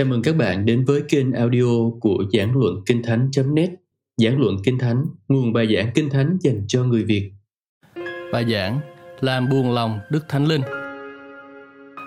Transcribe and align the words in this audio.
Chào 0.00 0.06
mừng 0.06 0.22
các 0.22 0.36
bạn 0.36 0.66
đến 0.66 0.84
với 0.84 1.02
kênh 1.08 1.32
audio 1.32 1.90
của 2.00 2.24
giảng 2.32 2.56
luận 2.56 2.74
kinh 2.86 3.02
thánh.net 3.02 3.70
Giảng 4.16 4.40
luận 4.40 4.56
kinh 4.64 4.78
thánh, 4.78 5.04
nguồn 5.28 5.52
bài 5.52 5.74
giảng 5.76 5.90
kinh 5.94 6.10
thánh 6.10 6.38
dành 6.40 6.64
cho 6.68 6.84
người 6.84 7.04
Việt. 7.04 7.32
Bài 8.32 8.44
giảng 8.52 8.80
Làm 9.20 9.48
buồn 9.48 9.72
lòng 9.72 9.98
Đức 10.10 10.24
Thánh 10.28 10.46
Linh. 10.46 10.62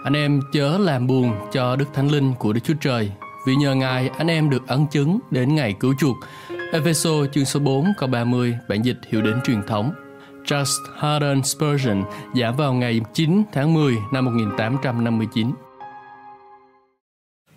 Anh 0.04 0.14
em 0.14 0.42
chớ 0.54 0.78
làm 0.78 1.08
buồn 1.08 1.32
cho 1.52 1.76
Đức 1.76 1.86
Thánh 1.94 2.12
Linh 2.12 2.34
của 2.40 2.54
Đức 2.54 2.62
Chúa 2.64 2.74
Trời 2.82 3.12
Vì 3.48 3.56
nhờ 3.56 3.76
Ngài 3.76 4.08
anh 4.08 4.28
em 4.28 4.50
được 4.50 4.68
ấn 4.68 4.86
chứng 4.92 5.20
đến 5.32 5.56
ngày 5.56 5.76
cứu 5.80 5.94
chuộc. 6.00 6.18
Epheso 6.72 7.26
chương 7.32 7.46
số 7.46 7.60
4 7.60 7.86
câu 7.98 8.10
30 8.10 8.58
bản 8.70 8.82
dịch 8.82 8.98
hiểu 9.08 9.22
đến 9.22 9.40
truyền 9.46 9.62
thống. 9.68 9.92
Just 10.46 10.96
Haddon 10.96 11.44
Spurgeon 11.44 12.04
giảng 12.36 12.56
vào 12.58 12.74
ngày 12.74 13.02
9 13.14 13.44
tháng 13.54 13.74
10 13.74 13.96
năm 14.14 14.26
1859 14.26 15.52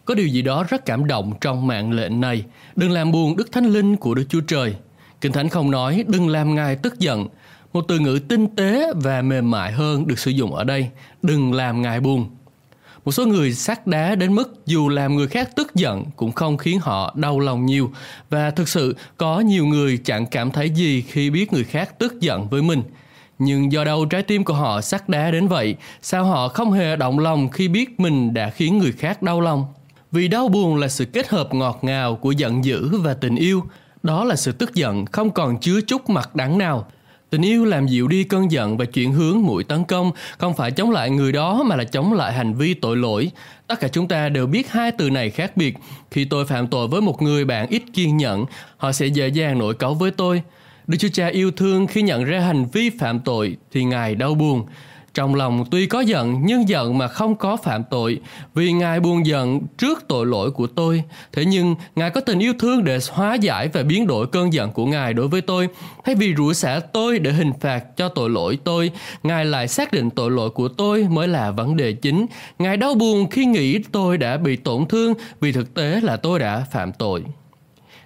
có 0.07 0.15
điều 0.15 0.27
gì 0.27 0.43
đó 0.43 0.65
rất 0.69 0.85
cảm 0.85 1.07
động 1.07 1.33
trong 1.41 1.67
mạng 1.67 1.93
lệnh 1.93 2.21
này. 2.21 2.45
Đừng 2.77 2.91
làm 2.91 3.13
buồn 3.13 3.37
Đức 3.37 3.53
Thánh 3.53 3.67
Linh 3.67 3.97
của 3.97 4.15
Đức 4.15 4.25
Chúa 4.29 4.41
Trời. 4.41 4.75
Kinh 5.21 5.33
Thánh 5.33 5.49
không 5.49 5.71
nói 5.71 6.05
đừng 6.09 6.29
làm 6.29 6.55
Ngài 6.55 6.77
tức 6.77 6.99
giận. 6.99 7.27
Một 7.73 7.85
từ 7.89 7.99
ngữ 7.99 8.21
tinh 8.29 8.57
tế 8.57 8.93
và 8.95 9.23
mềm 9.23 9.51
mại 9.51 9.73
hơn 9.73 10.07
được 10.07 10.19
sử 10.19 10.31
dụng 10.31 10.55
ở 10.55 10.65
đây. 10.65 10.89
Đừng 11.23 11.53
làm 11.53 11.83
Ngài 11.83 12.01
buồn. 12.01 12.27
Một 13.05 13.13
số 13.13 13.27
người 13.27 13.53
sát 13.53 13.87
đá 13.87 14.15
đến 14.15 14.35
mức 14.35 14.67
dù 14.67 14.89
làm 14.89 15.17
người 15.17 15.29
khác 15.29 15.51
tức 15.57 15.75
giận 15.75 16.05
cũng 16.17 16.33
không 16.33 16.57
khiến 16.57 16.81
họ 16.81 17.15
đau 17.17 17.41
lòng 17.41 17.67
nhiều 17.67 17.91
và 18.31 18.51
thực 18.51 18.69
sự 18.69 18.97
có 19.17 19.41
nhiều 19.41 19.67
người 19.67 19.99
chẳng 20.05 20.27
cảm 20.27 20.51
thấy 20.51 20.71
gì 20.71 21.03
khi 21.03 21.31
biết 21.31 21.53
người 21.53 21.65
khác 21.65 21.99
tức 21.99 22.21
giận 22.21 22.49
với 22.49 22.63
mình. 22.63 22.83
Nhưng 23.39 23.73
do 23.73 23.85
đâu 23.85 24.05
trái 24.05 24.23
tim 24.23 24.45
của 24.45 24.55
họ 24.55 24.81
sắt 24.81 25.09
đá 25.09 25.31
đến 25.31 25.49
vậy, 25.49 25.77
sao 26.03 26.25
họ 26.25 26.49
không 26.49 26.73
hề 26.73 26.97
động 26.97 27.19
lòng 27.19 27.49
khi 27.49 27.69
biết 27.69 28.01
mình 28.01 28.35
đã 28.35 28.51
khiến 28.51 28.79
người 28.79 28.93
khác 28.93 29.23
đau 29.23 29.41
lòng? 29.41 29.67
Vì 30.13 30.29
đau 30.29 30.49
buồn 30.49 30.77
là 30.77 30.89
sự 30.89 31.05
kết 31.05 31.29
hợp 31.29 31.55
ngọt 31.55 31.79
ngào 31.83 32.17
của 32.17 32.31
giận 32.31 32.65
dữ 32.65 33.01
và 33.01 33.15
tình 33.15 33.37
yêu. 33.37 33.65
Đó 34.03 34.25
là 34.25 34.37
sự 34.37 34.53
tức 34.53 34.75
giận 34.75 35.07
không 35.07 35.31
còn 35.31 35.61
chứa 35.61 35.81
chút 35.81 36.11
mặt 36.11 36.37
đắng 36.37 36.59
nào. 36.59 36.87
Tình 37.31 37.43
yêu 37.43 37.65
làm 37.65 37.87
dịu 37.87 38.09
đi 38.09 38.25
cơn 38.25 38.51
giận 38.51 38.77
và 38.77 38.85
chuyển 38.85 39.13
hướng 39.13 39.43
mũi 39.43 39.65
tấn 39.65 39.85
công, 39.85 40.13
không 40.39 40.55
phải 40.55 40.71
chống 40.71 40.91
lại 40.91 41.11
người 41.11 41.33
đó 41.33 41.63
mà 41.63 41.77
là 41.77 41.85
chống 41.85 42.13
lại 42.13 42.33
hành 42.33 42.55
vi 42.55 42.75
tội 42.75 42.97
lỗi. 42.97 43.31
Tất 43.67 43.81
cả 43.81 43.89
chúng 43.89 44.09
ta 44.09 44.29
đều 44.29 44.47
biết 44.47 44.71
hai 44.71 44.93
từ 44.93 45.11
này 45.11 45.31
khác 45.31 45.57
biệt. 45.57 45.77
Khi 46.11 46.25
tôi 46.25 46.47
phạm 46.47 46.67
tội 46.67 46.89
với 46.89 47.01
một 47.01 47.23
người 47.23 47.45
bạn 47.45 47.69
ít 47.69 47.83
kiên 47.93 48.17
nhẫn, 48.17 48.45
họ 48.77 48.93
sẽ 48.93 49.07
dễ 49.07 49.29
dàng 49.29 49.59
nổi 49.59 49.75
cáu 49.75 49.95
với 49.95 50.11
tôi. 50.11 50.43
Đức 50.87 50.97
Chúa 51.01 51.09
Cha 51.13 51.27
yêu 51.27 51.51
thương 51.51 51.87
khi 51.87 52.03
nhận 52.03 52.25
ra 52.25 52.41
hành 52.41 52.67
vi 52.73 52.91
phạm 52.91 53.21
tội 53.21 53.57
thì 53.73 53.85
Ngài 53.85 54.15
đau 54.15 54.35
buồn. 54.35 54.67
Trong 55.17 55.35
lòng 55.35 55.65
tuy 55.71 55.87
có 55.87 56.01
giận 56.01 56.41
nhưng 56.43 56.69
giận 56.69 56.99
mà 56.99 57.09
không 57.09 57.37
có 57.37 57.57
phạm 57.57 57.83
tội 57.91 58.21
vì 58.55 58.73
Ngài 58.73 59.01
buồn 59.01 59.27
giận 59.27 59.61
trước 59.79 60.05
tội 60.09 60.27
lỗi 60.27 60.51
của 60.51 60.67
tôi. 60.67 61.03
Thế 61.33 61.45
nhưng 61.45 61.75
Ngài 61.97 62.11
có 62.11 62.21
tình 62.21 62.39
yêu 62.39 62.53
thương 62.59 62.85
để 62.85 62.99
hóa 63.11 63.35
giải 63.35 63.69
và 63.69 63.83
biến 63.83 64.07
đổi 64.07 64.27
cơn 64.27 64.53
giận 64.53 64.71
của 64.71 64.87
Ngài 64.87 65.15
đối 65.15 65.29
với 65.29 65.41
tôi. 65.41 65.69
Thay 66.05 66.15
vì 66.15 66.35
rủa 66.35 66.53
xả 66.53 66.81
tôi 66.93 67.19
để 67.19 67.33
hình 67.33 67.53
phạt 67.61 67.97
cho 67.97 68.09
tội 68.09 68.31
lỗi 68.31 68.59
tôi, 68.65 68.91
Ngài 69.23 69.45
lại 69.45 69.69
xác 69.69 69.93
định 69.93 70.11
tội 70.11 70.31
lỗi 70.31 70.51
của 70.51 70.69
tôi 70.69 71.07
mới 71.11 71.29
là 71.29 71.51
vấn 71.51 71.77
đề 71.77 71.93
chính. 71.93 72.27
Ngài 72.59 72.77
đau 72.77 72.95
buồn 72.95 73.31
khi 73.31 73.45
nghĩ 73.45 73.79
tôi 73.93 74.19
đã 74.19 74.37
bị 74.37 74.57
tổn 74.57 74.87
thương 74.87 75.15
vì 75.41 75.53
thực 75.53 75.75
tế 75.75 76.01
là 76.03 76.17
tôi 76.17 76.39
đã 76.39 76.67
phạm 76.71 76.93
tội. 76.93 77.23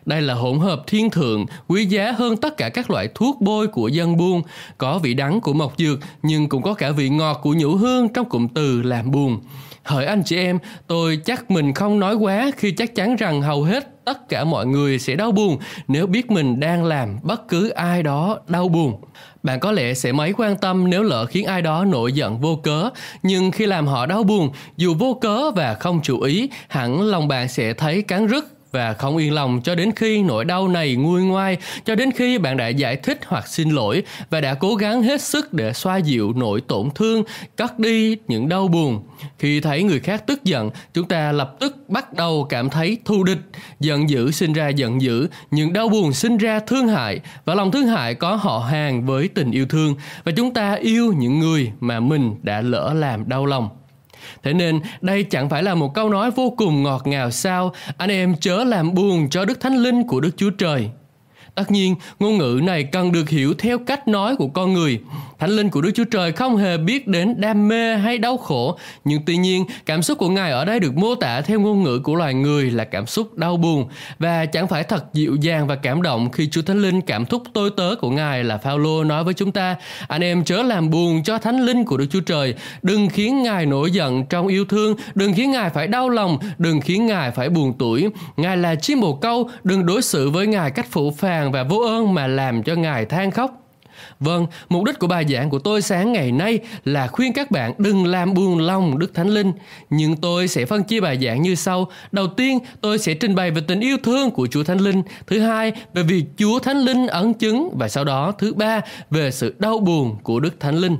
Đây 0.06 0.22
là 0.22 0.34
hỗn 0.34 0.58
hợp 0.58 0.82
thiên 0.86 1.10
thượng, 1.10 1.46
quý 1.68 1.84
giá 1.84 2.12
hơn 2.12 2.36
tất 2.36 2.56
cả 2.56 2.68
các 2.68 2.90
loại 2.90 3.08
thuốc 3.14 3.40
bôi 3.40 3.66
của 3.66 3.88
dân 3.88 4.16
buôn. 4.16 4.42
Có 4.78 4.98
vị 4.98 5.14
đắng 5.14 5.40
của 5.40 5.52
mộc 5.52 5.74
dược, 5.78 5.98
nhưng 6.22 6.48
cũng 6.48 6.62
có 6.62 6.74
cả 6.74 6.90
vị 6.90 7.08
ngọt 7.08 7.40
của 7.42 7.54
nhũ 7.54 7.74
hương 7.74 8.08
trong 8.08 8.28
cụm 8.28 8.48
từ 8.48 8.82
làm 8.82 9.10
buồn. 9.10 9.40
Hỡi 9.82 10.06
anh 10.06 10.22
chị 10.24 10.36
em, 10.36 10.58
tôi 10.86 11.18
chắc 11.24 11.50
mình 11.50 11.74
không 11.74 12.00
nói 12.00 12.14
quá 12.14 12.50
khi 12.56 12.72
chắc 12.72 12.94
chắn 12.94 13.16
rằng 13.16 13.42
hầu 13.42 13.62
hết 13.62 14.04
tất 14.04 14.28
cả 14.28 14.44
mọi 14.44 14.66
người 14.66 14.98
sẽ 14.98 15.16
đau 15.16 15.32
buồn 15.32 15.58
nếu 15.88 16.06
biết 16.06 16.30
mình 16.30 16.60
đang 16.60 16.84
làm 16.84 17.16
bất 17.22 17.48
cứ 17.48 17.68
ai 17.68 18.02
đó 18.02 18.38
đau 18.48 18.68
buồn. 18.68 19.00
Bạn 19.42 19.60
có 19.60 19.72
lẽ 19.72 19.94
sẽ 19.94 20.12
mấy 20.12 20.32
quan 20.36 20.56
tâm 20.56 20.90
nếu 20.90 21.02
lỡ 21.02 21.26
khiến 21.26 21.46
ai 21.46 21.62
đó 21.62 21.84
nổi 21.84 22.12
giận 22.12 22.40
vô 22.40 22.56
cớ, 22.56 22.90
nhưng 23.22 23.50
khi 23.50 23.66
làm 23.66 23.86
họ 23.86 24.06
đau 24.06 24.22
buồn, 24.22 24.50
dù 24.76 24.94
vô 24.94 25.18
cớ 25.20 25.50
và 25.50 25.74
không 25.74 26.00
chú 26.02 26.20
ý, 26.20 26.50
hẳn 26.68 27.02
lòng 27.02 27.28
bạn 27.28 27.48
sẽ 27.48 27.72
thấy 27.74 28.02
cắn 28.02 28.26
rứt 28.26 28.59
và 28.72 28.92
không 28.92 29.16
yên 29.16 29.32
lòng 29.32 29.60
cho 29.64 29.74
đến 29.74 29.92
khi 29.96 30.22
nỗi 30.22 30.44
đau 30.44 30.68
này 30.68 30.94
nguôi 30.94 31.22
ngoai, 31.22 31.56
cho 31.84 31.94
đến 31.94 32.10
khi 32.12 32.38
bạn 32.38 32.56
đã 32.56 32.68
giải 32.68 32.96
thích 32.96 33.20
hoặc 33.26 33.48
xin 33.48 33.70
lỗi 33.70 34.02
và 34.30 34.40
đã 34.40 34.54
cố 34.54 34.74
gắng 34.74 35.02
hết 35.02 35.20
sức 35.20 35.52
để 35.52 35.72
xoa 35.72 35.96
dịu 35.96 36.32
nỗi 36.36 36.60
tổn 36.60 36.88
thương, 36.94 37.24
cắt 37.56 37.78
đi 37.78 38.16
những 38.28 38.48
đau 38.48 38.68
buồn. 38.68 39.02
Khi 39.38 39.60
thấy 39.60 39.82
người 39.82 40.00
khác 40.00 40.26
tức 40.26 40.44
giận, 40.44 40.70
chúng 40.94 41.08
ta 41.08 41.32
lập 41.32 41.56
tức 41.60 41.76
bắt 41.88 42.12
đầu 42.14 42.46
cảm 42.48 42.70
thấy 42.70 42.98
thù 43.04 43.24
địch, 43.24 43.38
giận 43.80 44.10
dữ 44.10 44.30
sinh 44.30 44.52
ra 44.52 44.68
giận 44.68 45.02
dữ, 45.02 45.28
những 45.50 45.72
đau 45.72 45.88
buồn 45.88 46.12
sinh 46.12 46.36
ra 46.36 46.60
thương 46.60 46.88
hại 46.88 47.20
và 47.44 47.54
lòng 47.54 47.70
thương 47.70 47.86
hại 47.86 48.14
có 48.14 48.34
họ 48.34 48.58
hàng 48.58 49.06
với 49.06 49.28
tình 49.28 49.50
yêu 49.50 49.66
thương 49.66 49.94
và 50.24 50.32
chúng 50.36 50.54
ta 50.54 50.74
yêu 50.74 51.12
những 51.18 51.38
người 51.38 51.72
mà 51.80 52.00
mình 52.00 52.34
đã 52.42 52.60
lỡ 52.60 52.92
làm 52.94 53.28
đau 53.28 53.46
lòng. 53.46 53.68
Thế 54.42 54.52
nên 54.52 54.80
đây 55.00 55.24
chẳng 55.24 55.48
phải 55.48 55.62
là 55.62 55.74
một 55.74 55.94
câu 55.94 56.08
nói 56.08 56.30
vô 56.30 56.54
cùng 56.56 56.82
ngọt 56.82 57.06
ngào 57.06 57.30
sao, 57.30 57.72
anh 57.96 58.10
em 58.10 58.36
chớ 58.40 58.64
làm 58.64 58.94
buồn 58.94 59.28
cho 59.30 59.44
Đức 59.44 59.60
Thánh 59.60 59.76
Linh 59.76 60.06
của 60.06 60.20
Đức 60.20 60.30
Chúa 60.36 60.50
Trời. 60.50 60.90
Tất 61.54 61.70
nhiên, 61.70 61.94
ngôn 62.18 62.38
ngữ 62.38 62.60
này 62.62 62.84
cần 62.84 63.12
được 63.12 63.28
hiểu 63.28 63.54
theo 63.58 63.78
cách 63.78 64.08
nói 64.08 64.36
của 64.36 64.48
con 64.48 64.72
người. 64.72 65.00
Thánh 65.40 65.50
linh 65.50 65.70
của 65.70 65.80
Đức 65.80 65.90
Chúa 65.94 66.04
Trời 66.04 66.32
không 66.32 66.56
hề 66.56 66.76
biết 66.76 67.08
đến 67.08 67.34
đam 67.40 67.68
mê 67.68 67.96
hay 67.96 68.18
đau 68.18 68.36
khổ, 68.36 68.78
nhưng 69.04 69.20
tuy 69.26 69.36
nhiên, 69.36 69.64
cảm 69.86 70.02
xúc 70.02 70.18
của 70.18 70.28
Ngài 70.28 70.50
ở 70.50 70.64
đây 70.64 70.80
được 70.80 70.96
mô 70.96 71.14
tả 71.14 71.40
theo 71.40 71.60
ngôn 71.60 71.82
ngữ 71.82 72.00
của 72.04 72.14
loài 72.14 72.34
người 72.34 72.70
là 72.70 72.84
cảm 72.84 73.06
xúc 73.06 73.38
đau 73.38 73.56
buồn 73.56 73.88
và 74.18 74.46
chẳng 74.46 74.68
phải 74.68 74.84
thật 74.84 75.04
dịu 75.14 75.36
dàng 75.40 75.66
và 75.66 75.74
cảm 75.74 76.02
động 76.02 76.30
khi 76.30 76.48
Chúa 76.48 76.62
Thánh 76.62 76.82
Linh 76.82 77.00
cảm 77.00 77.26
thúc 77.26 77.42
tôi 77.52 77.70
tớ 77.76 77.94
của 78.00 78.10
Ngài 78.10 78.44
là 78.44 78.58
Phaolô 78.58 79.04
nói 79.04 79.24
với 79.24 79.34
chúng 79.34 79.52
ta: 79.52 79.76
"Anh 80.08 80.24
em 80.24 80.44
chớ 80.44 80.62
làm 80.62 80.90
buồn 80.90 81.22
cho 81.22 81.38
Thánh 81.38 81.60
Linh 81.60 81.84
của 81.84 81.96
Đức 81.96 82.06
Chúa 82.10 82.20
Trời, 82.20 82.54
đừng 82.82 83.08
khiến 83.08 83.42
Ngài 83.42 83.66
nổi 83.66 83.90
giận 83.90 84.24
trong 84.26 84.46
yêu 84.46 84.64
thương, 84.64 84.96
đừng 85.14 85.32
khiến 85.34 85.50
Ngài 85.50 85.70
phải 85.70 85.86
đau 85.86 86.08
lòng, 86.08 86.38
đừng 86.58 86.80
khiến 86.80 87.06
Ngài 87.06 87.30
phải 87.30 87.48
buồn 87.48 87.72
tuổi. 87.78 88.08
Ngài 88.36 88.56
là 88.56 88.74
chim 88.74 89.00
bồ 89.00 89.14
câu, 89.14 89.50
đừng 89.64 89.86
đối 89.86 90.02
xử 90.02 90.30
với 90.30 90.46
Ngài 90.46 90.70
cách 90.70 90.86
phủ 90.90 91.10
phàng 91.18 91.52
và 91.52 91.62
vô 91.62 91.78
ơn 91.78 92.14
mà 92.14 92.26
làm 92.26 92.62
cho 92.62 92.74
Ngài 92.74 93.04
than 93.04 93.30
khóc." 93.30 93.59
Vâng, 94.20 94.46
mục 94.68 94.84
đích 94.84 94.98
của 94.98 95.06
bài 95.06 95.24
giảng 95.28 95.50
của 95.50 95.58
tôi 95.58 95.82
sáng 95.82 96.12
ngày 96.12 96.32
nay 96.32 96.58
là 96.84 97.06
khuyên 97.06 97.32
các 97.32 97.50
bạn 97.50 97.72
đừng 97.78 98.06
làm 98.06 98.34
buồn 98.34 98.58
lòng 98.58 98.98
Đức 98.98 99.14
Thánh 99.14 99.28
Linh. 99.28 99.52
Nhưng 99.90 100.16
tôi 100.16 100.48
sẽ 100.48 100.66
phân 100.66 100.84
chia 100.84 101.00
bài 101.00 101.18
giảng 101.22 101.42
như 101.42 101.54
sau. 101.54 101.90
Đầu 102.12 102.26
tiên, 102.26 102.58
tôi 102.80 102.98
sẽ 102.98 103.14
trình 103.14 103.34
bày 103.34 103.50
về 103.50 103.62
tình 103.68 103.80
yêu 103.80 103.96
thương 104.02 104.30
của 104.30 104.46
Chúa 104.50 104.64
Thánh 104.64 104.78
Linh. 104.78 105.02
Thứ 105.26 105.40
hai, 105.40 105.72
về 105.94 106.02
việc 106.02 106.24
Chúa 106.36 106.58
Thánh 106.58 106.78
Linh 106.78 107.06
ấn 107.06 107.34
chứng. 107.34 107.70
Và 107.78 107.88
sau 107.88 108.04
đó, 108.04 108.32
thứ 108.38 108.54
ba, 108.54 108.80
về 109.10 109.30
sự 109.30 109.54
đau 109.58 109.78
buồn 109.78 110.16
của 110.22 110.40
Đức 110.40 110.60
Thánh 110.60 110.76
Linh. 110.76 110.96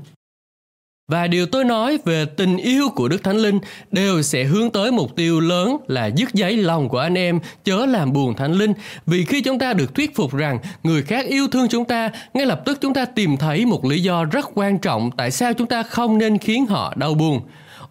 Và 1.11 1.27
điều 1.27 1.47
tôi 1.47 1.65
nói 1.65 1.99
về 2.05 2.25
tình 2.25 2.57
yêu 2.57 2.89
của 2.89 3.09
Đức 3.09 3.25
Thánh 3.25 3.37
Linh 3.37 3.59
đều 3.91 4.23
sẽ 4.23 4.45
hướng 4.45 4.71
tới 4.71 4.91
mục 4.91 5.17
tiêu 5.17 5.41
lớn 5.41 5.77
là 5.87 6.07
dứt 6.07 6.35
giấy 6.35 6.57
lòng 6.57 6.89
của 6.89 6.99
anh 6.99 7.15
em 7.15 7.41
chớ 7.65 7.87
làm 7.87 8.13
buồn 8.13 8.35
Thánh 8.35 8.53
Linh. 8.53 8.73
Vì 9.07 9.25
khi 9.25 9.41
chúng 9.41 9.59
ta 9.59 9.73
được 9.73 9.95
thuyết 9.95 10.17
phục 10.17 10.35
rằng 10.35 10.59
người 10.83 11.03
khác 11.03 11.27
yêu 11.27 11.49
thương 11.49 11.69
chúng 11.69 11.85
ta, 11.85 12.11
ngay 12.35 12.47
lập 12.47 12.63
tức 12.65 12.79
chúng 12.81 12.95
ta 12.95 13.05
tìm 13.05 13.37
thấy 13.37 13.67
một 13.67 13.85
lý 13.85 14.03
do 14.03 14.25
rất 14.25 14.51
quan 14.55 14.79
trọng 14.79 15.11
tại 15.17 15.31
sao 15.31 15.53
chúng 15.53 15.67
ta 15.67 15.83
không 15.83 16.19
nên 16.19 16.39
khiến 16.39 16.67
họ 16.67 16.95
đau 16.97 17.15
buồn. 17.15 17.41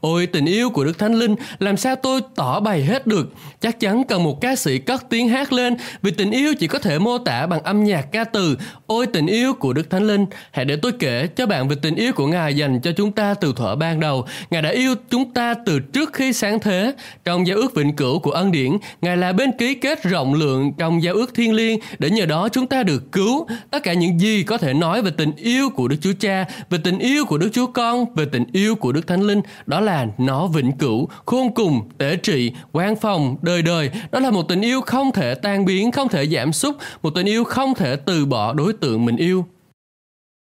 Ôi 0.01 0.25
tình 0.25 0.45
yêu 0.45 0.69
của 0.69 0.83
Đức 0.83 0.99
Thánh 0.99 1.13
Linh, 1.13 1.35
làm 1.59 1.77
sao 1.77 1.95
tôi 1.95 2.21
tỏ 2.35 2.59
bày 2.59 2.83
hết 2.83 3.07
được? 3.07 3.33
Chắc 3.61 3.79
chắn 3.79 4.03
cần 4.03 4.23
một 4.23 4.41
ca 4.41 4.55
sĩ 4.55 4.77
cất 4.77 5.09
tiếng 5.09 5.29
hát 5.29 5.53
lên, 5.53 5.75
vì 6.01 6.11
tình 6.11 6.31
yêu 6.31 6.53
chỉ 6.59 6.67
có 6.67 6.79
thể 6.79 6.99
mô 6.99 7.17
tả 7.17 7.47
bằng 7.47 7.63
âm 7.63 7.83
nhạc 7.83 8.01
ca 8.01 8.23
từ. 8.23 8.57
Ôi 8.87 9.07
tình 9.07 9.27
yêu 9.27 9.53
của 9.53 9.73
Đức 9.73 9.89
Thánh 9.89 10.07
Linh, 10.07 10.25
hãy 10.51 10.65
để 10.65 10.75
tôi 10.75 10.91
kể 10.91 11.27
cho 11.27 11.45
bạn 11.45 11.67
về 11.67 11.75
tình 11.81 11.95
yêu 11.95 12.13
của 12.13 12.27
Ngài 12.27 12.55
dành 12.55 12.79
cho 12.81 12.91
chúng 12.91 13.11
ta 13.11 13.33
từ 13.33 13.53
thuở 13.55 13.75
ban 13.75 13.99
đầu. 13.99 14.25
Ngài 14.49 14.61
đã 14.61 14.69
yêu 14.69 14.95
chúng 15.09 15.33
ta 15.33 15.53
từ 15.65 15.79
trước 15.79 16.13
khi 16.13 16.33
sáng 16.33 16.59
thế. 16.59 16.93
Trong 17.25 17.47
giao 17.47 17.57
ước 17.57 17.75
vĩnh 17.75 17.95
cửu 17.95 18.19
của 18.19 18.31
ân 18.31 18.51
điển, 18.51 18.71
Ngài 19.01 19.17
là 19.17 19.33
bên 19.33 19.51
ký 19.57 19.75
kết 19.75 20.03
rộng 20.03 20.33
lượng 20.33 20.73
trong 20.77 21.03
giao 21.03 21.15
ước 21.15 21.33
thiên 21.35 21.53
liêng 21.53 21.79
để 21.99 22.09
nhờ 22.09 22.25
đó 22.25 22.49
chúng 22.49 22.67
ta 22.67 22.83
được 22.83 23.11
cứu. 23.11 23.47
Tất 23.71 23.83
cả 23.83 23.93
những 23.93 24.19
gì 24.19 24.43
có 24.43 24.57
thể 24.57 24.73
nói 24.73 25.01
về 25.01 25.11
tình 25.17 25.31
yêu 25.35 25.69
của 25.69 25.87
Đức 25.87 25.97
Chúa 26.01 26.13
Cha, 26.19 26.45
về 26.69 26.79
tình 26.83 26.99
yêu 26.99 27.25
của 27.25 27.37
Đức 27.37 27.49
Chúa 27.53 27.67
Con, 27.67 28.05
về 28.15 28.25
tình 28.31 28.43
yêu 28.53 28.75
của 28.75 28.91
Đức 28.91 29.07
Thánh 29.07 29.21
Linh, 29.21 29.41
đó 29.65 29.79
là 29.79 29.88
là 29.89 30.07
nó 30.17 30.47
vĩnh 30.47 30.71
cửu, 30.71 31.09
khôn 31.25 31.53
cùng, 31.53 31.89
tế 31.97 32.15
trị, 32.15 32.51
quan 32.71 32.95
phòng, 32.95 33.35
đời 33.41 33.61
đời. 33.61 33.89
Đó 34.11 34.19
là 34.19 34.31
một 34.31 34.43
tình 34.47 34.61
yêu 34.61 34.81
không 34.81 35.11
thể 35.11 35.35
tan 35.35 35.65
biến, 35.65 35.91
không 35.91 36.09
thể 36.09 36.27
giảm 36.27 36.53
sút, 36.53 36.75
một 37.03 37.09
tình 37.15 37.25
yêu 37.25 37.43
không 37.43 37.73
thể 37.73 37.95
từ 37.95 38.25
bỏ 38.25 38.53
đối 38.53 38.73
tượng 38.73 39.05
mình 39.05 39.15
yêu. 39.15 39.45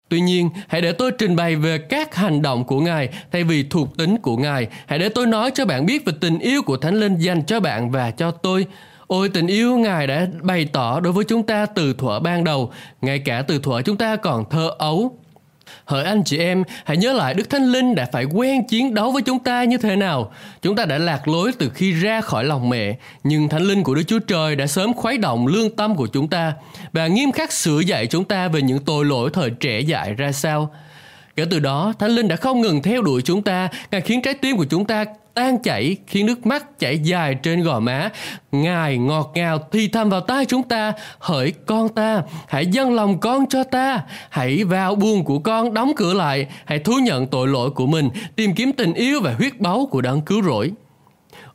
Tuy 0.09 0.21
nhiên, 0.21 0.51
hãy 0.69 0.81
để 0.81 0.93
tôi 0.93 1.13
trình 1.19 1.37
bày 1.37 1.57
về 1.57 1.79
các 1.79 2.15
hành 2.15 2.43
động 2.43 2.65
của 2.65 2.81
Ngài 2.81 3.09
thay 3.33 3.45
vì 3.45 3.63
thuộc 3.63 3.97
tính 3.97 4.17
của 4.19 4.37
Ngài. 4.37 4.69
Hãy 4.87 4.99
để 4.99 5.09
tôi 5.09 5.27
nói 5.27 5.51
cho 5.55 5.65
bạn 5.65 5.87
biết 5.87 6.05
về 6.05 6.13
tình 6.21 6.39
yêu 6.39 6.63
của 6.63 6.77
Thánh 6.77 7.01
Linh 7.01 7.17
dành 7.17 7.43
cho 7.43 7.61
bạn 7.61 7.91
và 7.91 8.11
cho 8.11 8.31
tôi. 8.31 8.67
Ôi 9.07 9.29
tình 9.29 9.47
yêu 9.47 9.79
Ngài 9.79 10.07
đã 10.07 10.27
bày 10.43 10.65
tỏ 10.73 11.01
đối 11.01 11.13
với 11.13 11.25
chúng 11.25 11.43
ta 11.43 11.67
từ 11.67 11.93
thuở 11.93 12.21
ban 12.21 12.45
đầu, 12.45 12.73
ngay 13.01 13.19
cả 13.19 13.43
từ 13.49 13.59
thuở 13.59 13.83
chúng 13.83 13.97
ta 13.97 14.17
còn 14.17 14.45
thơ 14.51 14.71
ấu, 14.79 15.19
Hỡi 15.91 16.05
anh 16.05 16.25
chị 16.25 16.39
em, 16.39 16.63
hãy 16.85 16.97
nhớ 16.97 17.13
lại 17.13 17.35
Đức 17.35 17.51
Thánh 17.51 17.73
Linh 17.73 17.95
đã 17.95 18.09
phải 18.13 18.25
quen 18.25 18.67
chiến 18.69 18.95
đấu 18.95 19.13
với 19.13 19.23
chúng 19.23 19.39
ta 19.39 19.65
như 19.65 19.79
thế 19.79 19.97
nào. 19.97 20.33
Chúng 20.63 20.77
ta 20.77 20.85
đã 20.85 20.99
lạc 20.99 21.29
lối 21.29 21.53
từ 21.59 21.71
khi 21.75 21.93
ra 21.93 22.21
khỏi 22.21 22.45
lòng 22.45 22.69
mẹ, 22.69 22.97
nhưng 23.25 23.49
Thánh 23.49 23.63
Linh 23.63 23.83
của 23.83 23.95
Đức 23.95 24.03
Chúa 24.07 24.19
Trời 24.19 24.57
đã 24.57 24.67
sớm 24.67 24.95
khuấy 24.95 25.19
động 25.19 25.47
lương 25.47 25.77
tâm 25.77 25.97
của 25.97 26.07
chúng 26.07 26.29
ta 26.29 26.53
và 26.93 27.07
nghiêm 27.07 27.33
khắc 27.33 27.53
sửa 27.53 27.81
dạy 27.81 28.07
chúng 28.07 28.25
ta 28.25 28.49
về 28.49 28.63
những 28.63 28.79
tội 28.79 29.05
lỗi 29.05 29.31
thời 29.33 29.51
trẻ 29.51 29.81
dại 29.81 30.15
ra 30.15 30.33
sao. 30.33 30.71
Kể 31.37 31.45
từ 31.51 31.59
đó, 31.59 31.93
Thánh 31.99 32.11
Linh 32.11 32.29
đã 32.29 32.37
không 32.37 32.61
ngừng 32.61 32.83
theo 32.83 33.03
đuổi 33.03 33.23
chúng 33.23 33.43
ta, 33.43 33.69
Ngài 33.91 34.01
khiến 34.01 34.23
trái 34.23 34.35
tim 34.35 34.57
của 34.57 34.67
chúng 34.71 34.85
ta 34.85 35.05
tan 35.35 35.63
chảy 35.63 35.97
khiến 36.07 36.27
nước 36.27 36.47
mắt 36.47 36.79
chảy 36.79 36.99
dài 36.99 37.35
trên 37.35 37.63
gò 37.63 37.81
má. 37.81 38.11
Ngài 38.53 38.99
ngọt 38.99 39.33
ngào 39.35 39.59
thì 39.73 39.89
thầm 39.89 40.11
vào 40.11 40.21
tai 40.21 40.45
chúng 40.45 40.63
ta 40.63 40.93
hỡi 41.19 41.53
con 41.67 41.89
ta 41.89 42.23
hãy 42.49 42.67
dâng 42.67 42.95
lòng 42.95 43.21
con 43.21 43.47
cho 43.49 43.65
ta. 43.65 44.01
Hãy 44.31 44.65
vào 44.65 44.95
buồn 44.95 45.25
của 45.25 45.39
con 45.39 45.75
đóng 45.75 45.93
cửa 45.97 46.15
lại. 46.15 46.47
Hãy 46.65 46.79
thú 46.79 46.93
nhận 47.03 47.27
tội 47.27 47.49
lỗi 47.49 47.71
của 47.71 47.87
mình 47.87 48.11
tìm 48.37 48.55
kiếm 48.55 48.73
tình 48.73 48.95
yêu 48.95 49.21
và 49.21 49.35
huyết 49.39 49.61
báu 49.61 49.89
của 49.91 50.01
đấng 50.01 50.21
cứu 50.21 50.43
rỗi. 50.43 50.71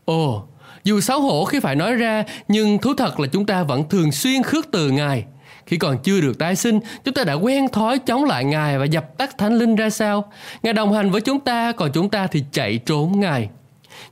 Ồ 0.06 0.44
dù 0.83 1.00
xấu 1.00 1.22
hổ 1.22 1.45
khi 1.45 1.60
phải 1.60 1.75
nói 1.75 1.95
ra 1.95 2.24
nhưng 2.48 2.77
thú 2.77 2.94
thật 2.98 3.19
là 3.19 3.27
chúng 3.27 3.45
ta 3.45 3.63
vẫn 3.63 3.89
thường 3.89 4.12
xuyên 4.12 4.44
khước 4.44 4.68
từ 4.72 4.92
ngài. 4.92 5.25
Khi 5.66 5.77
còn 5.77 5.98
chưa 6.04 6.22
được 6.22 6.39
tái 6.39 6.56
sinh, 6.56 6.80
chúng 7.04 7.13
ta 7.13 7.24
đã 7.24 7.33
quen 7.33 7.68
thói 7.68 8.00
chống 8.00 8.24
lại 8.24 8.44
Ngài 8.44 8.80
và 8.80 8.86
dập 8.86 9.18
tắt 9.18 9.38
Thánh 9.38 9.54
Linh 9.54 9.75
ra 9.75 9.89
sao? 9.89 10.31
Ngài 10.63 10.74
đồng 10.74 10.94
hành 10.94 11.12
với 11.12 11.22
chúng 11.22 11.39
ta, 11.39 11.72
còn 11.72 11.92
chúng 11.94 12.10
ta 12.10 12.27
thì 12.27 12.44
chạy 12.51 12.77
trốn 12.77 13.19
Ngài 13.19 13.50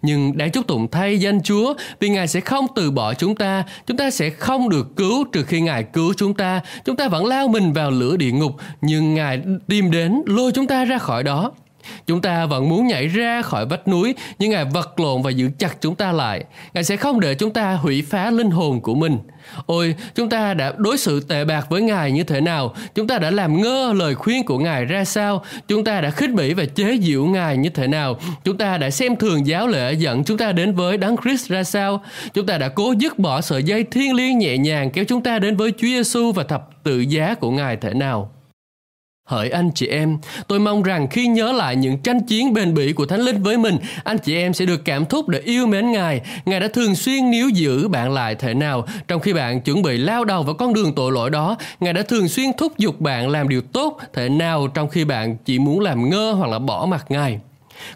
nhưng 0.03 0.37
đáng 0.37 0.51
chúc 0.51 0.67
tụng 0.67 0.87
thay 0.91 1.19
danh 1.19 1.41
Chúa 1.43 1.73
vì 1.99 2.09
Ngài 2.09 2.27
sẽ 2.27 2.39
không 2.39 2.67
từ 2.75 2.91
bỏ 2.91 3.13
chúng 3.13 3.35
ta, 3.35 3.63
chúng 3.87 3.97
ta 3.97 4.11
sẽ 4.11 4.29
không 4.29 4.69
được 4.69 4.95
cứu 4.95 5.25
trừ 5.31 5.43
khi 5.43 5.61
Ngài 5.61 5.83
cứu 5.83 6.13
chúng 6.17 6.33
ta. 6.33 6.61
Chúng 6.85 6.95
ta 6.95 7.07
vẫn 7.07 7.25
lao 7.25 7.47
mình 7.47 7.73
vào 7.73 7.91
lửa 7.91 8.17
địa 8.17 8.31
ngục, 8.31 8.51
nhưng 8.81 9.13
Ngài 9.13 9.41
tìm 9.67 9.91
đến 9.91 10.21
lôi 10.25 10.51
chúng 10.51 10.67
ta 10.67 10.85
ra 10.85 10.97
khỏi 10.97 11.23
đó. 11.23 11.51
Chúng 12.07 12.21
ta 12.21 12.45
vẫn 12.45 12.69
muốn 12.69 12.87
nhảy 12.87 13.07
ra 13.07 13.41
khỏi 13.41 13.65
vách 13.65 13.87
núi, 13.87 14.15
nhưng 14.39 14.51
Ngài 14.51 14.65
vật 14.65 14.99
lộn 14.99 15.21
và 15.21 15.31
giữ 15.31 15.49
chặt 15.59 15.81
chúng 15.81 15.95
ta 15.95 16.11
lại. 16.11 16.43
Ngài 16.73 16.83
sẽ 16.83 16.95
không 16.95 17.19
để 17.19 17.35
chúng 17.35 17.53
ta 17.53 17.73
hủy 17.73 18.03
phá 18.09 18.31
linh 18.31 18.51
hồn 18.51 18.81
của 18.81 18.95
mình. 18.95 19.17
Ôi, 19.65 19.95
chúng 20.15 20.29
ta 20.29 20.53
đã 20.53 20.73
đối 20.77 20.97
xử 20.97 21.19
tệ 21.19 21.45
bạc 21.45 21.65
với 21.69 21.81
Ngài 21.81 22.11
như 22.11 22.23
thế 22.23 22.41
nào? 22.41 22.73
Chúng 22.95 23.07
ta 23.07 23.17
đã 23.17 23.31
làm 23.31 23.61
ngơ 23.61 23.93
lời 23.95 24.15
khuyên 24.15 24.45
của 24.45 24.59
Ngài 24.59 24.85
ra 24.85 25.05
sao? 25.05 25.43
Chúng 25.67 25.83
ta 25.83 26.01
đã 26.01 26.09
khích 26.09 26.33
bỉ 26.33 26.53
và 26.53 26.65
chế 26.65 26.97
giễu 27.01 27.25
Ngài 27.25 27.57
như 27.57 27.69
thế 27.69 27.87
nào? 27.87 28.19
Chúng 28.43 28.57
ta 28.57 28.77
đã 28.77 28.89
xem 28.89 29.15
thường 29.15 29.47
giáo 29.47 29.67
lễ 29.67 29.93
dẫn 29.93 30.23
chúng 30.23 30.37
ta 30.37 30.51
đến 30.51 30.75
với 30.75 30.97
Đấng 30.97 31.15
Christ 31.23 31.49
ra 31.49 31.63
sao? 31.63 32.03
Chúng 32.33 32.45
ta 32.45 32.57
đã 32.57 32.69
cố 32.69 32.93
dứt 32.99 33.19
bỏ 33.19 33.41
sợi 33.41 33.63
dây 33.63 33.83
thiên 33.83 34.15
liêng 34.15 34.37
nhẹ 34.37 34.57
nhàng 34.57 34.91
kéo 34.91 35.05
chúng 35.07 35.23
ta 35.23 35.39
đến 35.39 35.55
với 35.55 35.71
Chúa 35.71 35.87
Giêsu 35.87 36.31
và 36.31 36.43
thập 36.43 36.83
tự 36.83 36.99
giá 36.99 37.35
của 37.35 37.51
Ngài 37.51 37.77
thế 37.77 37.93
nào? 37.93 38.31
Hỡi 39.25 39.49
anh 39.49 39.71
chị 39.75 39.87
em, 39.87 40.17
tôi 40.47 40.59
mong 40.59 40.83
rằng 40.83 41.07
khi 41.07 41.27
nhớ 41.27 41.51
lại 41.51 41.75
những 41.75 41.97
tranh 41.97 42.21
chiến 42.27 42.53
bền 42.53 42.73
bỉ 42.73 42.93
của 42.93 43.05
Thánh 43.05 43.19
Linh 43.19 43.43
với 43.43 43.57
mình, 43.57 43.77
anh 44.03 44.17
chị 44.17 44.35
em 44.35 44.53
sẽ 44.53 44.65
được 44.65 44.85
cảm 44.85 45.05
thúc 45.05 45.29
để 45.29 45.39
yêu 45.39 45.67
mến 45.67 45.91
Ngài. 45.91 46.21
Ngài 46.45 46.59
đã 46.59 46.67
thường 46.67 46.95
xuyên 46.95 47.31
níu 47.31 47.49
giữ 47.49 47.87
bạn 47.87 48.11
lại 48.11 48.35
thể 48.35 48.53
nào, 48.53 48.85
trong 49.07 49.21
khi 49.21 49.33
bạn 49.33 49.61
chuẩn 49.61 49.81
bị 49.81 49.97
lao 49.97 50.25
đầu 50.25 50.43
vào 50.43 50.55
con 50.55 50.73
đường 50.73 50.93
tội 50.95 51.11
lỗi 51.11 51.29
đó, 51.29 51.57
Ngài 51.79 51.93
đã 51.93 52.01
thường 52.01 52.27
xuyên 52.27 52.51
thúc 52.57 52.77
giục 52.77 53.01
bạn 53.01 53.29
làm 53.29 53.49
điều 53.49 53.61
tốt 53.61 53.99
thể 54.13 54.29
nào 54.29 54.67
trong 54.67 54.89
khi 54.89 55.05
bạn 55.05 55.37
chỉ 55.45 55.59
muốn 55.59 55.79
làm 55.79 56.09
ngơ 56.09 56.31
hoặc 56.31 56.49
là 56.49 56.59
bỏ 56.59 56.85
mặt 56.85 57.05
Ngài. 57.09 57.39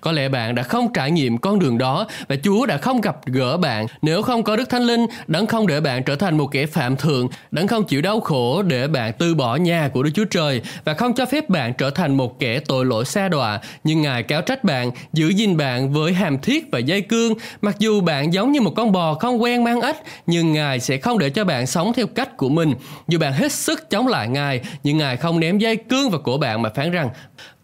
Có 0.02 0.12
lẽ 0.12 0.30
bạn 0.30 0.56
đã 0.56 0.64
không 0.64 0.94
trải 0.94 1.12
nghiệm 1.12 1.38
con 1.38 1.60
đường 1.60 1.78
đó 1.78 2.08
và 2.28 2.36
Chúa 2.44 2.66
đã 2.66 2.78
không 2.78 3.02
gặp 3.02 3.16
gỡ 3.26 3.58
bạn. 3.58 3.86
Nếu 4.02 4.22
không 4.22 4.44
có 4.44 4.56
Đức 4.56 4.70
Thánh 4.70 4.84
Linh, 4.84 5.06
đấng 5.28 5.48
không 5.48 5.68
để 5.68 5.82
bạn 5.82 6.04
trở 6.04 6.16
thành 6.16 6.38
một 6.38 6.48
kẻ 6.52 6.66
phạm 6.66 6.96
thượng, 6.96 7.28
đấng 7.52 7.68
không 7.68 7.84
chịu 7.84 8.02
đau 8.02 8.20
khổ 8.20 8.62
để 8.62 8.88
bạn 8.88 9.14
từ 9.20 9.36
bỏ 9.36 9.56
nhà 9.56 9.90
của 9.94 10.04
Đức 10.04 10.12
Chúa 10.14 10.26
Trời 10.26 10.62
và 10.86 10.94
không 10.94 11.14
cho 11.14 11.26
phép 11.26 11.50
bạn 11.50 11.74
trở 11.74 11.90
thành 11.90 12.18
một 12.18 12.40
kẻ 12.40 12.60
tội 12.60 12.86
lỗi 12.86 13.06
xa 13.06 13.28
đọa, 13.28 13.60
nhưng 13.84 14.02
Ngài 14.02 14.24
cáo 14.24 14.42
trách 14.42 14.64
bạn, 14.64 14.92
giữ 15.14 15.30
gìn 15.30 15.58
bạn 15.58 15.94
với 15.94 16.14
hàm 16.14 16.40
thiết 16.40 16.72
và 16.72 16.80
dây 16.80 17.02
cương. 17.02 17.34
Mặc 17.62 17.76
dù 17.80 18.02
bạn 18.02 18.34
giống 18.34 18.52
như 18.52 18.62
một 18.62 18.74
con 18.76 18.92
bò 18.92 19.14
không 19.14 19.42
quen 19.42 19.64
mang 19.64 19.82
ếch, 19.82 19.96
nhưng 20.28 20.54
Ngài 20.54 20.80
sẽ 20.80 20.98
không 20.98 21.20
để 21.20 21.30
cho 21.30 21.46
bạn 21.46 21.68
sống 21.68 21.94
theo 21.94 22.08
cách 22.08 22.38
của 22.38 22.50
mình. 22.50 22.74
Dù 23.08 23.20
bạn 23.20 23.34
hết 23.34 23.52
sức 23.52 23.90
chống 23.90 24.08
lại 24.08 24.28
Ngài, 24.28 24.62
nhưng 24.84 24.98
Ngài 24.98 25.18
không 25.18 25.40
ném 25.40 25.58
dây 25.58 25.76
cương 25.76 26.10
vào 26.10 26.22
cổ 26.22 26.38
bạn 26.38 26.62
mà 26.62 26.70
phán 26.76 26.92
rằng 26.92 27.10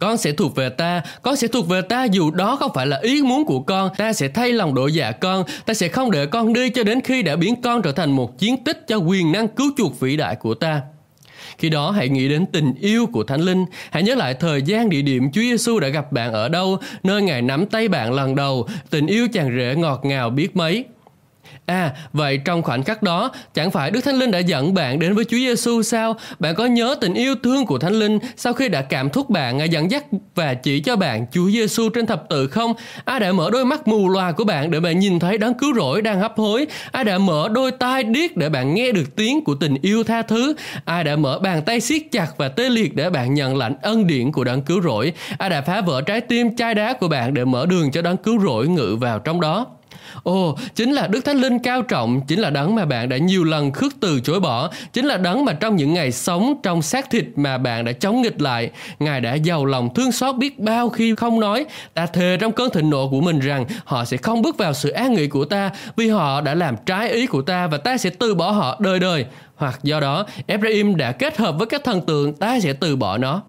con 0.03 0.17
sẽ 0.17 0.31
thuộc 0.31 0.55
về 0.55 0.69
ta, 0.69 1.01
con 1.21 1.35
sẽ 1.35 1.47
thuộc 1.47 1.67
về 1.67 1.81
ta 1.81 2.03
dù 2.03 2.31
đó 2.31 2.55
không 2.55 2.71
phải 2.73 2.87
là 2.87 2.99
ý 3.01 3.21
muốn 3.21 3.45
của 3.45 3.59
con, 3.59 3.89
ta 3.97 4.13
sẽ 4.13 4.27
thay 4.27 4.53
lòng 4.53 4.73
đổi 4.73 4.93
dạ 4.93 5.11
con, 5.11 5.43
ta 5.65 5.73
sẽ 5.73 5.87
không 5.87 6.11
để 6.11 6.25
con 6.25 6.53
đi 6.53 6.69
cho 6.69 6.83
đến 6.83 7.01
khi 7.01 7.21
đã 7.21 7.35
biến 7.35 7.61
con 7.61 7.81
trở 7.81 7.91
thành 7.91 8.11
một 8.11 8.39
chiến 8.39 8.63
tích 8.63 8.87
cho 8.87 8.97
quyền 8.97 9.31
năng 9.31 9.47
cứu 9.47 9.71
chuộc 9.77 9.99
vĩ 9.99 10.17
đại 10.17 10.35
của 10.35 10.53
ta. 10.53 10.81
Khi 11.57 11.69
đó 11.69 11.91
hãy 11.91 12.09
nghĩ 12.09 12.29
đến 12.29 12.45
tình 12.45 12.73
yêu 12.79 13.05
của 13.05 13.23
Thánh 13.23 13.41
Linh, 13.41 13.65
hãy 13.91 14.03
nhớ 14.03 14.15
lại 14.15 14.33
thời 14.33 14.61
gian 14.61 14.89
địa 14.89 15.01
điểm 15.01 15.31
Chúa 15.31 15.41
Giêsu 15.41 15.79
đã 15.79 15.87
gặp 15.87 16.11
bạn 16.11 16.33
ở 16.33 16.49
đâu, 16.49 16.77
nơi 17.03 17.21
Ngài 17.21 17.41
nắm 17.41 17.65
tay 17.65 17.87
bạn 17.87 18.13
lần 18.13 18.35
đầu, 18.35 18.67
tình 18.89 19.07
yêu 19.07 19.27
chàng 19.33 19.57
rể 19.57 19.75
ngọt 19.77 20.01
ngào 20.03 20.29
biết 20.29 20.55
mấy. 20.55 20.85
À, 21.65 21.91
vậy 22.13 22.37
trong 22.37 22.61
khoảnh 22.61 22.83
khắc 22.83 23.03
đó, 23.03 23.31
chẳng 23.53 23.71
phải 23.71 23.91
Đức 23.91 24.01
Thánh 24.01 24.15
Linh 24.15 24.31
đã 24.31 24.39
dẫn 24.39 24.73
bạn 24.73 24.99
đến 24.99 25.15
với 25.15 25.25
Chúa 25.25 25.37
Giêsu 25.37 25.83
sao? 25.83 26.15
Bạn 26.39 26.55
có 26.55 26.65
nhớ 26.65 26.95
tình 27.01 27.13
yêu 27.13 27.35
thương 27.43 27.65
của 27.65 27.77
Thánh 27.77 27.93
Linh 27.93 28.19
sau 28.37 28.53
khi 28.53 28.69
đã 28.69 28.81
cảm 28.81 29.09
thúc 29.09 29.29
bạn 29.29 29.71
dẫn 29.71 29.91
dắt 29.91 30.05
và 30.35 30.53
chỉ 30.53 30.79
cho 30.79 30.95
bạn 30.95 31.25
Chúa 31.31 31.49
Giêsu 31.49 31.89
trên 31.89 32.05
thập 32.05 32.29
tự 32.29 32.47
không? 32.47 32.73
Ai 33.05 33.19
đã 33.19 33.31
mở 33.31 33.49
đôi 33.51 33.65
mắt 33.65 33.87
mù 33.87 34.09
loà 34.09 34.31
của 34.31 34.43
bạn 34.43 34.71
để 34.71 34.79
bạn 34.79 34.99
nhìn 34.99 35.19
thấy 35.19 35.37
đấng 35.37 35.53
cứu 35.53 35.73
rỗi 35.75 36.01
đang 36.01 36.19
hấp 36.19 36.37
hối? 36.37 36.67
Ai 36.91 37.03
đã 37.03 37.17
mở 37.17 37.49
đôi 37.51 37.71
tai 37.71 38.03
điếc 38.03 38.37
để 38.37 38.49
bạn 38.49 38.73
nghe 38.73 38.91
được 38.91 39.15
tiếng 39.15 39.43
của 39.43 39.55
tình 39.55 39.75
yêu 39.81 40.03
tha 40.03 40.21
thứ? 40.21 40.53
Ai 40.85 41.03
đã 41.03 41.15
mở 41.15 41.39
bàn 41.39 41.61
tay 41.61 41.79
siết 41.79 42.01
chặt 42.11 42.27
và 42.37 42.47
tê 42.47 42.69
liệt 42.69 42.95
để 42.95 43.09
bạn 43.09 43.33
nhận 43.33 43.57
lãnh 43.57 43.75
ân 43.81 44.07
điển 44.07 44.31
của 44.31 44.43
đấng 44.43 44.61
cứu 44.61 44.81
rỗi? 44.81 45.13
Ai 45.37 45.49
đã 45.49 45.61
phá 45.61 45.81
vỡ 45.81 46.01
trái 46.01 46.21
tim 46.21 46.55
chai 46.55 46.73
đá 46.73 46.93
của 46.93 47.07
bạn 47.07 47.33
để 47.33 47.45
mở 47.45 47.65
đường 47.65 47.91
cho 47.91 48.01
đấng 48.01 48.17
cứu 48.17 48.39
rỗi 48.39 48.67
ngự 48.67 48.97
vào 48.99 49.19
trong 49.19 49.41
đó? 49.41 49.67
Ồ, 50.23 50.57
chính 50.75 50.91
là 50.91 51.07
Đức 51.07 51.25
Thánh 51.25 51.37
Linh 51.37 51.59
cao 51.59 51.81
trọng, 51.81 52.21
chính 52.27 52.39
là 52.39 52.49
đấng 52.49 52.75
mà 52.75 52.85
bạn 52.85 53.09
đã 53.09 53.17
nhiều 53.17 53.43
lần 53.43 53.71
khước 53.71 53.93
từ 53.99 54.19
chối 54.19 54.39
bỏ, 54.39 54.69
chính 54.93 55.05
là 55.05 55.17
đấng 55.17 55.45
mà 55.45 55.53
trong 55.53 55.75
những 55.75 55.93
ngày 55.93 56.11
sống 56.11 56.53
trong 56.63 56.81
xác 56.81 57.09
thịt 57.09 57.25
mà 57.35 57.57
bạn 57.57 57.85
đã 57.85 57.91
chống 57.91 58.21
nghịch 58.21 58.41
lại, 58.41 58.69
Ngài 58.99 59.21
đã 59.21 59.33
giàu 59.33 59.65
lòng 59.65 59.93
thương 59.93 60.11
xót 60.11 60.35
biết 60.35 60.59
bao 60.59 60.89
khi 60.89 61.15
không 61.15 61.39
nói, 61.39 61.65
ta 61.93 62.05
thề 62.05 62.37
trong 62.39 62.51
cơn 62.51 62.69
thịnh 62.69 62.89
nộ 62.89 63.09
của 63.09 63.21
mình 63.21 63.39
rằng 63.39 63.65
họ 63.85 64.05
sẽ 64.05 64.17
không 64.17 64.41
bước 64.41 64.57
vào 64.57 64.73
sự 64.73 64.89
an 64.89 65.13
nghỉ 65.13 65.27
của 65.27 65.45
ta 65.45 65.69
vì 65.95 66.07
họ 66.07 66.41
đã 66.41 66.55
làm 66.55 66.75
trái 66.85 67.11
ý 67.11 67.27
của 67.27 67.41
ta 67.41 67.67
và 67.67 67.77
ta 67.77 67.97
sẽ 67.97 68.09
từ 68.09 68.35
bỏ 68.35 68.51
họ 68.51 68.77
đời 68.79 68.99
đời. 68.99 69.25
Hoặc 69.55 69.79
do 69.83 69.99
đó, 69.99 70.25
Ephraim 70.47 70.95
đã 70.95 71.11
kết 71.11 71.37
hợp 71.37 71.55
với 71.57 71.67
các 71.67 71.83
thần 71.83 72.01
tượng, 72.01 72.33
ta 72.33 72.59
sẽ 72.59 72.73
từ 72.73 72.95
bỏ 72.95 73.17
nó. 73.17 73.41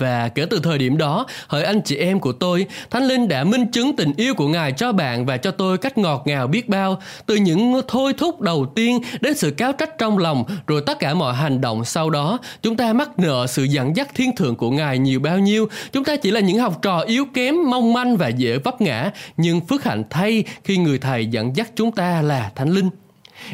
Và 0.00 0.28
kể 0.28 0.46
từ 0.50 0.60
thời 0.62 0.78
điểm 0.78 0.98
đó, 0.98 1.26
hỡi 1.48 1.64
anh 1.64 1.80
chị 1.84 1.96
em 1.96 2.20
của 2.20 2.32
tôi, 2.32 2.66
Thánh 2.90 3.04
Linh 3.04 3.28
đã 3.28 3.44
minh 3.44 3.66
chứng 3.72 3.96
tình 3.96 4.12
yêu 4.16 4.34
của 4.34 4.48
Ngài 4.48 4.72
cho 4.72 4.92
bạn 4.92 5.26
và 5.26 5.36
cho 5.36 5.50
tôi 5.50 5.78
cách 5.78 5.98
ngọt 5.98 6.22
ngào 6.26 6.46
biết 6.46 6.68
bao, 6.68 7.00
từ 7.26 7.34
những 7.34 7.80
thôi 7.88 8.12
thúc 8.18 8.40
đầu 8.40 8.66
tiên 8.74 9.00
đến 9.20 9.34
sự 9.34 9.50
cáo 9.50 9.72
trách 9.72 9.98
trong 9.98 10.18
lòng, 10.18 10.44
rồi 10.66 10.82
tất 10.86 10.98
cả 10.98 11.14
mọi 11.14 11.34
hành 11.34 11.60
động 11.60 11.84
sau 11.84 12.10
đó, 12.10 12.38
chúng 12.62 12.76
ta 12.76 12.92
mắc 12.92 13.18
nợ 13.18 13.46
sự 13.46 13.64
dẫn 13.64 13.96
dắt 13.96 14.08
thiên 14.14 14.36
thượng 14.36 14.56
của 14.56 14.70
Ngài 14.70 14.98
nhiều 14.98 15.20
bao 15.20 15.38
nhiêu, 15.38 15.68
chúng 15.92 16.04
ta 16.04 16.16
chỉ 16.16 16.30
là 16.30 16.40
những 16.40 16.58
học 16.58 16.82
trò 16.82 17.00
yếu 17.00 17.24
kém, 17.34 17.54
mong 17.70 17.92
manh 17.92 18.16
và 18.16 18.28
dễ 18.28 18.58
vấp 18.58 18.80
ngã, 18.80 19.10
nhưng 19.36 19.60
phước 19.60 19.84
hạnh 19.84 20.02
thay 20.10 20.44
khi 20.64 20.76
người 20.76 20.98
thầy 20.98 21.26
dẫn 21.26 21.56
dắt 21.56 21.70
chúng 21.76 21.92
ta 21.92 22.22
là 22.22 22.50
Thánh 22.54 22.70
Linh. 22.70 22.88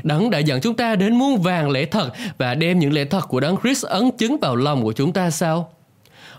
Đấng 0.03 0.31
đã 0.31 0.39
dẫn 0.39 0.61
chúng 0.61 0.75
ta 0.75 0.95
đến 0.95 1.15
muôn 1.17 1.43
vàng 1.43 1.71
lẽ 1.71 1.85
thật 1.85 2.11
và 2.39 2.55
đem 2.55 2.79
những 2.79 2.93
lẽ 2.93 3.05
thật 3.05 3.29
của 3.29 3.41
Đấng 3.41 3.57
Christ 3.63 3.85
ấn 3.87 4.11
chứng 4.11 4.37
vào 4.41 4.57
lòng 4.57 4.83
của 4.83 4.93
chúng 4.93 5.13
ta 5.13 5.31
sao? 5.31 5.69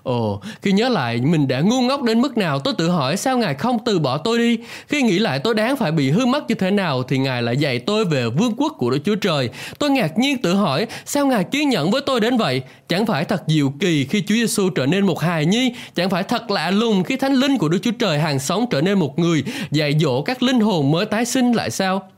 Ồ, 0.03 0.41
khi 0.61 0.71
nhớ 0.71 0.89
lại 0.89 1.21
mình 1.21 1.47
đã 1.47 1.59
ngu 1.59 1.81
ngốc 1.81 2.03
đến 2.03 2.21
mức 2.21 2.37
nào 2.37 2.59
tôi 2.59 2.73
tự 2.77 2.89
hỏi 2.89 3.17
sao 3.17 3.37
Ngài 3.37 3.53
không 3.53 3.77
từ 3.85 3.99
bỏ 3.99 4.17
tôi 4.17 4.37
đi. 4.37 4.57
Khi 4.87 5.01
nghĩ 5.01 5.19
lại 5.19 5.39
tôi 5.39 5.53
đáng 5.53 5.77
phải 5.77 5.91
bị 5.91 6.09
hư 6.09 6.25
mất 6.25 6.47
như 6.47 6.55
thế 6.55 6.71
nào 6.71 7.03
thì 7.03 7.17
Ngài 7.17 7.41
lại 7.41 7.57
dạy 7.57 7.79
tôi 7.79 8.05
về 8.05 8.29
vương 8.29 8.53
quốc 8.57 8.73
của 8.77 8.89
Đức 8.89 8.99
Chúa 9.05 9.15
Trời. 9.15 9.49
Tôi 9.79 9.89
ngạc 9.89 10.17
nhiên 10.17 10.37
tự 10.37 10.53
hỏi 10.53 10.87
sao 11.05 11.27
Ngài 11.27 11.43
kiên 11.43 11.69
nhẫn 11.69 11.91
với 11.91 12.01
tôi 12.05 12.19
đến 12.19 12.37
vậy. 12.37 12.61
Chẳng 12.87 13.05
phải 13.05 13.25
thật 13.25 13.43
diệu 13.47 13.73
kỳ 13.79 14.05
khi 14.05 14.21
Chúa 14.21 14.35
Giêsu 14.35 14.69
trở 14.69 14.85
nên 14.85 15.05
một 15.05 15.19
hài 15.19 15.45
nhi. 15.45 15.73
Chẳng 15.95 16.09
phải 16.09 16.23
thật 16.23 16.51
lạ 16.51 16.71
lùng 16.71 17.03
khi 17.03 17.17
thánh 17.17 17.33
linh 17.33 17.57
của 17.57 17.69
Đức 17.69 17.79
Chúa 17.83 17.91
Trời 17.91 18.19
hàng 18.19 18.39
sống 18.39 18.65
trở 18.71 18.81
nên 18.81 18.99
một 18.99 19.19
người 19.19 19.43
dạy 19.71 19.95
dỗ 19.99 20.21
các 20.21 20.43
linh 20.43 20.59
hồn 20.59 20.91
mới 20.91 21.05
tái 21.05 21.25
sinh 21.25 21.51
lại 21.51 21.71
sao? 21.71 22.12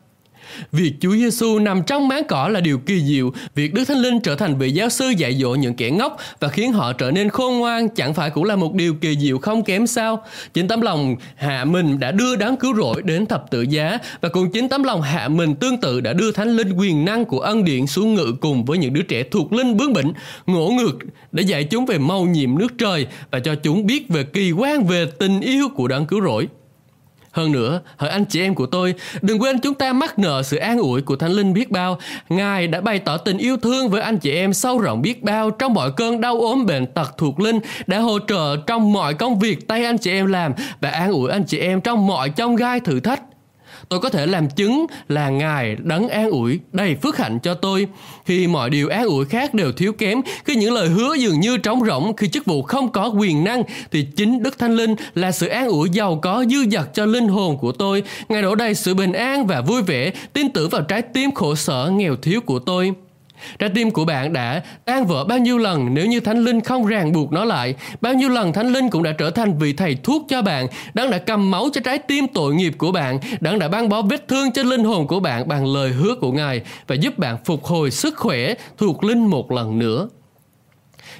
Việc 0.71 0.93
Chúa 0.99 1.11
Giêsu 1.11 1.59
nằm 1.59 1.83
trong 1.83 2.07
máng 2.07 2.23
cỏ 2.27 2.47
là 2.47 2.59
điều 2.59 2.77
kỳ 2.77 3.01
diệu, 3.01 3.31
việc 3.55 3.73
Đức 3.73 3.85
Thánh 3.85 3.97
Linh 3.97 4.19
trở 4.19 4.35
thành 4.35 4.57
vị 4.57 4.71
giáo 4.71 4.89
sư 4.89 5.09
dạy 5.17 5.37
dỗ 5.41 5.55
những 5.55 5.73
kẻ 5.73 5.89
ngốc 5.89 6.17
và 6.39 6.47
khiến 6.47 6.73
họ 6.73 6.93
trở 6.93 7.11
nên 7.11 7.29
khôn 7.29 7.59
ngoan 7.59 7.89
chẳng 7.89 8.13
phải 8.13 8.29
cũng 8.29 8.43
là 8.43 8.55
một 8.55 8.73
điều 8.73 8.93
kỳ 8.93 9.17
diệu 9.19 9.37
không 9.37 9.63
kém 9.63 9.87
sao? 9.87 10.23
Chính 10.53 10.67
tấm 10.67 10.81
lòng 10.81 11.15
hạ 11.35 11.65
mình 11.65 11.99
đã 11.99 12.11
đưa 12.11 12.35
đáng 12.35 12.57
cứu 12.57 12.75
rỗi 12.75 13.01
đến 13.01 13.25
thập 13.25 13.51
tự 13.51 13.61
giá 13.61 13.97
và 14.21 14.29
cùng 14.29 14.51
chính 14.51 14.69
tấm 14.69 14.83
lòng 14.83 15.01
hạ 15.01 15.27
mình 15.27 15.55
tương 15.55 15.77
tự 15.77 16.01
đã 16.01 16.13
đưa 16.13 16.31
Thánh 16.31 16.57
Linh 16.57 16.73
quyền 16.73 17.05
năng 17.05 17.25
của 17.25 17.39
ân 17.39 17.63
điện 17.63 17.87
xuống 17.87 18.13
ngự 18.13 18.33
cùng 18.41 18.65
với 18.65 18.77
những 18.77 18.93
đứa 18.93 19.01
trẻ 19.01 19.23
thuộc 19.31 19.53
linh 19.53 19.77
bướng 19.77 19.93
bỉnh, 19.93 20.13
ngỗ 20.45 20.69
ngược 20.69 20.97
để 21.31 21.43
dạy 21.43 21.63
chúng 21.63 21.85
về 21.85 21.97
màu 21.97 22.25
nhiệm 22.25 22.57
nước 22.57 22.77
trời 22.77 23.07
và 23.31 23.39
cho 23.39 23.55
chúng 23.55 23.85
biết 23.85 24.09
về 24.09 24.23
kỳ 24.23 24.51
quan 24.51 24.85
về 24.85 25.05
tình 25.19 25.41
yêu 25.41 25.69
của 25.75 25.87
đáng 25.87 26.05
cứu 26.05 26.21
rỗi. 26.21 26.47
Hơn 27.35 27.51
nữa, 27.51 27.81
hỡi 27.97 28.09
anh 28.09 28.25
chị 28.25 28.41
em 28.41 28.55
của 28.55 28.65
tôi, 28.65 28.93
đừng 29.21 29.41
quên 29.41 29.59
chúng 29.59 29.73
ta 29.73 29.93
mắc 29.93 30.19
nợ 30.19 30.43
sự 30.43 30.57
an 30.57 30.77
ủi 30.77 31.01
của 31.01 31.15
Thánh 31.15 31.31
Linh 31.31 31.53
biết 31.53 31.71
bao. 31.71 31.97
Ngài 32.29 32.67
đã 32.67 32.81
bày 32.81 32.99
tỏ 32.99 33.17
tình 33.17 33.37
yêu 33.37 33.57
thương 33.57 33.89
với 33.89 34.01
anh 34.01 34.17
chị 34.17 34.31
em 34.31 34.53
sâu 34.53 34.79
rộng 34.79 35.01
biết 35.01 35.23
bao 35.23 35.51
trong 35.51 35.73
mọi 35.73 35.91
cơn 35.91 36.21
đau 36.21 36.41
ốm 36.41 36.65
bệnh 36.65 36.85
tật 36.85 37.17
thuộc 37.17 37.39
linh, 37.39 37.59
đã 37.87 37.99
hỗ 37.99 38.19
trợ 38.27 38.55
trong 38.67 38.93
mọi 38.93 39.13
công 39.13 39.39
việc 39.39 39.67
tay 39.67 39.85
anh 39.85 39.97
chị 39.97 40.11
em 40.11 40.25
làm 40.25 40.53
và 40.81 40.89
an 40.89 41.11
ủi 41.11 41.31
anh 41.31 41.43
chị 41.43 41.57
em 41.59 41.81
trong 41.81 42.07
mọi 42.07 42.29
trong 42.29 42.55
gai 42.55 42.79
thử 42.79 42.99
thách 42.99 43.21
tôi 43.89 43.99
có 43.99 44.09
thể 44.09 44.25
làm 44.25 44.49
chứng 44.49 44.85
là 45.09 45.29
ngài 45.29 45.75
đấng 45.75 46.09
an 46.09 46.29
ủi, 46.29 46.59
đầy 46.73 46.95
phước 46.95 47.17
hạnh 47.17 47.39
cho 47.39 47.53
tôi. 47.53 47.87
Khi 48.25 48.47
mọi 48.47 48.69
điều 48.69 48.89
an 48.89 49.05
ủi 49.05 49.25
khác 49.25 49.53
đều 49.53 49.71
thiếu 49.71 49.93
kém, 49.93 50.21
khi 50.45 50.55
những 50.55 50.73
lời 50.73 50.87
hứa 50.87 51.13
dường 51.13 51.39
như 51.39 51.57
trống 51.57 51.85
rỗng, 51.85 52.15
khi 52.15 52.27
chức 52.27 52.45
vụ 52.45 52.61
không 52.61 52.91
có 52.91 53.07
quyền 53.07 53.43
năng, 53.43 53.63
thì 53.91 54.07
chính 54.15 54.43
đức 54.43 54.59
thánh 54.59 54.75
linh 54.75 54.95
là 55.15 55.31
sự 55.31 55.47
an 55.47 55.67
ủi 55.67 55.89
giàu 55.89 56.19
có, 56.21 56.45
dư 56.49 56.69
dật 56.71 56.93
cho 56.93 57.05
linh 57.05 57.27
hồn 57.27 57.57
của 57.57 57.71
tôi. 57.71 58.03
Ngài 58.29 58.41
đổ 58.41 58.55
đầy 58.55 58.75
sự 58.75 58.93
bình 58.93 59.13
an 59.13 59.47
và 59.47 59.61
vui 59.61 59.81
vẻ, 59.81 60.11
tin 60.33 60.49
tưởng 60.49 60.69
vào 60.69 60.81
trái 60.81 61.01
tim 61.01 61.31
khổ 61.31 61.55
sở, 61.55 61.91
nghèo 61.93 62.15
thiếu 62.15 62.41
của 62.41 62.59
tôi. 62.59 62.93
Trái 63.59 63.69
tim 63.75 63.91
của 63.91 64.05
bạn 64.05 64.33
đã 64.33 64.61
tan 64.85 65.05
vỡ 65.05 65.23
bao 65.23 65.37
nhiêu 65.37 65.57
lần 65.57 65.93
nếu 65.93 66.05
như 66.05 66.19
Thánh 66.19 66.43
Linh 66.43 66.61
không 66.61 66.85
ràng 66.85 67.11
buộc 67.11 67.31
nó 67.31 67.45
lại. 67.45 67.75
Bao 68.01 68.13
nhiêu 68.13 68.29
lần 68.29 68.53
Thánh 68.53 68.67
Linh 68.67 68.89
cũng 68.89 69.03
đã 69.03 69.11
trở 69.11 69.29
thành 69.29 69.57
vị 69.57 69.73
thầy 69.73 69.97
thuốc 70.03 70.25
cho 70.29 70.41
bạn, 70.41 70.67
đang 70.93 71.11
đã 71.11 71.17
cầm 71.17 71.51
máu 71.51 71.69
cho 71.73 71.81
trái 71.81 71.97
tim 71.97 72.27
tội 72.27 72.55
nghiệp 72.55 72.73
của 72.77 72.91
bạn, 72.91 73.19
đang 73.39 73.59
đã 73.59 73.67
băng 73.67 73.89
bó 73.89 74.01
vết 74.01 74.27
thương 74.27 74.51
cho 74.51 74.63
linh 74.63 74.83
hồn 74.83 75.07
của 75.07 75.19
bạn 75.19 75.47
bằng 75.47 75.73
lời 75.73 75.91
hứa 75.91 76.15
của 76.15 76.31
Ngài 76.31 76.61
và 76.87 76.95
giúp 76.95 77.17
bạn 77.17 77.37
phục 77.45 77.65
hồi 77.65 77.91
sức 77.91 78.17
khỏe 78.17 78.53
thuộc 78.77 79.03
linh 79.03 79.25
một 79.25 79.51
lần 79.51 79.79
nữa. 79.79 80.09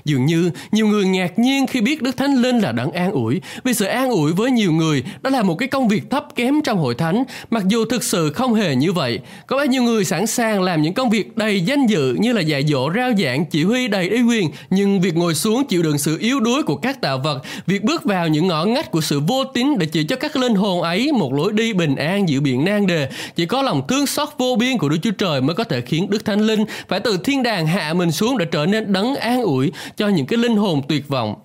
Dường 0.06 0.26
như 0.26 0.52
nhiều 0.72 0.88
người 0.88 1.06
ngạc 1.06 1.40
nhiên 1.40 1.68
khi 1.68 1.82
biết 1.82 2.02
Đức 2.02 2.18
Thánh 2.18 2.36
Linh 2.36 2.60
là 2.60 2.72
đấng 2.72 2.92
an 2.92 3.12
ủi, 3.12 3.42
vì 3.64 3.74
sự 3.74 3.86
an 3.86 4.10
ủi 4.10 4.34
với 4.34 4.52
nhiều 4.52 4.72
người 4.72 5.04
đó 5.22 5.30
là 5.30 5.44
một 5.44 5.56
cái 5.56 5.68
công 5.68 5.88
việc 5.88 6.10
thấp 6.10 6.28
kém 6.36 6.62
trong 6.62 6.78
hội 6.78 6.96
thánh, 6.96 7.24
mặc 7.50 7.64
dù 7.68 7.86
thực 7.86 8.04
sự 8.04 8.32
không 8.34 8.54
hề 8.54 8.76
như 8.76 8.92
vậy. 8.92 9.20
Có 9.48 9.58
bao 9.58 9.66
nhiêu 9.66 9.84
người 9.84 10.06
sẵn 10.06 10.28
sàng 10.28 10.62
làm 10.62 10.82
những 10.82 10.94
công 10.94 11.10
việc 11.10 11.38
đầy 11.38 11.62
danh 11.62 11.86
dự 11.88 12.16
như 12.20 12.34
là 12.34 12.42
dạy 12.42 12.64
dỗ 12.68 12.92
rao 12.96 13.12
giảng, 13.18 13.46
chỉ 13.46 13.64
huy 13.64 13.88
đầy 13.88 14.10
uy 14.10 14.22
quyền, 14.22 14.50
nhưng 14.70 15.02
việc 15.02 15.16
ngồi 15.16 15.36
xuống 15.36 15.64
chịu 15.68 15.84
đựng 15.84 15.98
sự 15.98 16.18
yếu 16.20 16.40
đuối 16.40 16.64
của 16.64 16.76
các 16.76 17.02
tạo 17.02 17.18
vật, 17.18 17.44
việc 17.68 17.84
bước 17.84 18.04
vào 18.04 18.28
những 18.28 18.48
ngõ 18.48 18.66
ngách 18.66 18.92
của 18.92 19.02
sự 19.02 19.20
vô 19.20 19.44
tín 19.44 19.78
để 19.78 19.86
chỉ 19.86 20.04
cho 20.04 20.16
các 20.16 20.36
linh 20.36 20.56
hồn 20.56 20.82
ấy 20.82 21.12
một 21.12 21.34
lối 21.34 21.52
đi 21.52 21.74
bình 21.74 21.96
an 21.96 22.30
giữa 22.30 22.40
biển 22.40 22.66
nan 22.66 22.88
đề, 22.88 23.10
chỉ 23.36 23.46
có 23.46 23.62
lòng 23.62 23.82
thương 23.88 24.08
xót 24.08 24.30
vô 24.38 24.56
biên 24.60 24.78
của 24.78 24.90
Đức 24.90 24.98
Chúa 25.02 25.12
Trời 25.12 25.42
mới 25.42 25.56
có 25.56 25.64
thể 25.64 25.82
khiến 25.82 26.10
Đức 26.10 26.26
Thánh 26.26 26.40
Linh 26.40 26.66
phải 26.88 27.00
từ 27.00 27.18
thiên 27.18 27.44
đàng 27.44 27.68
hạ 27.68 27.94
mình 27.94 28.12
xuống 28.12 28.38
để 28.38 28.46
trở 28.46 28.66
nên 28.66 28.94
đấng 28.94 29.16
an 29.16 29.42
ủi 29.42 29.72
cho 29.98 30.08
những 30.08 30.26
cái 30.26 30.38
linh 30.38 30.58
hồn 30.58 30.82
tuyệt 30.88 31.08
vọng 31.08 31.36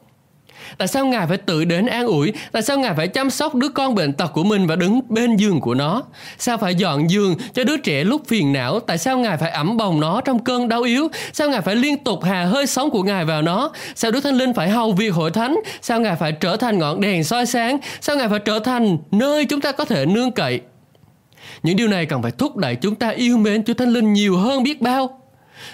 Tại 0.78 0.88
sao 0.88 1.06
Ngài 1.06 1.26
phải 1.26 1.36
tự 1.36 1.64
đến 1.64 1.86
an 1.86 2.06
ủi? 2.06 2.32
Tại 2.52 2.62
sao 2.62 2.78
Ngài 2.78 2.94
phải 2.94 3.08
chăm 3.08 3.30
sóc 3.30 3.54
đứa 3.54 3.68
con 3.68 3.94
bệnh 3.94 4.12
tật 4.12 4.32
của 4.32 4.44
mình 4.44 4.66
và 4.66 4.76
đứng 4.76 5.00
bên 5.08 5.36
giường 5.36 5.60
của 5.60 5.74
nó? 5.74 6.02
Sao 6.38 6.58
phải 6.58 6.74
dọn 6.74 7.10
giường 7.10 7.34
cho 7.54 7.64
đứa 7.64 7.76
trẻ 7.76 8.04
lúc 8.04 8.22
phiền 8.26 8.52
não? 8.52 8.80
Tại 8.80 8.98
sao 8.98 9.18
Ngài 9.18 9.36
phải 9.36 9.50
ẩm 9.50 9.76
bồng 9.76 10.00
nó 10.00 10.20
trong 10.20 10.44
cơn 10.44 10.68
đau 10.68 10.82
yếu? 10.82 11.08
Sao 11.32 11.50
Ngài 11.50 11.60
phải 11.60 11.76
liên 11.76 12.04
tục 12.04 12.24
hà 12.24 12.44
hơi 12.44 12.66
sống 12.66 12.90
của 12.90 13.02
Ngài 13.02 13.24
vào 13.24 13.42
nó? 13.42 13.70
Sao 13.94 14.10
Đức 14.10 14.20
Thánh 14.20 14.34
Linh 14.34 14.54
phải 14.54 14.68
hầu 14.68 14.92
việc 14.92 15.14
hội 15.14 15.30
thánh? 15.30 15.56
Sao 15.82 16.00
Ngài 16.00 16.16
phải 16.16 16.32
trở 16.32 16.56
thành 16.56 16.78
ngọn 16.78 17.00
đèn 17.00 17.24
soi 17.24 17.46
sáng? 17.46 17.78
Sao 18.00 18.16
Ngài 18.16 18.28
phải 18.28 18.38
trở 18.38 18.58
thành 18.58 18.98
nơi 19.10 19.44
chúng 19.44 19.60
ta 19.60 19.72
có 19.72 19.84
thể 19.84 20.06
nương 20.06 20.32
cậy? 20.32 20.60
Những 21.62 21.76
điều 21.76 21.88
này 21.88 22.06
cần 22.06 22.22
phải 22.22 22.32
thúc 22.32 22.56
đẩy 22.56 22.74
chúng 22.74 22.94
ta 22.94 23.08
yêu 23.08 23.36
mến 23.36 23.64
Chúa 23.64 23.74
Thánh 23.74 23.92
Linh 23.92 24.12
nhiều 24.12 24.36
hơn 24.36 24.62
biết 24.62 24.80
bao. 24.80 25.19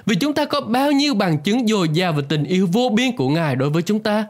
Vì 0.06 0.16
chúng 0.16 0.32
ta 0.34 0.44
có 0.44 0.60
bao 0.60 0.92
nhiêu 0.92 1.14
bằng 1.14 1.38
chứng 1.38 1.66
dồi 1.66 1.88
dào 1.88 2.12
về 2.12 2.22
tình 2.28 2.44
yêu 2.44 2.68
vô 2.72 2.88
biên 2.88 3.16
của 3.16 3.28
Ngài 3.28 3.56
đối 3.56 3.70
với 3.70 3.82
chúng 3.82 4.00
ta. 4.00 4.26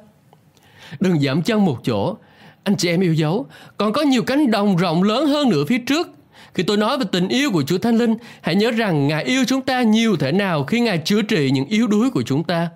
Đừng 1.01 1.21
giảm 1.21 1.43
chân 1.43 1.65
một 1.65 1.79
chỗ. 1.85 2.17
Anh 2.65 2.77
chị 2.77 2.89
em 2.89 3.01
yêu 3.01 3.15
dấu, 3.15 3.47
còn 3.77 3.93
có 3.93 4.03
nhiều 4.03 4.23
cánh 4.23 4.51
đồng 4.51 4.77
rộng 4.77 5.03
lớn 5.03 5.27
hơn 5.27 5.49
nữa 5.49 5.65
phía 5.69 5.79
trước. 5.79 6.11
Khi 6.55 6.63
tôi 6.63 6.77
nói 6.77 6.99
về 6.99 7.05
tình 7.13 7.29
yêu 7.29 7.51
của 7.51 7.63
Chúa 7.63 7.79
Thánh 7.79 7.97
Linh, 7.99 8.15
hãy 8.41 8.55
nhớ 8.55 8.71
rằng 8.71 9.09
Ngài 9.09 9.25
yêu 9.25 9.45
chúng 9.47 9.61
ta 9.61 9.83
nhiều 9.83 10.17
thể 10.17 10.33
nào 10.33 10.65
khi 10.65 10.81
Ngài 10.81 10.99
chữa 10.99 11.23
trị 11.23 11.51
những 11.51 11.65
yếu 11.65 11.87
đuối 11.87 12.11
của 12.11 12.23
chúng 12.23 12.45
ta. 12.45 12.69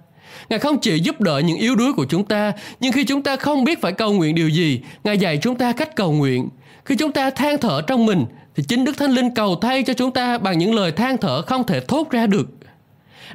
Ngài 0.48 0.58
không 0.58 0.80
chỉ 0.80 0.98
giúp 0.98 1.20
đỡ 1.20 1.38
những 1.38 1.56
yếu 1.56 1.76
đuối 1.76 1.92
của 1.92 2.06
chúng 2.08 2.24
ta, 2.24 2.52
nhưng 2.80 2.92
khi 2.92 3.04
chúng 3.04 3.22
ta 3.22 3.36
không 3.36 3.64
biết 3.64 3.80
phải 3.80 3.92
cầu 3.92 4.12
nguyện 4.12 4.34
điều 4.34 4.48
gì, 4.48 4.80
Ngài 5.04 5.18
dạy 5.18 5.38
chúng 5.42 5.54
ta 5.54 5.72
cách 5.72 5.96
cầu 5.96 6.12
nguyện. 6.12 6.48
Khi 6.84 6.96
chúng 6.96 7.12
ta 7.12 7.30
than 7.30 7.58
thở 7.58 7.82
trong 7.86 8.06
mình, 8.06 8.24
thì 8.56 8.62
chính 8.68 8.84
Đức 8.84 8.98
Thánh 8.98 9.10
Linh 9.10 9.34
cầu 9.34 9.56
thay 9.62 9.82
cho 9.82 9.92
chúng 9.94 10.10
ta 10.10 10.38
bằng 10.38 10.58
những 10.58 10.74
lời 10.74 10.92
than 10.92 11.16
thở 11.16 11.42
không 11.42 11.66
thể 11.66 11.80
thốt 11.80 12.10
ra 12.10 12.26
được 12.26 12.48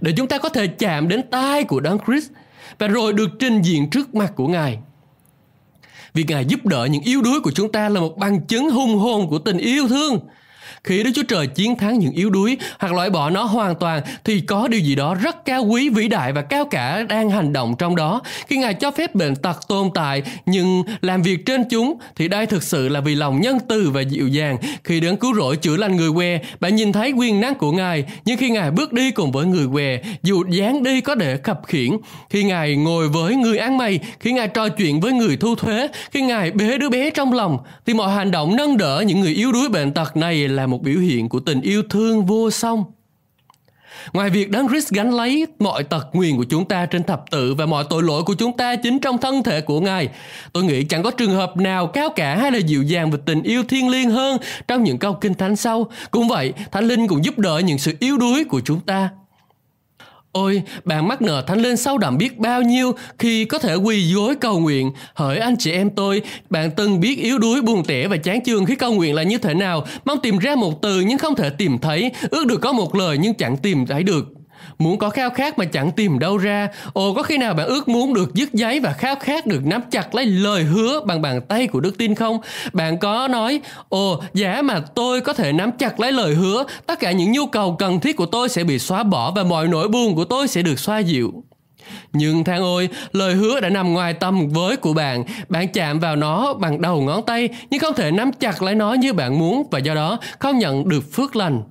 để 0.02 0.14
chúng 0.18 0.28
ta 0.28 0.38
có 0.38 0.50
thể 0.50 0.68
chạm 0.68 1.08
đến 1.08 1.22
tai 1.32 1.64
của 1.64 1.80
Đấng 1.80 1.98
Christ 2.06 2.32
và 2.80 2.88
rồi 2.88 3.14
được 3.14 3.30
trình 3.40 3.62
diện 3.62 3.90
trước 3.90 4.16
mặt 4.16 4.32
của 4.36 4.48
Ngài. 4.48 4.80
Việc 6.14 6.26
Ngài 6.28 6.46
giúp 6.46 6.66
đỡ 6.66 6.86
những 6.86 7.02
yếu 7.02 7.22
đuối 7.22 7.40
của 7.40 7.52
chúng 7.52 7.72
ta 7.72 7.90
là 7.90 8.00
một 8.00 8.18
bằng 8.18 8.42
chứng 8.46 8.70
hung 8.70 8.98
hồn 8.98 9.30
của 9.30 9.40
tình 9.40 9.58
yêu 9.58 9.88
thương 9.88 10.20
khi 10.86 11.04
Đức 11.04 11.12
Chúa 11.16 11.24
Trời 11.24 11.48
chiến 11.48 11.76
thắng 11.76 12.00
những 12.00 12.12
yếu 12.12 12.30
đuối 12.30 12.58
hoặc 12.80 12.94
loại 12.94 13.10
bỏ 13.10 13.30
nó 13.30 13.44
hoàn 13.44 13.76
toàn 13.76 14.02
thì 14.24 14.42
có 14.42 14.68
điều 14.68 14.80
gì 14.80 14.96
đó 14.96 15.16
rất 15.16 15.46
cao 15.46 15.64
quý, 15.64 15.90
vĩ 15.90 16.08
đại 16.08 16.34
và 16.34 16.42
cao 16.42 16.66
cả 16.66 17.04
đang 17.10 17.30
hành 17.30 17.54
động 17.54 17.76
trong 17.78 17.96
đó. 17.96 18.22
Khi 18.48 18.58
Ngài 18.58 18.74
cho 18.74 18.92
phép 18.92 19.16
bệnh 19.16 19.36
tật 19.36 19.60
tồn 19.68 19.90
tại 19.96 20.24
nhưng 20.46 20.84
làm 21.02 21.22
việc 21.22 21.46
trên 21.46 21.64
chúng 21.70 21.98
thì 22.16 22.28
đây 22.28 22.46
thực 22.46 22.64
sự 22.64 22.90
là 22.90 23.00
vì 23.00 23.16
lòng 23.16 23.42
nhân 23.42 23.58
từ 23.68 23.90
và 23.90 24.02
dịu 24.02 24.28
dàng. 24.28 24.58
Khi 24.84 25.00
đến 25.00 25.16
cứu 25.16 25.36
rỗi 25.36 25.58
chữa 25.58 25.78
lành 25.78 25.96
người 25.96 26.12
què, 26.12 26.40
bạn 26.60 26.76
nhìn 26.76 26.92
thấy 26.92 27.12
quyền 27.12 27.42
năng 27.42 27.56
của 27.56 27.72
Ngài. 27.72 28.04
Nhưng 28.26 28.38
khi 28.38 28.50
Ngài 28.50 28.72
bước 28.72 28.94
đi 28.94 29.12
cùng 29.12 29.32
với 29.32 29.46
người 29.46 29.68
què, 29.74 30.00
dù 30.24 30.44
dáng 30.50 30.84
đi 30.84 31.02
có 31.02 31.16
để 31.16 31.38
khập 31.38 31.62
khiển, 31.68 31.90
khi 32.30 32.44
Ngài 32.44 32.76
ngồi 32.76 33.10
với 33.10 33.36
người 33.36 33.58
ăn 33.58 33.78
mày, 33.78 34.00
khi 34.20 34.32
Ngài 34.32 34.48
trò 34.48 34.70
chuyện 34.70 35.00
với 35.00 35.14
người 35.14 35.38
thu 35.38 35.56
thuế, 35.56 35.88
khi 36.12 36.22
Ngài 36.22 36.52
bế 36.52 36.78
đứa 36.78 36.90
bé 36.90 37.10
trong 37.10 37.34
lòng, 37.34 37.58
thì 37.86 37.94
mọi 37.94 38.14
hành 38.14 38.32
động 38.32 38.56
nâng 38.56 38.78
đỡ 38.78 39.04
những 39.08 39.20
người 39.20 39.34
yếu 39.34 39.52
đuối 39.52 39.70
bệnh 39.70 39.92
tật 39.92 40.18
này 40.18 40.48
là 40.48 40.68
một 40.68 40.75
một 40.76 40.84
biểu 40.84 41.00
hiện 41.00 41.30
của 41.30 41.40
tình 41.40 41.62
yêu 41.62 41.84
thương 41.90 42.26
vô 42.26 42.52
song. 42.52 42.84
Ngoài 44.14 44.30
việc 44.30 44.50
Đấng 44.50 44.68
Christ 44.70 44.90
gánh 44.90 45.14
lấy 45.14 45.46
mọi 45.60 45.84
tật 45.84 46.08
nguyền 46.14 46.38
của 46.38 46.44
chúng 46.44 46.66
ta 46.66 46.86
trên 46.86 47.04
thập 47.04 47.24
tự 47.32 47.54
và 47.54 47.66
mọi 47.66 47.86
tội 47.90 48.04
lỗi 48.04 48.24
của 48.24 48.34
chúng 48.34 48.58
ta 48.58 48.76
chính 48.76 49.00
trong 49.00 49.18
thân 49.18 49.44
thể 49.44 49.62
của 49.62 49.80
Ngài, 49.80 50.10
tôi 50.54 50.64
nghĩ 50.64 50.84
chẳng 50.84 51.04
có 51.04 51.12
trường 51.12 51.32
hợp 51.32 51.58
nào 51.58 51.88
cao 51.88 52.10
cả 52.10 52.36
hay 52.36 52.52
là 52.52 52.58
dịu 52.58 52.84
dàng 52.84 53.12
về 53.12 53.20
tình 53.26 53.44
yêu 53.44 53.64
thiên 53.64 53.90
liêng 53.90 54.10
hơn 54.10 54.38
trong 54.68 54.84
những 54.84 54.98
câu 54.98 55.14
kinh 55.14 55.34
thánh 55.34 55.56
sau. 55.56 55.88
Cũng 56.12 56.28
vậy, 56.28 56.54
Thánh 56.72 56.88
Linh 56.88 57.08
cũng 57.08 57.26
giúp 57.26 57.40
đỡ 57.40 57.62
những 57.66 57.78
sự 57.78 57.94
yếu 58.00 58.18
đuối 58.18 58.44
của 58.44 58.62
chúng 58.66 58.80
ta. 58.80 59.10
Ôi, 60.36 60.62
bạn 60.86 61.08
mắc 61.08 61.22
nợ 61.22 61.44
thánh 61.48 61.60
linh 61.62 61.78
sâu 61.78 61.98
đậm 61.98 62.18
biết 62.18 62.38
bao 62.40 62.62
nhiêu 62.62 62.92
khi 63.20 63.46
có 63.46 63.60
thể 63.60 63.76
quỳ 63.76 64.14
gối 64.14 64.36
cầu 64.42 64.60
nguyện. 64.60 64.92
Hỡi 65.14 65.38
anh 65.38 65.56
chị 65.60 65.72
em 65.72 65.90
tôi, 65.90 66.22
bạn 66.50 66.72
từng 66.72 67.00
biết 67.00 67.20
yếu 67.20 67.38
đuối, 67.38 67.62
buồn 67.62 67.84
tẻ 67.86 68.08
và 68.08 68.18
chán 68.18 68.44
chường 68.44 68.66
khi 68.66 68.76
cầu 68.76 68.94
nguyện 68.94 69.16
là 69.16 69.24
như 69.24 69.38
thế 69.38 69.54
nào, 69.54 69.86
mong 70.06 70.20
tìm 70.24 70.38
ra 70.38 70.56
một 70.56 70.82
từ 70.82 71.00
nhưng 71.02 71.18
không 71.18 71.36
thể 71.36 71.50
tìm 71.50 71.78
thấy, 71.78 72.12
ước 72.30 72.46
được 72.46 72.58
có 72.62 72.74
một 72.74 72.96
lời 72.96 73.18
nhưng 73.18 73.34
chẳng 73.34 73.58
tìm 73.58 73.86
thấy 73.86 74.04
được. 74.04 74.26
Muốn 74.80 74.98
có 74.98 75.10
khao 75.10 75.30
khát 75.30 75.60
mà 75.60 75.66
chẳng 75.66 75.92
tìm 75.92 76.20
đâu 76.20 76.38
ra 76.38 76.68
Ồ 76.94 77.14
có 77.14 77.24
khi 77.24 77.38
nào 77.38 77.54
bạn 77.54 77.68
ước 77.68 77.88
muốn 77.88 78.14
được 78.14 78.34
dứt 78.34 78.54
giấy 78.54 78.80
Và 78.80 78.94
khao 78.94 79.16
khát 79.16 79.46
được 79.46 79.66
nắm 79.66 79.82
chặt 79.92 80.16
lấy 80.16 80.26
lời 80.26 80.64
hứa 80.64 81.02
Bằng 81.06 81.22
bàn 81.22 81.42
tay 81.42 81.68
của 81.68 81.80
đức 81.80 81.98
tin 81.98 82.16
không 82.16 82.40
Bạn 82.74 82.98
có 82.98 83.28
nói 83.28 83.62
Ồ 83.90 84.22
giả 84.34 84.62
mà 84.62 84.80
tôi 84.96 85.22
có 85.22 85.34
thể 85.34 85.52
nắm 85.54 85.72
chặt 85.72 86.00
lấy 86.00 86.12
lời 86.12 86.36
hứa 86.36 86.64
Tất 86.86 87.00
cả 87.00 87.12
những 87.12 87.32
nhu 87.32 87.46
cầu 87.46 87.76
cần 87.80 88.00
thiết 88.00 88.16
của 88.16 88.26
tôi 88.26 88.50
sẽ 88.50 88.64
bị 88.64 88.80
xóa 88.80 89.04
bỏ 89.04 89.32
Và 89.32 89.44
mọi 89.44 89.68
nỗi 89.68 89.88
buồn 89.88 90.16
của 90.16 90.26
tôi 90.26 90.48
sẽ 90.48 90.62
được 90.62 90.80
xoa 90.80 91.00
dịu 91.00 91.44
nhưng 92.14 92.44
thang 92.44 92.62
ôi, 92.62 92.90
lời 93.12 93.34
hứa 93.34 93.60
đã 93.60 93.70
nằm 93.70 93.94
ngoài 93.94 94.14
tầm 94.14 94.50
với 94.50 94.78
của 94.78 94.94
bạn. 94.94 95.24
Bạn 95.50 95.68
chạm 95.68 96.00
vào 96.00 96.16
nó 96.16 96.54
bằng 96.54 96.82
đầu 96.82 97.02
ngón 97.02 97.26
tay, 97.26 97.50
nhưng 97.70 97.80
không 97.80 97.94
thể 97.94 98.12
nắm 98.12 98.32
chặt 98.32 98.62
lấy 98.62 98.76
nó 98.76 98.94
như 98.94 99.14
bạn 99.14 99.40
muốn 99.40 99.64
và 99.72 99.80
do 99.80 99.96
đó 99.96 100.18
không 100.40 100.60
nhận 100.60 100.90
được 100.90 101.14
phước 101.14 101.36
lành. 101.36 101.64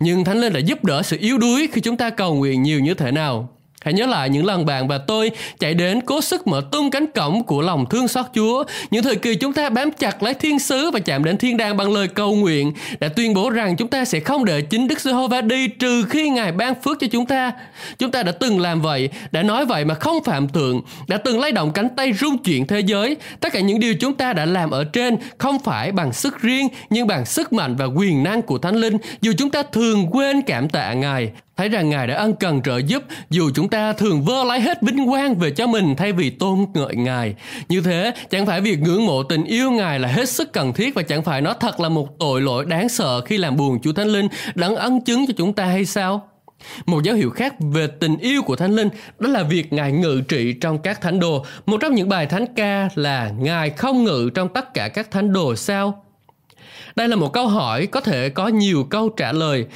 Nhưng 0.00 0.24
Thánh 0.24 0.40
Linh 0.40 0.52
đã 0.52 0.60
giúp 0.60 0.84
đỡ 0.84 1.02
sự 1.02 1.16
yếu 1.20 1.38
đuối 1.38 1.68
khi 1.72 1.80
chúng 1.80 1.96
ta 1.96 2.10
cầu 2.10 2.34
nguyện 2.34 2.62
nhiều 2.62 2.80
như 2.80 2.94
thế 2.94 3.10
nào. 3.10 3.57
Hãy 3.80 3.94
nhớ 3.94 4.06
lại 4.06 4.30
những 4.30 4.46
lần 4.46 4.66
bạn 4.66 4.88
và 4.88 4.98
tôi 4.98 5.30
chạy 5.58 5.74
đến 5.74 6.00
cố 6.00 6.20
sức 6.20 6.46
mở 6.46 6.62
tung 6.72 6.90
cánh 6.90 7.06
cổng 7.06 7.44
của 7.44 7.60
lòng 7.62 7.86
thương 7.90 8.08
xót 8.08 8.26
Chúa. 8.34 8.64
Những 8.90 9.02
thời 9.02 9.16
kỳ 9.16 9.34
chúng 9.34 9.52
ta 9.52 9.70
bám 9.70 9.90
chặt 9.90 10.22
lấy 10.22 10.34
thiên 10.34 10.58
sứ 10.58 10.90
và 10.90 11.00
chạm 11.00 11.24
đến 11.24 11.36
thiên 11.36 11.56
đàng 11.56 11.76
bằng 11.76 11.92
lời 11.92 12.08
cầu 12.08 12.34
nguyện 12.34 12.72
đã 13.00 13.08
tuyên 13.08 13.34
bố 13.34 13.50
rằng 13.50 13.76
chúng 13.76 13.88
ta 13.88 14.04
sẽ 14.04 14.20
không 14.20 14.44
để 14.44 14.60
chính 14.60 14.88
Đức 14.88 15.00
Giê-hô-va 15.00 15.40
đi 15.40 15.68
trừ 15.68 16.04
khi 16.10 16.28
Ngài 16.28 16.52
ban 16.52 16.74
phước 16.82 17.00
cho 17.00 17.06
chúng 17.12 17.26
ta. 17.26 17.52
Chúng 17.98 18.10
ta 18.10 18.22
đã 18.22 18.32
từng 18.32 18.60
làm 18.60 18.80
vậy, 18.80 19.08
đã 19.30 19.42
nói 19.42 19.66
vậy 19.66 19.84
mà 19.84 19.94
không 19.94 20.24
phạm 20.24 20.48
thượng, 20.48 20.82
đã 21.08 21.16
từng 21.16 21.40
lay 21.40 21.52
động 21.52 21.72
cánh 21.72 21.88
tay 21.96 22.12
rung 22.12 22.38
chuyển 22.38 22.66
thế 22.66 22.80
giới. 22.80 23.16
Tất 23.40 23.52
cả 23.52 23.60
những 23.60 23.80
điều 23.80 23.94
chúng 23.94 24.14
ta 24.14 24.32
đã 24.32 24.44
làm 24.44 24.70
ở 24.70 24.84
trên 24.84 25.16
không 25.38 25.58
phải 25.58 25.92
bằng 25.92 26.12
sức 26.12 26.42
riêng 26.42 26.68
nhưng 26.90 27.06
bằng 27.06 27.24
sức 27.24 27.52
mạnh 27.52 27.76
và 27.76 27.84
quyền 27.84 28.22
năng 28.22 28.42
của 28.42 28.58
Thánh 28.58 28.76
Linh 28.76 28.96
dù 29.20 29.32
chúng 29.38 29.50
ta 29.50 29.62
thường 29.62 30.06
quên 30.10 30.42
cảm 30.42 30.68
tạ 30.68 30.92
Ngài 30.92 31.30
thấy 31.58 31.68
rằng 31.68 31.90
Ngài 31.90 32.06
đã 32.06 32.14
ân 32.14 32.34
cần 32.34 32.62
trợ 32.62 32.78
giúp 32.78 33.02
dù 33.30 33.50
chúng 33.54 33.68
ta 33.68 33.92
thường 33.92 34.22
vơ 34.22 34.44
lấy 34.44 34.60
hết 34.60 34.82
vinh 34.82 35.06
quang 35.06 35.34
về 35.34 35.50
cho 35.50 35.66
mình 35.66 35.96
thay 35.96 36.12
vì 36.12 36.30
tôn 36.30 36.66
ngợi 36.74 36.96
Ngài. 36.96 37.34
Như 37.68 37.80
thế, 37.80 38.12
chẳng 38.30 38.46
phải 38.46 38.60
việc 38.60 38.78
ngưỡng 38.80 39.06
mộ 39.06 39.22
tình 39.22 39.44
yêu 39.44 39.70
Ngài 39.70 40.00
là 40.00 40.08
hết 40.08 40.28
sức 40.28 40.52
cần 40.52 40.72
thiết 40.72 40.94
và 40.94 41.02
chẳng 41.02 41.22
phải 41.22 41.40
nó 41.40 41.54
thật 41.54 41.80
là 41.80 41.88
một 41.88 42.18
tội 42.18 42.40
lỗi 42.40 42.64
đáng 42.64 42.88
sợ 42.88 43.20
khi 43.20 43.38
làm 43.38 43.56
buồn 43.56 43.80
Chúa 43.82 43.92
Thánh 43.92 44.08
Linh 44.08 44.28
đấng 44.54 44.76
ân 44.76 45.00
chứng 45.00 45.26
cho 45.26 45.32
chúng 45.36 45.52
ta 45.52 45.64
hay 45.64 45.84
sao? 45.84 46.28
Một 46.86 47.02
dấu 47.02 47.14
hiệu 47.14 47.30
khác 47.30 47.54
về 47.58 47.86
tình 48.00 48.18
yêu 48.18 48.42
của 48.42 48.56
Thánh 48.56 48.76
Linh 48.76 48.88
đó 49.18 49.28
là 49.28 49.42
việc 49.42 49.72
Ngài 49.72 49.92
ngự 49.92 50.22
trị 50.28 50.52
trong 50.52 50.78
các 50.78 51.00
thánh 51.00 51.20
đồ. 51.20 51.44
Một 51.66 51.76
trong 51.80 51.94
những 51.94 52.08
bài 52.08 52.26
thánh 52.26 52.46
ca 52.56 52.88
là 52.94 53.30
Ngài 53.38 53.70
không 53.70 54.04
ngự 54.04 54.30
trong 54.34 54.48
tất 54.48 54.74
cả 54.74 54.88
các 54.88 55.10
thánh 55.10 55.32
đồ 55.32 55.56
sao? 55.56 56.04
Đây 56.96 57.08
là 57.08 57.16
một 57.16 57.32
câu 57.32 57.48
hỏi 57.48 57.86
có 57.86 58.00
thể 58.00 58.28
có 58.28 58.48
nhiều 58.48 58.86
câu 58.90 59.08
trả 59.08 59.32
lời. 59.32 59.66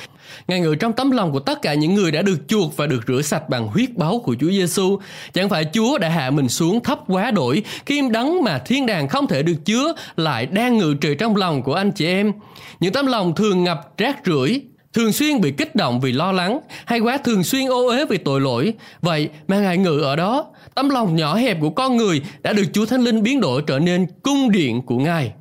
Ngài 0.48 0.60
ngự 0.60 0.74
trong 0.74 0.92
tấm 0.92 1.10
lòng 1.10 1.32
của 1.32 1.40
tất 1.40 1.62
cả 1.62 1.74
những 1.74 1.94
người 1.94 2.10
đã 2.10 2.22
được 2.22 2.38
chuộc 2.48 2.76
và 2.76 2.86
được 2.86 3.00
rửa 3.08 3.22
sạch 3.22 3.48
bằng 3.48 3.66
huyết 3.66 3.96
báu 3.96 4.18
của 4.24 4.36
Chúa 4.40 4.50
Giêsu. 4.50 4.98
Chẳng 5.32 5.48
phải 5.48 5.64
Chúa 5.74 5.98
đã 5.98 6.08
hạ 6.08 6.30
mình 6.30 6.48
xuống 6.48 6.80
thấp 6.80 7.00
quá 7.06 7.30
đổi 7.30 7.62
khi 7.86 8.02
đắng 8.10 8.44
mà 8.44 8.58
thiên 8.58 8.86
đàng 8.86 9.08
không 9.08 9.26
thể 9.26 9.42
được 9.42 9.56
chứa 9.64 9.92
lại 10.16 10.46
đang 10.46 10.78
ngự 10.78 10.94
trị 10.94 11.14
trong 11.18 11.36
lòng 11.36 11.62
của 11.62 11.74
anh 11.74 11.90
chị 11.90 12.06
em. 12.06 12.32
Những 12.80 12.92
tấm 12.92 13.06
lòng 13.06 13.34
thường 13.34 13.64
ngập 13.64 13.98
rác 13.98 14.18
rưởi, 14.26 14.62
thường 14.92 15.12
xuyên 15.12 15.40
bị 15.40 15.50
kích 15.50 15.74
động 15.74 16.00
vì 16.00 16.12
lo 16.12 16.32
lắng 16.32 16.60
hay 16.84 17.00
quá 17.00 17.18
thường 17.18 17.44
xuyên 17.44 17.66
ô 17.66 17.86
uế 17.86 18.04
vì 18.04 18.16
tội 18.16 18.40
lỗi. 18.40 18.74
Vậy 19.00 19.28
mà 19.48 19.60
Ngài 19.60 19.78
ngự 19.78 20.00
ở 20.00 20.16
đó, 20.16 20.46
tấm 20.74 20.88
lòng 20.88 21.16
nhỏ 21.16 21.36
hẹp 21.36 21.60
của 21.60 21.70
con 21.70 21.96
người 21.96 22.22
đã 22.42 22.52
được 22.52 22.64
Chúa 22.72 22.86
Thánh 22.86 23.00
Linh 23.00 23.22
biến 23.22 23.40
đổi 23.40 23.62
trở 23.66 23.78
nên 23.78 24.06
cung 24.22 24.50
điện 24.50 24.82
của 24.82 24.98
Ngài. 24.98 25.32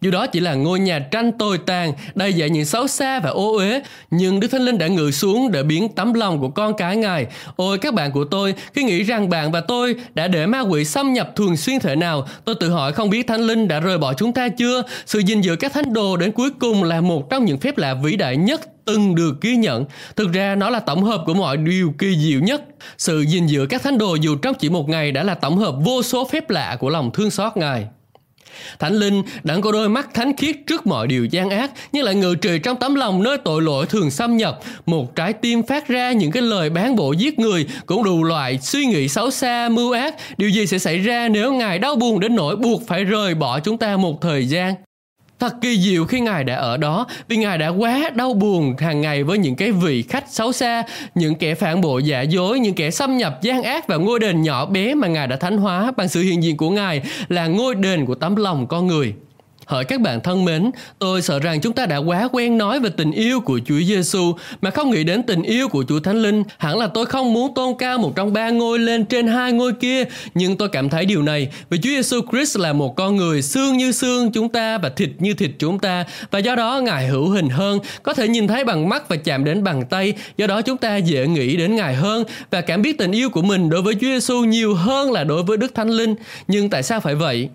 Dù 0.00 0.10
đó 0.10 0.26
chỉ 0.26 0.40
là 0.40 0.54
ngôi 0.54 0.80
nhà 0.80 0.98
tranh 0.98 1.32
tồi 1.32 1.58
tàn, 1.58 1.92
đầy 2.14 2.32
dạy 2.32 2.50
những 2.50 2.64
xấu 2.64 2.86
xa 2.86 3.20
và 3.20 3.30
ô 3.30 3.56
uế, 3.56 3.82
nhưng 4.10 4.40
Đức 4.40 4.48
Thánh 4.48 4.62
Linh 4.62 4.78
đã 4.78 4.86
ngự 4.86 5.10
xuống 5.10 5.52
để 5.52 5.62
biến 5.62 5.88
tấm 5.88 6.14
lòng 6.14 6.40
của 6.40 6.48
con 6.48 6.74
cái 6.76 6.96
Ngài. 6.96 7.26
Ôi 7.56 7.78
các 7.78 7.94
bạn 7.94 8.12
của 8.12 8.24
tôi, 8.24 8.54
khi 8.72 8.82
nghĩ 8.82 9.02
rằng 9.02 9.28
bạn 9.28 9.52
và 9.52 9.60
tôi 9.60 9.94
đã 10.14 10.28
để 10.28 10.46
ma 10.46 10.60
quỷ 10.60 10.84
xâm 10.84 11.12
nhập 11.12 11.32
thường 11.36 11.56
xuyên 11.56 11.80
thể 11.80 11.96
nào, 11.96 12.28
tôi 12.44 12.54
tự 12.60 12.70
hỏi 12.70 12.92
không 12.92 13.10
biết 13.10 13.26
Thánh 13.26 13.40
Linh 13.40 13.68
đã 13.68 13.80
rời 13.80 13.98
bỏ 13.98 14.12
chúng 14.12 14.32
ta 14.32 14.48
chưa? 14.48 14.82
Sự 15.06 15.18
gìn 15.18 15.40
giữ 15.40 15.56
các 15.56 15.72
thánh 15.72 15.92
đồ 15.92 16.16
đến 16.16 16.32
cuối 16.32 16.50
cùng 16.60 16.82
là 16.82 17.00
một 17.00 17.30
trong 17.30 17.44
những 17.44 17.58
phép 17.58 17.78
lạ 17.78 17.94
vĩ 17.94 18.16
đại 18.16 18.36
nhất 18.36 18.60
từng 18.84 19.14
được 19.14 19.40
ghi 19.40 19.56
nhận. 19.56 19.84
Thực 20.16 20.32
ra 20.32 20.54
nó 20.54 20.70
là 20.70 20.80
tổng 20.80 21.04
hợp 21.04 21.22
của 21.26 21.34
mọi 21.34 21.56
điều 21.56 21.94
kỳ 21.98 22.16
diệu 22.16 22.40
nhất. 22.40 22.62
Sự 22.98 23.20
gìn 23.20 23.46
giữ 23.46 23.66
các 23.66 23.82
thánh 23.82 23.98
đồ 23.98 24.14
dù 24.14 24.36
trong 24.36 24.54
chỉ 24.54 24.70
một 24.70 24.88
ngày 24.88 25.12
đã 25.12 25.22
là 25.22 25.34
tổng 25.34 25.58
hợp 25.58 25.74
vô 25.84 26.02
số 26.02 26.28
phép 26.32 26.50
lạ 26.50 26.76
của 26.80 26.88
lòng 26.88 27.10
thương 27.14 27.30
xót 27.30 27.56
Ngài. 27.56 27.86
Thánh 28.78 28.94
Linh 28.94 29.22
đặng 29.44 29.60
có 29.60 29.72
đôi 29.72 29.88
mắt 29.88 30.14
thánh 30.14 30.36
khiết 30.36 30.56
trước 30.66 30.86
mọi 30.86 31.06
điều 31.06 31.24
gian 31.24 31.50
ác 31.50 31.70
nhưng 31.92 32.04
lại 32.04 32.14
ngự 32.14 32.34
trị 32.34 32.58
trong 32.58 32.76
tấm 32.76 32.94
lòng 32.94 33.22
nơi 33.22 33.38
tội 33.44 33.62
lỗi 33.62 33.86
thường 33.86 34.10
xâm 34.10 34.36
nhập. 34.36 34.60
Một 34.86 35.16
trái 35.16 35.32
tim 35.32 35.62
phát 35.62 35.88
ra 35.88 36.12
những 36.12 36.30
cái 36.30 36.42
lời 36.42 36.70
bán 36.70 36.96
bộ 36.96 37.12
giết 37.12 37.38
người 37.38 37.66
cũng 37.86 38.04
đủ 38.04 38.24
loại 38.24 38.58
suy 38.62 38.86
nghĩ 38.86 39.08
xấu 39.08 39.30
xa, 39.30 39.68
mưu 39.68 39.92
ác. 39.92 40.14
Điều 40.36 40.48
gì 40.48 40.66
sẽ 40.66 40.78
xảy 40.78 40.98
ra 40.98 41.28
nếu 41.28 41.52
Ngài 41.52 41.78
đau 41.78 41.96
buồn 41.96 42.20
đến 42.20 42.34
nỗi 42.34 42.56
buộc 42.56 42.82
phải 42.86 43.04
rời 43.04 43.34
bỏ 43.34 43.60
chúng 43.60 43.78
ta 43.78 43.96
một 43.96 44.20
thời 44.20 44.46
gian? 44.46 44.74
Thật 45.38 45.54
kỳ 45.60 45.78
diệu 45.78 46.04
khi 46.04 46.20
Ngài 46.20 46.44
đã 46.44 46.56
ở 46.56 46.76
đó 46.76 47.06
vì 47.28 47.36
Ngài 47.36 47.58
đã 47.58 47.68
quá 47.68 48.10
đau 48.14 48.34
buồn 48.34 48.76
hàng 48.78 49.00
ngày 49.00 49.22
với 49.22 49.38
những 49.38 49.56
cái 49.56 49.72
vị 49.72 50.02
khách 50.02 50.24
xấu 50.28 50.52
xa, 50.52 50.82
những 51.14 51.34
kẻ 51.34 51.54
phản 51.54 51.80
bội 51.80 52.02
giả 52.02 52.20
dối, 52.20 52.60
những 52.60 52.74
kẻ 52.74 52.90
xâm 52.90 53.16
nhập 53.16 53.38
gian 53.42 53.62
ác 53.62 53.88
vào 53.88 54.00
ngôi 54.00 54.20
đền 54.20 54.42
nhỏ 54.42 54.66
bé 54.66 54.94
mà 54.94 55.08
Ngài 55.08 55.26
đã 55.26 55.36
thánh 55.36 55.58
hóa 55.58 55.92
bằng 55.96 56.08
sự 56.08 56.22
hiện 56.22 56.42
diện 56.42 56.56
của 56.56 56.70
Ngài 56.70 57.02
là 57.28 57.46
ngôi 57.46 57.74
đền 57.74 58.06
của 58.06 58.14
tấm 58.14 58.36
lòng 58.36 58.66
con 58.66 58.86
người. 58.86 59.14
Hỡi 59.68 59.84
các 59.84 60.00
bạn 60.00 60.20
thân 60.20 60.44
mến, 60.44 60.70
tôi 60.98 61.22
sợ 61.22 61.38
rằng 61.38 61.60
chúng 61.60 61.72
ta 61.72 61.86
đã 61.86 61.96
quá 61.96 62.28
quen 62.32 62.58
nói 62.58 62.80
về 62.80 62.90
tình 62.96 63.10
yêu 63.10 63.40
của 63.40 63.60
Chúa 63.66 63.80
Giêsu 63.86 64.32
mà 64.60 64.70
không 64.70 64.90
nghĩ 64.90 65.04
đến 65.04 65.22
tình 65.22 65.42
yêu 65.42 65.68
của 65.68 65.84
Chúa 65.88 66.00
Thánh 66.00 66.22
Linh. 66.22 66.42
Hẳn 66.58 66.78
là 66.78 66.86
tôi 66.86 67.06
không 67.06 67.32
muốn 67.32 67.54
tôn 67.54 67.78
cao 67.78 67.98
một 67.98 68.12
trong 68.16 68.32
ba 68.32 68.50
ngôi 68.50 68.78
lên 68.78 69.04
trên 69.04 69.26
hai 69.26 69.52
ngôi 69.52 69.72
kia, 69.72 70.04
nhưng 70.34 70.56
tôi 70.56 70.68
cảm 70.68 70.88
thấy 70.88 71.04
điều 71.04 71.22
này 71.22 71.48
vì 71.70 71.78
Chúa 71.78 71.90
Giêsu 71.90 72.20
Christ 72.32 72.58
là 72.58 72.72
một 72.72 72.96
con 72.96 73.16
người 73.16 73.42
xương 73.42 73.76
như 73.76 73.92
xương 73.92 74.32
chúng 74.32 74.48
ta 74.48 74.78
và 74.78 74.88
thịt 74.88 75.10
như 75.18 75.34
thịt 75.34 75.50
chúng 75.58 75.78
ta 75.78 76.04
và 76.30 76.38
do 76.38 76.54
đó 76.54 76.80
Ngài 76.80 77.06
hữu 77.06 77.28
hình 77.28 77.48
hơn, 77.48 77.78
có 78.02 78.14
thể 78.14 78.28
nhìn 78.28 78.46
thấy 78.46 78.64
bằng 78.64 78.88
mắt 78.88 79.08
và 79.08 79.16
chạm 79.16 79.44
đến 79.44 79.64
bằng 79.64 79.82
tay, 79.90 80.14
do 80.36 80.46
đó 80.46 80.62
chúng 80.62 80.76
ta 80.76 80.96
dễ 80.96 81.26
nghĩ 81.26 81.56
đến 81.56 81.76
Ngài 81.76 81.94
hơn 81.94 82.24
và 82.50 82.60
cảm 82.60 82.82
biết 82.82 82.98
tình 82.98 83.12
yêu 83.12 83.30
của 83.30 83.42
mình 83.42 83.70
đối 83.70 83.82
với 83.82 83.94
Chúa 83.94 84.00
Giêsu 84.00 84.44
nhiều 84.44 84.74
hơn 84.74 85.12
là 85.12 85.24
đối 85.24 85.42
với 85.42 85.56
Đức 85.56 85.74
Thánh 85.74 85.90
Linh. 85.90 86.14
Nhưng 86.48 86.70
tại 86.70 86.82
sao 86.82 87.00
phải 87.00 87.14
vậy? 87.14 87.48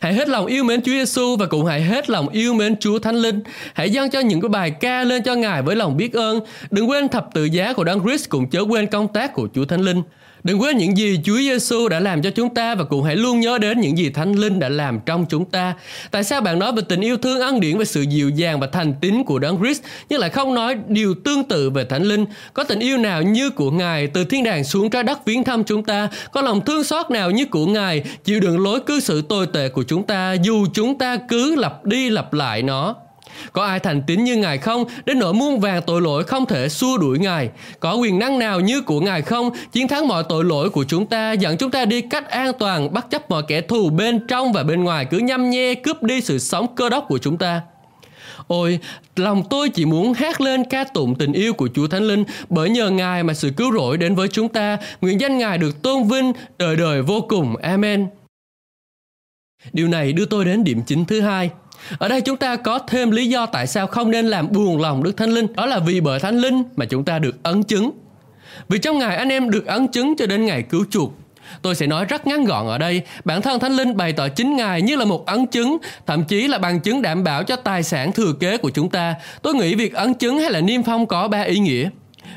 Hãy 0.00 0.14
hết 0.14 0.28
lòng 0.28 0.46
yêu 0.46 0.64
mến 0.64 0.82
Chúa 0.82 0.92
Giêsu 0.92 1.36
và 1.36 1.46
cũng 1.46 1.64
hãy 1.64 1.82
hết 1.82 2.10
lòng 2.10 2.28
yêu 2.28 2.54
mến 2.54 2.76
Chúa 2.80 2.98
Thánh 2.98 3.16
Linh. 3.16 3.40
Hãy 3.74 3.90
dâng 3.90 4.10
cho 4.10 4.20
những 4.20 4.40
cái 4.40 4.48
bài 4.48 4.70
ca 4.70 5.04
lên 5.04 5.22
cho 5.22 5.34
Ngài 5.34 5.62
với 5.62 5.76
lòng 5.76 5.96
biết 5.96 6.12
ơn. 6.12 6.40
Đừng 6.70 6.90
quên 6.90 7.08
thập 7.08 7.28
tự 7.34 7.44
giá 7.44 7.72
của 7.72 7.84
Đấng 7.84 8.00
Christ 8.00 8.28
cũng 8.28 8.50
chớ 8.50 8.60
quên 8.60 8.86
công 8.86 9.08
tác 9.08 9.34
của 9.34 9.48
Chúa 9.54 9.64
Thánh 9.64 9.80
Linh. 9.80 10.02
Đừng 10.44 10.60
quên 10.60 10.78
những 10.78 10.96
gì 10.96 11.20
Chúa 11.24 11.36
Giêsu 11.36 11.88
đã 11.88 12.00
làm 12.00 12.22
cho 12.22 12.30
chúng 12.30 12.54
ta 12.54 12.74
và 12.74 12.84
cũng 12.84 13.02
hãy 13.02 13.16
luôn 13.16 13.40
nhớ 13.40 13.58
đến 13.58 13.80
những 13.80 13.98
gì 13.98 14.10
Thánh 14.10 14.32
Linh 14.32 14.58
đã 14.58 14.68
làm 14.68 15.00
trong 15.06 15.26
chúng 15.28 15.44
ta. 15.44 15.74
Tại 16.10 16.24
sao 16.24 16.40
bạn 16.40 16.58
nói 16.58 16.72
về 16.72 16.82
tình 16.88 17.00
yêu 17.00 17.16
thương 17.16 17.40
ân 17.40 17.60
điển 17.60 17.78
và 17.78 17.84
sự 17.84 18.02
dịu 18.02 18.30
dàng 18.30 18.60
và 18.60 18.66
thành 18.66 18.94
tín 19.00 19.24
của 19.24 19.38
Đấng 19.38 19.58
Christ, 19.58 19.82
nhưng 20.08 20.20
lại 20.20 20.30
không 20.30 20.54
nói 20.54 20.76
điều 20.88 21.14
tương 21.14 21.44
tự 21.44 21.70
về 21.70 21.84
Thánh 21.84 22.02
Linh? 22.02 22.24
Có 22.54 22.64
tình 22.64 22.78
yêu 22.78 22.98
nào 22.98 23.22
như 23.22 23.50
của 23.50 23.70
Ngài 23.70 24.06
từ 24.06 24.24
thiên 24.24 24.44
đàng 24.44 24.64
xuống 24.64 24.90
trái 24.90 25.02
đất 25.02 25.24
viếng 25.24 25.44
thăm 25.44 25.64
chúng 25.64 25.84
ta? 25.84 26.08
Có 26.32 26.42
lòng 26.42 26.64
thương 26.64 26.84
xót 26.84 27.10
nào 27.10 27.30
như 27.30 27.46
của 27.46 27.66
Ngài 27.66 28.02
chịu 28.24 28.40
đựng 28.40 28.64
lối 28.64 28.80
cư 28.80 29.00
xử 29.00 29.22
tồi 29.22 29.46
tệ 29.46 29.68
của 29.68 29.82
chúng 29.82 30.02
ta 30.02 30.32
dù 30.32 30.66
chúng 30.74 30.98
ta 30.98 31.16
cứ 31.16 31.56
lặp 31.56 31.84
đi 31.84 32.10
lặp 32.10 32.32
lại 32.32 32.62
nó? 32.62 32.94
Có 33.52 33.64
ai 33.64 33.78
thành 33.78 34.02
tín 34.06 34.24
như 34.24 34.36
Ngài 34.36 34.58
không? 34.58 34.84
Đến 35.04 35.18
nỗi 35.18 35.34
muôn 35.34 35.60
vàng 35.60 35.82
tội 35.86 36.00
lỗi 36.00 36.24
không 36.24 36.46
thể 36.46 36.68
xua 36.68 36.98
đuổi 36.98 37.18
Ngài. 37.18 37.50
Có 37.80 37.94
quyền 37.94 38.18
năng 38.18 38.38
nào 38.38 38.60
như 38.60 38.80
của 38.80 39.00
Ngài 39.00 39.22
không? 39.22 39.50
Chiến 39.72 39.88
thắng 39.88 40.08
mọi 40.08 40.24
tội 40.28 40.44
lỗi 40.44 40.70
của 40.70 40.84
chúng 40.84 41.06
ta, 41.06 41.32
dẫn 41.32 41.56
chúng 41.56 41.70
ta 41.70 41.84
đi 41.84 42.00
cách 42.00 42.30
an 42.30 42.52
toàn, 42.58 42.92
bắt 42.92 43.06
chấp 43.10 43.30
mọi 43.30 43.42
kẻ 43.48 43.60
thù 43.60 43.90
bên 43.90 44.26
trong 44.28 44.52
và 44.52 44.62
bên 44.62 44.84
ngoài 44.84 45.04
cứ 45.04 45.18
nhăm 45.18 45.50
nhe 45.50 45.74
cướp 45.74 46.02
đi 46.02 46.20
sự 46.20 46.38
sống 46.38 46.66
cơ 46.74 46.88
đốc 46.88 47.04
của 47.08 47.18
chúng 47.18 47.38
ta. 47.38 47.60
Ôi, 48.46 48.78
lòng 49.16 49.42
tôi 49.50 49.68
chỉ 49.68 49.84
muốn 49.84 50.12
hát 50.12 50.40
lên 50.40 50.64
ca 50.64 50.84
tụng 50.84 51.14
tình 51.14 51.32
yêu 51.32 51.52
của 51.52 51.68
Chúa 51.74 51.86
Thánh 51.86 52.02
Linh 52.02 52.24
bởi 52.48 52.70
nhờ 52.70 52.90
Ngài 52.90 53.22
mà 53.22 53.34
sự 53.34 53.50
cứu 53.56 53.72
rỗi 53.72 53.96
đến 53.96 54.14
với 54.14 54.28
chúng 54.28 54.48
ta. 54.48 54.78
Nguyện 55.00 55.20
danh 55.20 55.38
Ngài 55.38 55.58
được 55.58 55.82
tôn 55.82 56.08
vinh 56.08 56.32
đời 56.58 56.76
đời 56.76 57.02
vô 57.02 57.20
cùng. 57.28 57.56
Amen. 57.56 58.06
Điều 59.72 59.88
này 59.88 60.12
đưa 60.12 60.24
tôi 60.24 60.44
đến 60.44 60.64
điểm 60.64 60.82
chính 60.86 61.04
thứ 61.04 61.20
hai. 61.20 61.50
Ở 61.98 62.08
đây 62.08 62.20
chúng 62.20 62.36
ta 62.36 62.56
có 62.56 62.78
thêm 62.78 63.10
lý 63.10 63.28
do 63.28 63.46
tại 63.46 63.66
sao 63.66 63.86
không 63.86 64.10
nên 64.10 64.26
làm 64.26 64.52
buồn 64.52 64.80
lòng 64.80 65.02
Đức 65.02 65.16
Thánh 65.16 65.30
Linh. 65.30 65.46
Đó 65.54 65.66
là 65.66 65.78
vì 65.78 66.00
bởi 66.00 66.20
Thánh 66.20 66.38
Linh 66.38 66.62
mà 66.76 66.84
chúng 66.84 67.04
ta 67.04 67.18
được 67.18 67.42
ấn 67.42 67.62
chứng. 67.62 67.90
Vì 68.68 68.78
trong 68.78 68.98
ngày 68.98 69.16
anh 69.16 69.28
em 69.28 69.50
được 69.50 69.66
ấn 69.66 69.88
chứng 69.88 70.14
cho 70.18 70.26
đến 70.26 70.44
ngày 70.44 70.62
cứu 70.62 70.84
chuộc. 70.90 71.12
Tôi 71.62 71.74
sẽ 71.74 71.86
nói 71.86 72.04
rất 72.04 72.26
ngắn 72.26 72.44
gọn 72.44 72.66
ở 72.66 72.78
đây, 72.78 73.02
bản 73.24 73.42
thân 73.42 73.60
Thánh 73.60 73.72
Linh 73.72 73.96
bày 73.96 74.12
tỏ 74.12 74.28
chính 74.28 74.56
Ngài 74.56 74.82
như 74.82 74.96
là 74.96 75.04
một 75.04 75.26
ấn 75.26 75.46
chứng, 75.46 75.76
thậm 76.06 76.24
chí 76.24 76.48
là 76.48 76.58
bằng 76.58 76.80
chứng 76.80 77.02
đảm 77.02 77.24
bảo 77.24 77.44
cho 77.44 77.56
tài 77.56 77.82
sản 77.82 78.12
thừa 78.12 78.32
kế 78.40 78.56
của 78.56 78.70
chúng 78.70 78.90
ta. 78.90 79.14
Tôi 79.42 79.54
nghĩ 79.54 79.74
việc 79.74 79.94
ấn 79.94 80.14
chứng 80.14 80.38
hay 80.38 80.50
là 80.50 80.60
niêm 80.60 80.82
phong 80.82 81.06
có 81.06 81.28
ba 81.28 81.40
ý 81.40 81.58
nghĩa. 81.58 81.88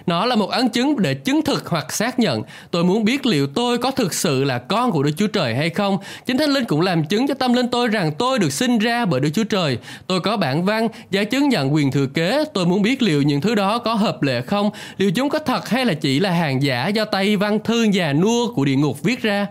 Nó 0.08 0.26
là 0.26 0.36
một 0.36 0.50
ấn 0.50 0.70
chứng 0.70 1.02
để 1.02 1.14
chứng 1.14 1.42
thực 1.42 1.68
hoặc 1.68 1.94
xác 1.94 2.20
nhận. 2.20 2.42
Tôi 2.72 2.84
muốn 2.84 3.04
biết 3.04 3.26
liệu 3.26 3.48
tôi 3.48 3.78
có 3.78 3.92
thực 3.92 4.14
sự 4.14 4.44
là 4.44 4.58
con 4.58 4.92
của 4.92 5.04
Đức 5.04 5.12
Chúa 5.18 5.28
Trời 5.28 5.56
hay 5.56 5.70
không. 5.70 5.98
Chính 6.26 6.38
Thánh 6.38 6.50
Linh 6.50 6.66
cũng 6.66 6.82
làm 6.82 7.06
chứng 7.06 7.28
cho 7.28 7.34
tâm 7.34 7.54
linh 7.54 7.68
tôi 7.68 7.88
rằng 7.88 8.12
tôi 8.12 8.40
được 8.40 8.54
sinh 8.54 8.78
ra 8.78 9.06
bởi 9.06 9.20
Đức 9.20 9.30
Chúa 9.34 9.44
Trời. 9.44 9.78
Tôi 10.08 10.20
có 10.20 10.38
bản 10.38 10.66
văn, 10.66 10.88
giải 11.12 11.26
chứng 11.26 11.50
nhận 11.50 11.74
quyền 11.74 11.92
thừa 11.92 12.08
kế. 12.08 12.44
Tôi 12.54 12.66
muốn 12.66 12.82
biết 12.82 13.02
liệu 13.02 13.22
những 13.22 13.42
thứ 13.42 13.56
đó 13.56 13.78
có 13.78 13.94
hợp 13.94 14.22
lệ 14.22 14.42
không, 14.42 14.70
liệu 14.98 15.12
chúng 15.12 15.30
có 15.30 15.40
thật 15.40 15.70
hay 15.70 15.86
là 15.86 15.94
chỉ 15.94 16.20
là 16.20 16.32
hàng 16.32 16.64
giả 16.64 16.88
do 16.88 17.06
tay 17.06 17.38
văn 17.38 17.60
thư 17.64 17.84
già 17.92 18.14
nua 18.14 18.54
của 18.54 18.66
địa 18.66 18.76
ngục 18.76 19.04
viết 19.04 19.22
ra. 19.22 19.48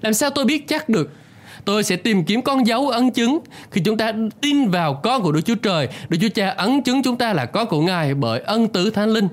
Làm 0.00 0.14
sao 0.14 0.30
tôi 0.30 0.44
biết 0.44 0.68
chắc 0.68 0.88
được 0.88 1.10
tôi 1.64 1.82
sẽ 1.82 1.96
tìm 1.96 2.24
kiếm 2.24 2.42
con 2.42 2.66
dấu 2.66 2.88
ấn 2.88 3.10
chứng 3.10 3.38
khi 3.70 3.80
chúng 3.84 3.96
ta 3.96 4.12
tin 4.40 4.70
vào 4.70 5.00
con 5.02 5.22
của 5.22 5.32
Đức 5.32 5.40
Chúa 5.44 5.54
Trời, 5.54 5.88
Đức 6.08 6.18
Chúa 6.20 6.28
Cha 6.28 6.50
ấn 6.50 6.82
chứng 6.82 7.02
chúng 7.02 7.16
ta 7.16 7.32
là 7.32 7.46
con 7.46 7.66
của 7.66 7.80
Ngài 7.80 8.14
bởi 8.14 8.40
ân 8.40 8.68
tứ 8.68 8.90
Thánh 8.90 9.08
Linh. 9.08 9.28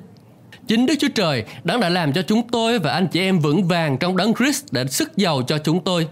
Chính 0.71 0.85
Đức 0.85 0.93
Chúa 0.99 1.07
Trời 1.15 1.43
đấng 1.63 1.79
đã 1.79 1.89
làm 1.89 2.13
cho 2.13 2.21
chúng 2.21 2.47
tôi 2.47 2.79
và 2.79 2.91
anh 2.91 3.07
chị 3.07 3.19
em 3.19 3.39
vững 3.39 3.67
vàng 3.67 3.97
trong 3.97 4.17
đấng 4.17 4.33
Christ 4.33 4.65
để 4.71 4.85
sức 4.87 5.17
giàu 5.17 5.41
cho 5.47 5.57
chúng 5.57 5.83
tôi. 5.83 6.07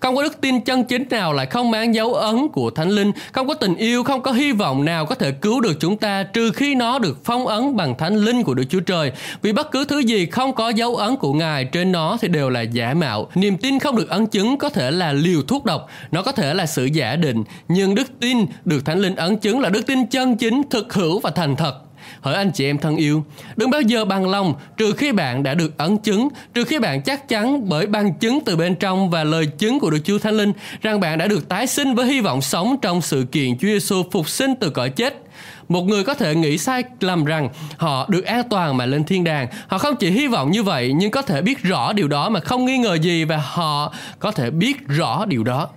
Không 0.00 0.16
có 0.16 0.22
đức 0.22 0.40
tin 0.40 0.60
chân 0.60 0.84
chính 0.84 1.04
nào 1.10 1.32
lại 1.32 1.46
không 1.46 1.70
mang 1.70 1.94
dấu 1.94 2.14
ấn 2.14 2.48
của 2.48 2.70
Thánh 2.70 2.90
Linh, 2.90 3.12
không 3.32 3.48
có 3.48 3.54
tình 3.54 3.76
yêu, 3.76 4.04
không 4.04 4.22
có 4.22 4.32
hy 4.32 4.52
vọng 4.52 4.84
nào 4.84 5.06
có 5.06 5.14
thể 5.14 5.32
cứu 5.32 5.60
được 5.60 5.80
chúng 5.80 5.96
ta 5.96 6.22
trừ 6.22 6.50
khi 6.50 6.74
nó 6.74 6.98
được 6.98 7.18
phong 7.24 7.46
ấn 7.46 7.76
bằng 7.76 7.94
Thánh 7.98 8.16
Linh 8.16 8.42
của 8.42 8.54
Đức 8.54 8.64
Chúa 8.70 8.80
Trời. 8.80 9.12
Vì 9.42 9.52
bất 9.52 9.70
cứ 9.70 9.84
thứ 9.84 9.98
gì 9.98 10.26
không 10.26 10.54
có 10.54 10.68
dấu 10.68 10.96
ấn 10.96 11.16
của 11.16 11.32
Ngài 11.32 11.64
trên 11.64 11.92
nó 11.92 12.16
thì 12.20 12.28
đều 12.28 12.50
là 12.50 12.60
giả 12.60 12.94
mạo. 12.94 13.28
Niềm 13.34 13.56
tin 13.58 13.78
không 13.78 13.96
được 13.96 14.08
ấn 14.08 14.26
chứng 14.26 14.56
có 14.58 14.68
thể 14.68 14.90
là 14.90 15.12
liều 15.12 15.42
thuốc 15.42 15.64
độc, 15.64 15.88
nó 16.10 16.22
có 16.22 16.32
thể 16.32 16.54
là 16.54 16.66
sự 16.66 16.84
giả 16.84 17.16
định, 17.16 17.44
nhưng 17.68 17.94
đức 17.94 18.06
tin 18.20 18.46
được 18.64 18.84
Thánh 18.84 18.98
Linh 18.98 19.16
ấn 19.16 19.36
chứng 19.36 19.60
là 19.60 19.68
đức 19.68 19.86
tin 19.86 20.06
chân 20.06 20.36
chính, 20.36 20.62
thực 20.70 20.94
hữu 20.94 21.20
và 21.20 21.30
thành 21.30 21.56
thật 21.56 21.85
Hỡi 22.20 22.34
anh 22.34 22.50
chị 22.50 22.64
em 22.64 22.78
thân 22.78 22.96
yêu, 22.96 23.24
đừng 23.56 23.70
bao 23.70 23.80
giờ 23.80 24.04
bằng 24.04 24.30
lòng 24.30 24.54
trừ 24.76 24.92
khi 24.92 25.12
bạn 25.12 25.42
đã 25.42 25.54
được 25.54 25.78
ấn 25.78 25.98
chứng, 25.98 26.28
trừ 26.54 26.64
khi 26.64 26.78
bạn 26.78 27.02
chắc 27.02 27.28
chắn 27.28 27.68
bởi 27.68 27.86
bằng 27.86 28.14
chứng 28.14 28.38
từ 28.44 28.56
bên 28.56 28.74
trong 28.74 29.10
và 29.10 29.24
lời 29.24 29.46
chứng 29.46 29.80
của 29.80 29.90
Đức 29.90 29.98
Chúa 30.04 30.18
Thánh 30.18 30.36
Linh 30.36 30.52
rằng 30.82 31.00
bạn 31.00 31.18
đã 31.18 31.26
được 31.26 31.48
tái 31.48 31.66
sinh 31.66 31.94
với 31.94 32.06
hy 32.06 32.20
vọng 32.20 32.42
sống 32.42 32.76
trong 32.82 33.00
sự 33.00 33.26
kiện 33.32 33.58
Chúa 33.58 33.68
Giêsu 33.68 34.02
phục 34.12 34.28
sinh 34.28 34.54
từ 34.60 34.70
cõi 34.70 34.90
chết. 34.90 35.22
Một 35.68 35.82
người 35.82 36.04
có 36.04 36.14
thể 36.14 36.34
nghĩ 36.34 36.58
sai 36.58 36.84
lầm 37.00 37.24
rằng 37.24 37.48
họ 37.76 38.06
được 38.08 38.24
an 38.24 38.42
toàn 38.50 38.76
mà 38.76 38.86
lên 38.86 39.04
thiên 39.04 39.24
đàng. 39.24 39.48
Họ 39.68 39.78
không 39.78 39.96
chỉ 39.96 40.10
hy 40.10 40.26
vọng 40.26 40.50
như 40.50 40.62
vậy 40.62 40.92
nhưng 40.96 41.10
có 41.10 41.22
thể 41.22 41.42
biết 41.42 41.62
rõ 41.62 41.92
điều 41.92 42.08
đó 42.08 42.28
mà 42.28 42.40
không 42.40 42.64
nghi 42.64 42.78
ngờ 42.78 42.94
gì 42.94 43.24
và 43.24 43.36
họ 43.36 43.94
có 44.18 44.30
thể 44.30 44.50
biết 44.50 44.88
rõ 44.88 45.24
điều 45.24 45.44
đó. 45.44 45.68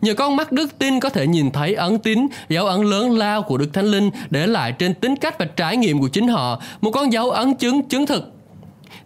Nhờ 0.00 0.14
con 0.14 0.36
mắt 0.36 0.52
đức 0.52 0.78
tin 0.78 1.00
có 1.00 1.08
thể 1.08 1.26
nhìn 1.26 1.50
thấy 1.50 1.74
ấn 1.74 1.98
tín, 1.98 2.26
dấu 2.48 2.66
ấn 2.66 2.82
lớn 2.82 3.18
lao 3.18 3.42
của 3.42 3.58
Đức 3.58 3.68
Thánh 3.72 3.86
Linh 3.86 4.10
để 4.30 4.46
lại 4.46 4.72
trên 4.72 4.94
tính 4.94 5.16
cách 5.16 5.38
và 5.38 5.44
trải 5.44 5.76
nghiệm 5.76 6.00
của 6.00 6.08
chính 6.08 6.28
họ, 6.28 6.62
một 6.80 6.90
con 6.90 7.12
dấu 7.12 7.30
ấn 7.30 7.54
chứng 7.54 7.82
chứng 7.82 8.06
thực. 8.06 8.32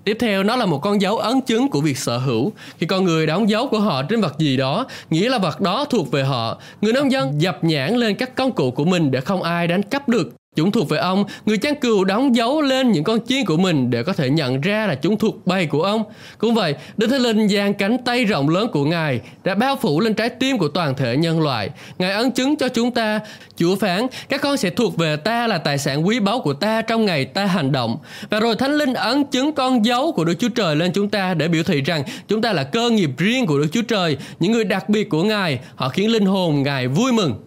Tiếp 0.04 0.16
theo 0.20 0.42
nó 0.42 0.56
là 0.56 0.66
một 0.66 0.78
con 0.78 1.00
dấu 1.00 1.18
ấn 1.18 1.40
chứng 1.40 1.68
của 1.68 1.80
việc 1.80 1.98
sở 1.98 2.18
hữu. 2.18 2.52
Khi 2.78 2.86
con 2.86 3.04
người 3.04 3.26
đóng 3.26 3.50
dấu 3.50 3.68
của 3.68 3.80
họ 3.80 4.02
trên 4.02 4.20
vật 4.20 4.38
gì 4.38 4.56
đó, 4.56 4.86
nghĩa 5.10 5.28
là 5.28 5.38
vật 5.38 5.60
đó 5.60 5.84
thuộc 5.84 6.10
về 6.10 6.24
họ. 6.24 6.58
Người 6.80 6.92
nông 6.92 7.12
dân 7.12 7.40
dập 7.42 7.64
nhãn 7.64 7.94
lên 7.94 8.14
các 8.14 8.34
công 8.34 8.52
cụ 8.52 8.70
của 8.70 8.84
mình 8.84 9.10
để 9.10 9.20
không 9.20 9.42
ai 9.42 9.66
đánh 9.66 9.82
cắp 9.82 10.08
được. 10.08 10.32
Chúng 10.56 10.72
thuộc 10.72 10.88
về 10.88 10.98
ông, 10.98 11.24
người 11.46 11.58
chăn 11.58 11.74
cừu 11.74 12.04
đóng 12.04 12.36
dấu 12.36 12.62
lên 12.62 12.92
những 12.92 13.04
con 13.04 13.18
chiên 13.26 13.44
của 13.44 13.56
mình 13.56 13.90
để 13.90 14.02
có 14.02 14.12
thể 14.12 14.30
nhận 14.30 14.60
ra 14.60 14.86
là 14.86 14.94
chúng 14.94 15.18
thuộc 15.18 15.46
bầy 15.46 15.66
của 15.66 15.82
ông. 15.82 16.04
Cũng 16.38 16.54
vậy, 16.54 16.74
Đức 16.96 17.06
Thánh 17.06 17.20
Linh 17.20 17.48
giang 17.48 17.74
cánh 17.74 17.96
tay 18.04 18.24
rộng 18.24 18.48
lớn 18.48 18.68
của 18.72 18.84
Ngài 18.84 19.20
đã 19.44 19.54
bao 19.54 19.76
phủ 19.76 20.00
lên 20.00 20.14
trái 20.14 20.28
tim 20.28 20.58
của 20.58 20.68
toàn 20.68 20.94
thể 20.94 21.16
nhân 21.16 21.40
loại. 21.40 21.70
Ngài 21.98 22.12
ấn 22.12 22.30
chứng 22.30 22.56
cho 22.56 22.68
chúng 22.68 22.90
ta, 22.90 23.20
Chúa 23.56 23.76
phán, 23.76 24.06
các 24.28 24.40
con 24.40 24.56
sẽ 24.56 24.70
thuộc 24.70 24.96
về 24.96 25.16
ta 25.16 25.46
là 25.46 25.58
tài 25.58 25.78
sản 25.78 26.06
quý 26.06 26.20
báu 26.20 26.40
của 26.40 26.52
ta 26.52 26.82
trong 26.82 27.04
ngày 27.04 27.24
ta 27.24 27.46
hành 27.46 27.72
động. 27.72 27.96
Và 28.30 28.40
rồi 28.40 28.56
Thánh 28.56 28.78
Linh 28.78 28.94
ấn 28.94 29.24
chứng 29.24 29.52
con 29.52 29.84
dấu 29.84 30.12
của 30.12 30.24
Đức 30.24 30.34
Chúa 30.38 30.48
Trời 30.48 30.76
lên 30.76 30.92
chúng 30.94 31.08
ta 31.08 31.34
để 31.34 31.48
biểu 31.48 31.62
thị 31.62 31.80
rằng 31.80 32.02
chúng 32.28 32.42
ta 32.42 32.52
là 32.52 32.64
cơ 32.64 32.90
nghiệp 32.90 33.10
riêng 33.18 33.46
của 33.46 33.58
Đức 33.58 33.68
Chúa 33.72 33.82
Trời, 33.82 34.16
những 34.40 34.52
người 34.52 34.64
đặc 34.64 34.88
biệt 34.88 35.08
của 35.08 35.22
Ngài, 35.22 35.58
họ 35.74 35.88
khiến 35.88 36.12
linh 36.12 36.26
hồn 36.26 36.62
Ngài 36.62 36.88
vui 36.88 37.12
mừng. 37.12 37.45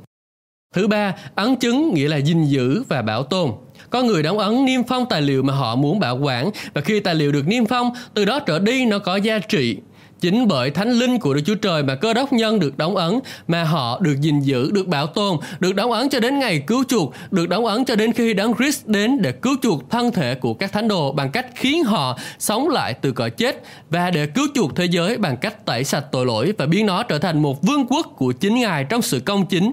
Thứ 0.75 0.87
ba, 0.87 1.15
ấn 1.35 1.55
chứng 1.55 1.93
nghĩa 1.93 2.07
là 2.07 2.17
gìn 2.17 2.45
giữ 2.45 2.83
và 2.89 3.01
bảo 3.01 3.23
tồn. 3.23 3.51
Có 3.89 4.03
người 4.03 4.23
đóng 4.23 4.39
ấn 4.39 4.65
niêm 4.65 4.83
phong 4.83 5.05
tài 5.09 5.21
liệu 5.21 5.43
mà 5.43 5.53
họ 5.53 5.75
muốn 5.75 5.99
bảo 5.99 6.17
quản 6.17 6.49
và 6.73 6.81
khi 6.81 6.99
tài 6.99 7.15
liệu 7.15 7.31
được 7.31 7.47
niêm 7.47 7.65
phong, 7.65 7.91
từ 8.13 8.25
đó 8.25 8.39
trở 8.39 8.59
đi 8.59 8.85
nó 8.85 8.99
có 8.99 9.15
giá 9.15 9.39
trị. 9.39 9.77
Chính 10.19 10.47
bởi 10.47 10.71
thánh 10.71 10.91
linh 10.91 11.19
của 11.19 11.33
Đức 11.33 11.41
Chúa 11.45 11.55
Trời 11.55 11.83
mà 11.83 11.95
cơ 11.95 12.13
đốc 12.13 12.33
nhân 12.33 12.59
được 12.59 12.77
đóng 12.77 12.95
ấn, 12.95 13.19
mà 13.47 13.63
họ 13.63 13.99
được 13.99 14.15
gìn 14.21 14.39
giữ, 14.39 14.71
được 14.71 14.87
bảo 14.87 15.07
tồn, 15.07 15.37
được 15.59 15.75
đóng 15.75 15.91
ấn 15.91 16.09
cho 16.09 16.19
đến 16.19 16.39
ngày 16.39 16.63
cứu 16.67 16.83
chuộc, 16.87 17.13
được 17.31 17.49
đóng 17.49 17.65
ấn 17.65 17.85
cho 17.85 17.95
đến 17.95 18.13
khi 18.13 18.33
Đấng 18.33 18.55
Christ 18.55 18.87
đến 18.87 19.21
để 19.21 19.31
cứu 19.31 19.55
chuộc 19.61 19.89
thân 19.89 20.11
thể 20.11 20.35
của 20.35 20.53
các 20.53 20.71
thánh 20.71 20.87
đồ 20.87 21.11
bằng 21.11 21.31
cách 21.31 21.45
khiến 21.55 21.83
họ 21.83 22.17
sống 22.39 22.69
lại 22.69 22.93
từ 22.93 23.11
cõi 23.11 23.29
chết 23.29 23.63
và 23.89 24.11
để 24.11 24.25
cứu 24.25 24.47
chuộc 24.55 24.75
thế 24.75 24.85
giới 24.85 25.17
bằng 25.17 25.37
cách 25.37 25.65
tẩy 25.65 25.83
sạch 25.83 26.05
tội 26.11 26.25
lỗi 26.25 26.53
và 26.57 26.65
biến 26.65 26.85
nó 26.85 27.03
trở 27.03 27.19
thành 27.19 27.41
một 27.41 27.61
vương 27.61 27.85
quốc 27.89 28.07
của 28.17 28.31
chính 28.31 28.55
Ngài 28.55 28.83
trong 28.83 29.01
sự 29.01 29.19
công 29.19 29.45
chính 29.45 29.71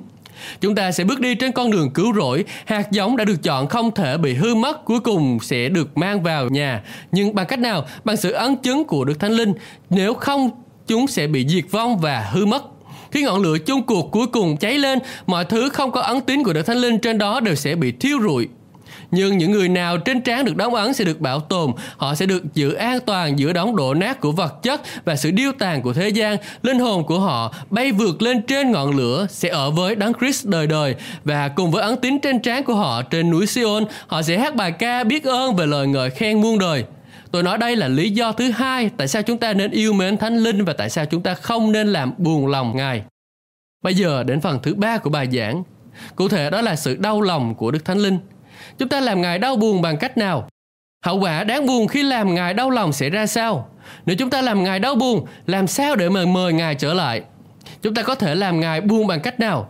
Chúng 0.61 0.75
ta 0.75 0.92
sẽ 0.92 1.05
bước 1.05 1.20
đi 1.20 1.35
trên 1.35 1.53
con 1.53 1.70
đường 1.70 1.90
cứu 1.90 2.14
rỗi, 2.14 2.44
hạt 2.64 2.90
giống 2.90 3.16
đã 3.16 3.25
được 3.25 3.42
chọn 3.42 3.68
không 3.68 3.94
thể 3.94 4.18
bị 4.18 4.35
hư 4.35 4.55
mất, 4.55 4.85
cuối 4.85 5.01
cùng 5.01 5.38
sẽ 5.42 5.68
được 5.68 5.99
mang 5.99 6.22
vào 6.22 6.49
nhà. 6.49 6.83
Nhưng 7.12 7.35
bằng 7.35 7.46
cách 7.46 7.59
nào? 7.59 7.87
Bằng 8.05 8.16
sự 8.16 8.31
ấn 8.31 8.57
chứng 8.57 8.85
của 8.85 9.05
Đức 9.05 9.20
Thánh 9.20 9.33
Linh. 9.33 9.53
Nếu 9.90 10.14
không, 10.14 10.51
chúng 10.87 11.07
sẽ 11.07 11.27
bị 11.27 11.46
diệt 11.49 11.64
vong 11.70 11.99
và 11.99 12.29
hư 12.33 12.46
mất. 12.46 12.64
Khi 13.11 13.22
ngọn 13.22 13.42
lửa 13.42 13.59
chung 13.59 13.83
cuộc 13.83 14.11
cuối 14.11 14.27
cùng 14.27 14.57
cháy 14.57 14.79
lên, 14.79 14.99
mọi 15.27 15.44
thứ 15.44 15.68
không 15.68 15.90
có 15.90 16.01
ấn 16.01 16.20
tín 16.20 16.42
của 16.42 16.53
Đức 16.53 16.62
Thánh 16.62 16.77
Linh 16.77 16.99
trên 16.99 17.18
đó 17.18 17.40
đều 17.40 17.55
sẽ 17.55 17.75
bị 17.75 17.92
thiêu 17.92 18.18
rụi 18.22 18.49
nhưng 19.10 19.38
những 19.38 19.50
người 19.50 19.68
nào 19.68 19.98
trên 19.98 20.20
trán 20.20 20.44
được 20.44 20.56
đóng 20.56 20.74
ấn 20.74 20.94
sẽ 20.94 21.04
được 21.04 21.20
bảo 21.20 21.40
tồn 21.40 21.72
họ 21.96 22.14
sẽ 22.14 22.26
được 22.26 22.54
giữ 22.54 22.72
an 22.72 22.98
toàn 23.06 23.38
giữa 23.38 23.52
đống 23.52 23.76
đổ 23.76 23.94
nát 23.94 24.20
của 24.20 24.32
vật 24.32 24.62
chất 24.62 24.80
và 25.04 25.16
sự 25.16 25.30
điêu 25.30 25.52
tàn 25.58 25.82
của 25.82 25.92
thế 25.92 26.08
gian 26.08 26.36
linh 26.62 26.78
hồn 26.78 27.06
của 27.06 27.20
họ 27.20 27.54
bay 27.70 27.92
vượt 27.92 28.22
lên 28.22 28.42
trên 28.42 28.70
ngọn 28.70 28.96
lửa, 28.96 29.26
sẽ 29.30 29.48
ở 29.48 29.70
với 29.70 29.94
đấng 29.94 30.12
Christ 30.20 30.46
đời 30.46 30.66
đời 30.66 30.94
và 31.24 31.48
cùng 31.48 31.70
với 31.70 31.82
ấn 31.82 31.96
tín 31.96 32.18
trên 32.20 32.40
trán 32.42 32.64
của 32.64 32.74
họ 32.74 33.02
trên 33.02 33.30
núi 33.30 33.46
Sion, 33.46 33.84
họ 34.06 34.22
sẽ 34.22 34.38
hát 34.38 34.54
bài 34.54 34.72
ca 34.72 35.04
biết 35.04 35.24
ơn 35.24 35.56
về 35.56 35.66
lời 35.66 35.86
ngợi 35.86 36.10
khen 36.10 36.40
muôn 36.40 36.58
đời 36.58 36.84
Tôi 37.30 37.42
nói 37.42 37.58
đây 37.58 37.76
là 37.76 37.88
lý 37.88 38.10
do 38.10 38.32
thứ 38.32 38.50
hai 38.50 38.90
tại 38.96 39.08
sao 39.08 39.22
chúng 39.22 39.38
ta 39.38 39.52
nên 39.52 39.70
yêu 39.70 39.92
mến 39.92 40.16
Thánh 40.16 40.36
Linh 40.36 40.64
và 40.64 40.72
tại 40.72 40.90
sao 40.90 41.06
chúng 41.06 41.22
ta 41.22 41.34
không 41.34 41.72
nên 41.72 41.88
làm 41.88 42.12
buồn 42.18 42.46
lòng 42.46 42.76
Ngài. 42.76 43.02
Bây 43.82 43.94
giờ 43.94 44.22
đến 44.22 44.40
phần 44.40 44.58
thứ 44.62 44.74
ba 44.74 44.98
của 44.98 45.10
bài 45.10 45.28
giảng. 45.32 45.62
Cụ 46.16 46.28
thể 46.28 46.50
đó 46.50 46.60
là 46.60 46.76
sự 46.76 46.96
đau 46.96 47.20
lòng 47.20 47.54
của 47.54 47.70
Đức 47.70 47.84
Thánh 47.84 47.98
Linh. 47.98 48.18
Chúng 48.78 48.88
ta 48.88 49.00
làm 49.00 49.20
Ngài 49.20 49.38
đau 49.38 49.56
buồn 49.56 49.82
bằng 49.82 49.96
cách 49.96 50.18
nào? 50.18 50.48
Hậu 51.04 51.20
quả 51.20 51.44
đáng 51.44 51.66
buồn 51.66 51.88
khi 51.88 52.02
làm 52.02 52.34
Ngài 52.34 52.54
đau 52.54 52.70
lòng 52.70 52.92
sẽ 52.92 53.10
ra 53.10 53.26
sao? 53.26 53.68
Nếu 54.06 54.16
chúng 54.16 54.30
ta 54.30 54.42
làm 54.42 54.64
Ngài 54.64 54.78
đau 54.78 54.94
buồn, 54.94 55.26
làm 55.46 55.66
sao 55.66 55.96
để 55.96 56.08
mời 56.08 56.26
mời 56.26 56.52
Ngài 56.52 56.74
trở 56.74 56.94
lại? 56.94 57.22
Chúng 57.82 57.94
ta 57.94 58.02
có 58.02 58.14
thể 58.14 58.34
làm 58.34 58.60
Ngài 58.60 58.80
buồn 58.80 59.06
bằng 59.06 59.20
cách 59.20 59.40
nào? 59.40 59.68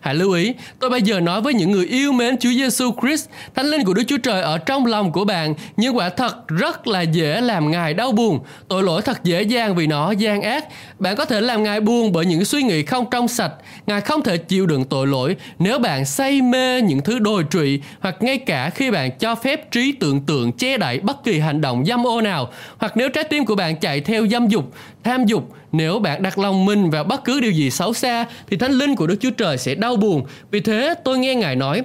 Hãy 0.00 0.14
lưu 0.14 0.32
ý, 0.32 0.54
tôi 0.78 0.90
bây 0.90 1.02
giờ 1.02 1.20
nói 1.20 1.40
với 1.40 1.54
những 1.54 1.70
người 1.70 1.86
yêu 1.86 2.12
mến 2.12 2.36
Chúa 2.38 2.50
Giêsu 2.50 2.94
Christ, 3.02 3.28
Thánh 3.54 3.66
linh 3.66 3.84
của 3.84 3.94
Đức 3.94 4.02
Chúa 4.06 4.18
Trời 4.18 4.42
ở 4.42 4.58
trong 4.58 4.86
lòng 4.86 5.12
của 5.12 5.24
bạn, 5.24 5.54
nhưng 5.76 5.96
quả 5.96 6.08
thật 6.08 6.48
rất 6.48 6.86
là 6.86 7.00
dễ 7.00 7.40
làm 7.40 7.70
Ngài 7.70 7.94
đau 7.94 8.12
buồn. 8.12 8.40
Tội 8.68 8.82
lỗi 8.82 9.02
thật 9.02 9.24
dễ 9.24 9.42
dàng 9.42 9.74
vì 9.74 9.86
nó 9.86 10.10
gian 10.10 10.42
ác. 10.42 10.64
Bạn 10.98 11.16
có 11.16 11.24
thể 11.24 11.40
làm 11.40 11.62
Ngài 11.62 11.80
buồn 11.80 12.12
bởi 12.12 12.26
những 12.26 12.44
suy 12.44 12.62
nghĩ 12.62 12.82
không 12.82 13.04
trong 13.10 13.28
sạch. 13.28 13.52
Ngài 13.86 14.00
không 14.00 14.22
thể 14.22 14.36
chịu 14.36 14.66
đựng 14.66 14.84
tội 14.84 15.06
lỗi 15.06 15.36
nếu 15.58 15.78
bạn 15.78 16.04
say 16.04 16.42
mê 16.42 16.82
những 16.82 17.00
thứ 17.00 17.18
đồi 17.18 17.44
trụy 17.50 17.80
hoặc 18.00 18.16
ngay 18.20 18.38
cả 18.38 18.70
khi 18.70 18.90
bạn 18.90 19.10
cho 19.18 19.34
phép 19.34 19.70
trí 19.70 19.92
tưởng 19.92 20.20
tượng 20.20 20.52
che 20.52 20.76
đậy 20.76 20.98
bất 20.98 21.24
kỳ 21.24 21.38
hành 21.38 21.60
động 21.60 21.84
dâm 21.86 22.06
ô 22.06 22.20
nào 22.20 22.50
hoặc 22.78 22.96
nếu 22.96 23.08
trái 23.08 23.24
tim 23.24 23.44
của 23.44 23.54
bạn 23.54 23.76
chạy 23.76 24.00
theo 24.00 24.26
dâm 24.26 24.48
dục, 24.48 24.72
tham 25.04 25.26
dục 25.26 25.52
nếu 25.72 25.98
bạn 25.98 26.22
đặt 26.22 26.38
lòng 26.38 26.64
mình 26.64 26.90
vào 26.90 27.04
bất 27.04 27.24
cứ 27.24 27.40
điều 27.40 27.50
gì 27.50 27.70
xấu 27.70 27.94
xa 27.94 28.26
thì 28.50 28.56
thánh 28.56 28.72
linh 28.72 28.96
của 28.96 29.06
Đức 29.06 29.16
Chúa 29.20 29.30
Trời 29.30 29.58
sẽ 29.58 29.74
đau 29.74 29.96
buồn. 29.96 30.24
Vì 30.50 30.60
thế 30.60 30.94
tôi 31.04 31.18
nghe 31.18 31.34
Ngài 31.34 31.56
nói, 31.56 31.82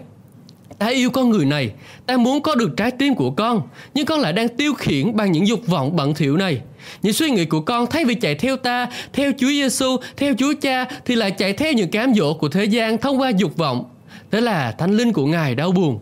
ta 0.79 0.87
yêu 0.87 1.09
con 1.09 1.29
người 1.29 1.45
này, 1.45 1.71
ta 2.05 2.17
muốn 2.17 2.41
có 2.41 2.55
được 2.55 2.77
trái 2.77 2.91
tim 2.91 3.15
của 3.15 3.31
con, 3.31 3.61
nhưng 3.93 4.05
con 4.05 4.19
lại 4.19 4.33
đang 4.33 4.47
tiêu 4.47 4.73
khiển 4.73 5.15
bằng 5.15 5.31
những 5.31 5.47
dục 5.47 5.67
vọng 5.67 5.95
bận 5.95 6.13
thỉu 6.13 6.37
này. 6.37 6.61
Những 7.01 7.13
suy 7.13 7.29
nghĩ 7.29 7.45
của 7.45 7.61
con 7.61 7.87
thay 7.87 8.05
vì 8.05 8.15
chạy 8.15 8.35
theo 8.35 8.57
ta, 8.57 8.87
theo 9.13 9.31
Chúa 9.37 9.47
Giêsu, 9.47 9.97
theo 10.17 10.33
Chúa 10.37 10.53
Cha 10.61 10.85
thì 11.05 11.15
lại 11.15 11.31
chạy 11.31 11.53
theo 11.53 11.73
những 11.73 11.91
cám 11.91 12.13
dỗ 12.13 12.33
của 12.33 12.49
thế 12.49 12.65
gian 12.65 12.97
thông 12.97 13.19
qua 13.19 13.29
dục 13.29 13.57
vọng. 13.57 13.83
Thế 14.31 14.41
là 14.41 14.71
thánh 14.71 14.97
linh 14.97 15.13
của 15.13 15.25
Ngài 15.25 15.55
đau 15.55 15.71
buồn. 15.71 15.99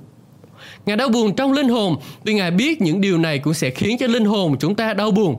Ngài 0.86 0.97
đau 0.97 1.10
buồn 1.10 1.36
trong 1.36 1.54
linh 1.54 1.69
hồn 1.69 1.95
vì 2.23 2.34
Ngài 2.34 2.52
biết 2.52 2.82
những 2.82 3.02
điều 3.02 3.17
này 3.17 3.39
cũng 3.39 3.54
sẽ 3.54 3.69
khiến 3.69 3.97
cho 3.97 4.08
linh 4.08 4.26
hồn 4.26 4.56
chúng 4.60 4.76
ta 4.76 4.93
đau 4.93 5.12
buồn. 5.12 5.38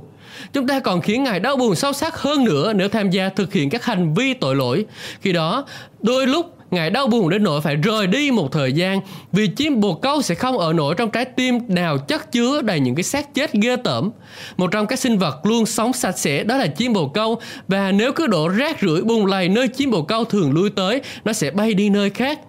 Chúng 0.52 0.66
ta 0.66 0.80
còn 0.80 1.00
khiến 1.00 1.22
Ngài 1.22 1.40
đau 1.40 1.56
buồn 1.56 1.74
sâu 1.74 1.92
sắc 1.92 2.16
hơn 2.16 2.44
nữa 2.44 2.72
nếu 2.72 2.88
tham 2.88 3.10
gia 3.10 3.28
thực 3.28 3.52
hiện 3.52 3.70
các 3.70 3.84
hành 3.84 4.14
vi 4.14 4.34
tội 4.34 4.56
lỗi. 4.56 4.84
Khi 5.20 5.32
đó, 5.32 5.64
đôi 6.00 6.26
lúc 6.26 6.56
Ngài 6.70 6.90
đau 6.90 7.06
buồn 7.06 7.28
đến 7.28 7.42
nỗi 7.42 7.60
phải 7.60 7.76
rời 7.76 8.06
đi 8.06 8.30
một 8.30 8.52
thời 8.52 8.72
gian 8.72 9.00
vì 9.32 9.46
chim 9.46 9.80
bồ 9.80 9.94
câu 9.94 10.22
sẽ 10.22 10.34
không 10.34 10.58
ở 10.58 10.72
nổi 10.72 10.94
trong 10.98 11.10
trái 11.10 11.24
tim 11.24 11.58
nào 11.68 11.98
chất 11.98 12.32
chứa 12.32 12.62
đầy 12.62 12.80
những 12.80 12.94
cái 12.94 13.02
xác 13.02 13.34
chết 13.34 13.52
ghê 13.52 13.76
tởm. 13.76 14.10
Một 14.56 14.70
trong 14.70 14.86
các 14.86 14.98
sinh 14.98 15.18
vật 15.18 15.46
luôn 15.46 15.66
sống 15.66 15.92
sạch 15.92 16.18
sẽ 16.18 16.44
đó 16.44 16.56
là 16.56 16.66
chim 16.66 16.92
bồ 16.92 17.08
câu 17.08 17.40
và 17.68 17.92
nếu 17.92 18.12
cứ 18.12 18.26
đổ 18.26 18.48
rác 18.48 18.80
rưởi 18.80 19.02
bùng 19.02 19.26
lầy 19.26 19.48
nơi 19.48 19.68
chim 19.68 19.90
bồ 19.90 20.02
câu 20.02 20.24
thường 20.24 20.52
lui 20.52 20.70
tới, 20.70 21.00
nó 21.24 21.32
sẽ 21.32 21.50
bay 21.50 21.74
đi 21.74 21.90
nơi 21.90 22.10
khác. 22.10 22.40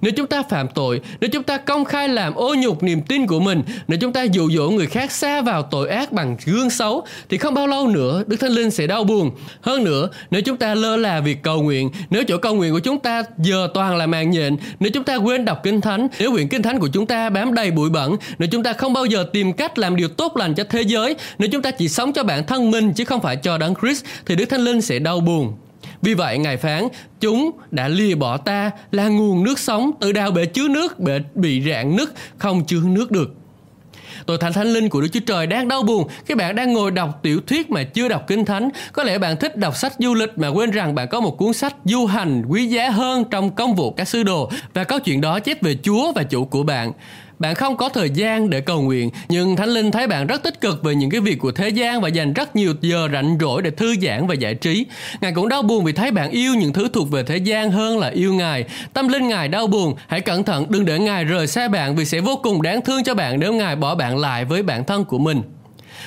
Nếu 0.00 0.12
chúng 0.16 0.26
ta 0.26 0.42
phạm 0.42 0.68
tội, 0.74 1.00
nếu 1.20 1.30
chúng 1.30 1.42
ta 1.42 1.56
công 1.56 1.84
khai 1.84 2.08
làm 2.08 2.34
ô 2.34 2.54
nhục 2.54 2.82
niềm 2.82 3.02
tin 3.02 3.26
của 3.26 3.40
mình, 3.40 3.62
nếu 3.88 3.98
chúng 4.00 4.12
ta 4.12 4.22
dụ 4.22 4.50
dỗ 4.50 4.70
người 4.70 4.86
khác 4.86 5.12
xa 5.12 5.42
vào 5.42 5.62
tội 5.62 5.88
ác 5.88 6.12
bằng 6.12 6.36
gương 6.44 6.70
xấu, 6.70 7.04
thì 7.28 7.38
không 7.38 7.54
bao 7.54 7.66
lâu 7.66 7.88
nữa 7.88 8.22
Đức 8.26 8.36
Thánh 8.40 8.52
Linh 8.52 8.70
sẽ 8.70 8.86
đau 8.86 9.04
buồn. 9.04 9.30
Hơn 9.60 9.84
nữa, 9.84 10.08
nếu 10.30 10.42
chúng 10.42 10.56
ta 10.56 10.74
lơ 10.74 10.96
là 10.96 11.20
việc 11.20 11.42
cầu 11.42 11.62
nguyện, 11.62 11.90
nếu 12.10 12.22
chỗ 12.28 12.36
cầu 12.36 12.54
nguyện 12.54 12.72
của 12.72 12.80
chúng 12.80 12.98
ta 12.98 13.22
giờ 13.38 13.68
toàn 13.74 13.96
là 13.96 14.06
màn 14.06 14.30
nhện, 14.30 14.56
nếu 14.80 14.90
chúng 14.90 15.04
ta 15.04 15.16
quên 15.16 15.44
đọc 15.44 15.60
kinh 15.62 15.80
thánh, 15.80 16.08
nếu 16.18 16.32
quyển 16.32 16.48
kinh 16.48 16.62
thánh 16.62 16.78
của 16.78 16.88
chúng 16.88 17.06
ta 17.06 17.30
bám 17.30 17.54
đầy 17.54 17.70
bụi 17.70 17.90
bẩn, 17.90 18.16
nếu 18.38 18.48
chúng 18.52 18.62
ta 18.62 18.72
không 18.72 18.92
bao 18.92 19.04
giờ 19.04 19.26
tìm 19.32 19.52
cách 19.52 19.78
làm 19.78 19.96
điều 19.96 20.08
tốt 20.08 20.36
lành 20.36 20.54
cho 20.54 20.64
thế 20.64 20.82
giới, 20.82 21.16
nếu 21.38 21.48
chúng 21.52 21.62
ta 21.62 21.70
chỉ 21.70 21.88
sống 21.88 22.12
cho 22.12 22.24
bản 22.24 22.46
thân 22.46 22.70
mình 22.70 22.92
chứ 22.92 23.04
không 23.04 23.20
phải 23.20 23.36
cho 23.36 23.58
Đấng 23.58 23.74
Christ, 23.80 24.04
thì 24.26 24.36
Đức 24.36 24.44
Thánh 24.44 24.60
Linh 24.60 24.80
sẽ 24.80 24.98
đau 24.98 25.20
buồn. 25.20 25.52
Vì 26.02 26.14
vậy 26.14 26.38
Ngài 26.38 26.56
phán, 26.56 26.88
chúng 27.20 27.50
đã 27.70 27.88
lìa 27.88 28.14
bỏ 28.14 28.36
ta 28.36 28.70
là 28.90 29.08
nguồn 29.08 29.44
nước 29.44 29.58
sống, 29.58 29.90
tự 30.00 30.12
đào 30.12 30.30
bể 30.30 30.46
chứa 30.46 30.68
nước, 30.68 31.00
bể 31.00 31.20
bị 31.34 31.62
rạn 31.70 31.96
nứt, 31.96 32.08
không 32.38 32.64
chứa 32.64 32.80
nước 32.84 33.10
được. 33.10 33.34
Tội 34.26 34.38
thành 34.40 34.52
thánh 34.52 34.66
linh 34.66 34.88
của 34.88 35.00
Đức 35.00 35.08
Chúa 35.12 35.20
Trời 35.26 35.46
đang 35.46 35.68
đau 35.68 35.82
buồn 35.82 36.08
khi 36.24 36.34
bạn 36.34 36.56
đang 36.56 36.72
ngồi 36.72 36.90
đọc 36.90 37.20
tiểu 37.22 37.40
thuyết 37.46 37.70
mà 37.70 37.82
chưa 37.82 38.08
đọc 38.08 38.24
kinh 38.26 38.44
thánh. 38.44 38.68
Có 38.92 39.02
lẽ 39.04 39.18
bạn 39.18 39.36
thích 39.36 39.56
đọc 39.56 39.76
sách 39.76 39.92
du 39.98 40.14
lịch 40.14 40.38
mà 40.38 40.48
quên 40.48 40.70
rằng 40.70 40.94
bạn 40.94 41.08
có 41.08 41.20
một 41.20 41.38
cuốn 41.38 41.52
sách 41.52 41.74
du 41.84 42.06
hành 42.06 42.42
quý 42.48 42.66
giá 42.66 42.90
hơn 42.90 43.24
trong 43.30 43.50
công 43.54 43.74
vụ 43.74 43.90
các 43.90 44.08
sứ 44.08 44.22
đồ 44.22 44.50
và 44.74 44.84
câu 44.84 44.98
chuyện 44.98 45.20
đó 45.20 45.40
chép 45.40 45.62
về 45.62 45.76
Chúa 45.82 46.12
và 46.12 46.22
chủ 46.22 46.44
của 46.44 46.62
bạn 46.62 46.92
bạn 47.38 47.54
không 47.54 47.76
có 47.76 47.88
thời 47.88 48.10
gian 48.10 48.50
để 48.50 48.60
cầu 48.60 48.82
nguyện 48.82 49.10
nhưng 49.28 49.56
thánh 49.56 49.68
linh 49.68 49.90
thấy 49.90 50.06
bạn 50.06 50.26
rất 50.26 50.42
tích 50.42 50.60
cực 50.60 50.82
về 50.82 50.94
những 50.94 51.10
cái 51.10 51.20
việc 51.20 51.38
của 51.38 51.52
thế 51.52 51.68
gian 51.68 52.00
và 52.00 52.08
dành 52.08 52.32
rất 52.32 52.56
nhiều 52.56 52.74
giờ 52.80 53.08
rảnh 53.12 53.38
rỗi 53.40 53.62
để 53.62 53.70
thư 53.70 53.94
giãn 54.02 54.26
và 54.26 54.34
giải 54.34 54.54
trí 54.54 54.86
ngài 55.20 55.32
cũng 55.32 55.48
đau 55.48 55.62
buồn 55.62 55.84
vì 55.84 55.92
thấy 55.92 56.10
bạn 56.10 56.30
yêu 56.30 56.54
những 56.54 56.72
thứ 56.72 56.88
thuộc 56.92 57.10
về 57.10 57.22
thế 57.22 57.36
gian 57.36 57.70
hơn 57.70 57.98
là 57.98 58.08
yêu 58.08 58.34
ngài 58.34 58.64
tâm 58.92 59.08
linh 59.08 59.28
ngài 59.28 59.48
đau 59.48 59.66
buồn 59.66 59.94
hãy 60.08 60.20
cẩn 60.20 60.44
thận 60.44 60.66
đừng 60.68 60.84
để 60.84 60.98
ngài 60.98 61.24
rời 61.24 61.46
xa 61.46 61.68
bạn 61.68 61.96
vì 61.96 62.04
sẽ 62.04 62.20
vô 62.20 62.40
cùng 62.42 62.62
đáng 62.62 62.80
thương 62.80 63.04
cho 63.04 63.14
bạn 63.14 63.40
nếu 63.40 63.52
ngài 63.52 63.76
bỏ 63.76 63.94
bạn 63.94 64.18
lại 64.18 64.44
với 64.44 64.62
bản 64.62 64.84
thân 64.84 65.04
của 65.04 65.18
mình 65.18 65.42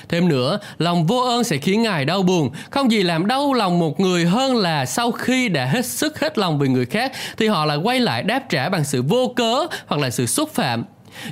Thêm 0.10 0.28
nữa, 0.28 0.60
lòng 0.78 1.08
vô 1.08 1.18
ơn 1.18 1.44
sẽ 1.44 1.58
khiến 1.58 1.84
Ngài 1.84 2.06
đau 2.06 2.22
buồn. 2.22 2.50
Không 2.70 2.92
gì 2.92 3.04
làm 3.04 3.28
đau 3.28 3.54
lòng 3.54 3.80
một 3.80 4.00
người 4.00 4.26
hơn 4.26 4.58
là 4.58 4.86
sau 4.86 5.12
khi 5.12 5.50
đã 5.50 5.66
hết 5.66 5.86
sức 5.86 6.20
hết 6.20 6.38
lòng 6.38 6.60
vì 6.60 6.68
người 6.68 6.86
khác 6.86 7.12
thì 7.38 7.48
họ 7.48 7.66
lại 7.66 7.78
quay 7.78 8.00
lại 8.00 8.24
đáp 8.24 8.44
trả 8.50 8.70
bằng 8.70 8.84
sự 8.84 9.02
vô 9.02 9.34
cớ 9.36 9.68
hoặc 9.88 10.02
là 10.02 10.10
sự 10.10 10.26
xúc 10.26 10.50
phạm. 10.54 10.84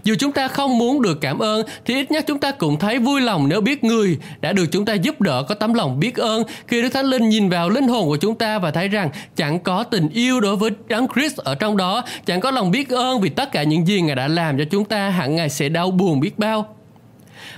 Dù 0.03 0.15
chúng 0.19 0.31
ta 0.31 0.47
không 0.47 0.77
muốn 0.77 1.01
được 1.01 1.17
cảm 1.21 1.39
ơn 1.39 1.65
thì 1.85 1.93
ít 1.93 2.11
nhất 2.11 2.23
chúng 2.27 2.39
ta 2.39 2.51
cũng 2.51 2.79
thấy 2.79 2.99
vui 2.99 3.21
lòng 3.21 3.49
nếu 3.49 3.61
biết 3.61 3.83
người 3.83 4.17
đã 4.41 4.53
được 4.53 4.65
chúng 4.71 4.85
ta 4.85 4.93
giúp 4.93 5.21
đỡ 5.21 5.43
có 5.43 5.55
tấm 5.55 5.73
lòng 5.73 5.99
biết 5.99 6.15
ơn 6.15 6.43
khi 6.67 6.81
Đức 6.81 6.89
Thánh 6.89 7.05
Linh 7.05 7.29
nhìn 7.29 7.49
vào 7.49 7.69
linh 7.69 7.87
hồn 7.87 8.07
của 8.07 8.17
chúng 8.17 8.35
ta 8.35 8.59
và 8.59 8.71
thấy 8.71 8.87
rằng 8.87 9.09
chẳng 9.35 9.59
có 9.59 9.83
tình 9.83 10.09
yêu 10.09 10.39
đối 10.39 10.55
với 10.55 10.71
Đấng 10.87 11.07
Christ 11.15 11.37
ở 11.37 11.55
trong 11.55 11.77
đó, 11.77 12.03
chẳng 12.25 12.39
có 12.39 12.51
lòng 12.51 12.71
biết 12.71 12.89
ơn 12.89 13.21
vì 13.21 13.29
tất 13.29 13.51
cả 13.51 13.63
những 13.63 13.87
gì 13.87 14.01
Ngài 14.01 14.15
đã 14.15 14.27
làm 14.27 14.57
cho 14.57 14.63
chúng 14.71 14.85
ta 14.85 15.09
hẳn 15.09 15.35
Ngài 15.35 15.49
sẽ 15.49 15.69
đau 15.69 15.91
buồn 15.91 16.19
biết 16.19 16.39
bao. 16.39 16.76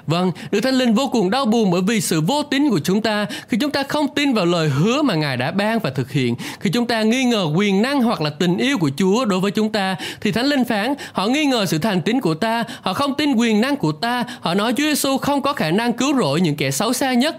Vâng, 0.10 0.32
Đức 0.52 0.62
Thánh 0.62 0.74
Linh 0.74 0.93
vô 0.93 1.10
cùng 1.12 1.30
đau 1.30 1.45
buồn 1.45 1.72
bởi 1.72 1.82
vì 1.82 2.02
sự 2.02 2.22
vô 2.22 2.43
tín 2.43 2.69
của 2.69 2.80
chúng 2.80 3.02
ta 3.02 3.26
khi 3.48 3.58
chúng 3.62 3.72
ta 3.72 3.84
không 3.84 4.08
tin 4.15 4.34
vào 4.34 4.45
lời 4.45 4.69
hứa 4.69 5.02
mà 5.02 5.15
Ngài 5.15 5.38
đã 5.38 5.52
ban 5.52 5.80
và 5.80 5.89
thực 5.89 6.12
hiện. 6.12 6.36
Khi 6.60 6.69
chúng 6.69 6.86
ta 6.86 7.02
nghi 7.02 7.24
ngờ 7.24 7.45
quyền 7.56 7.82
năng 7.82 8.02
hoặc 8.02 8.22
là 8.22 8.30
tình 8.30 8.58
yêu 8.58 8.78
của 8.78 8.89
Chúa 8.98 9.26
đối 9.26 9.39
với 9.39 9.52
chúng 9.52 9.72
ta 9.72 9.95
thì 10.22 10.32
Thánh 10.32 10.45
Linh 10.45 10.65
phán 10.65 10.93
họ 11.12 11.28
nghi 11.28 11.45
ngờ 11.45 11.65
sự 11.65 11.78
thành 11.78 12.02
tín 12.02 12.22
của 12.22 12.34
ta, 12.34 12.63
họ 12.82 12.93
không 12.93 13.13
tin 13.17 13.34
quyền 13.34 13.62
năng 13.62 13.76
của 13.76 13.91
ta, 13.91 14.24
họ 14.41 14.54
nói 14.54 14.74
Chúa 14.78 14.84
Giêsu 14.84 15.17
không 15.17 15.41
có 15.41 15.54
khả 15.54 15.72
năng 15.72 15.93
cứu 15.93 16.17
rỗi 16.17 16.41
những 16.41 16.56
kẻ 16.56 16.72
xấu 16.72 16.93
xa 16.93 17.13
nhất. 17.13 17.36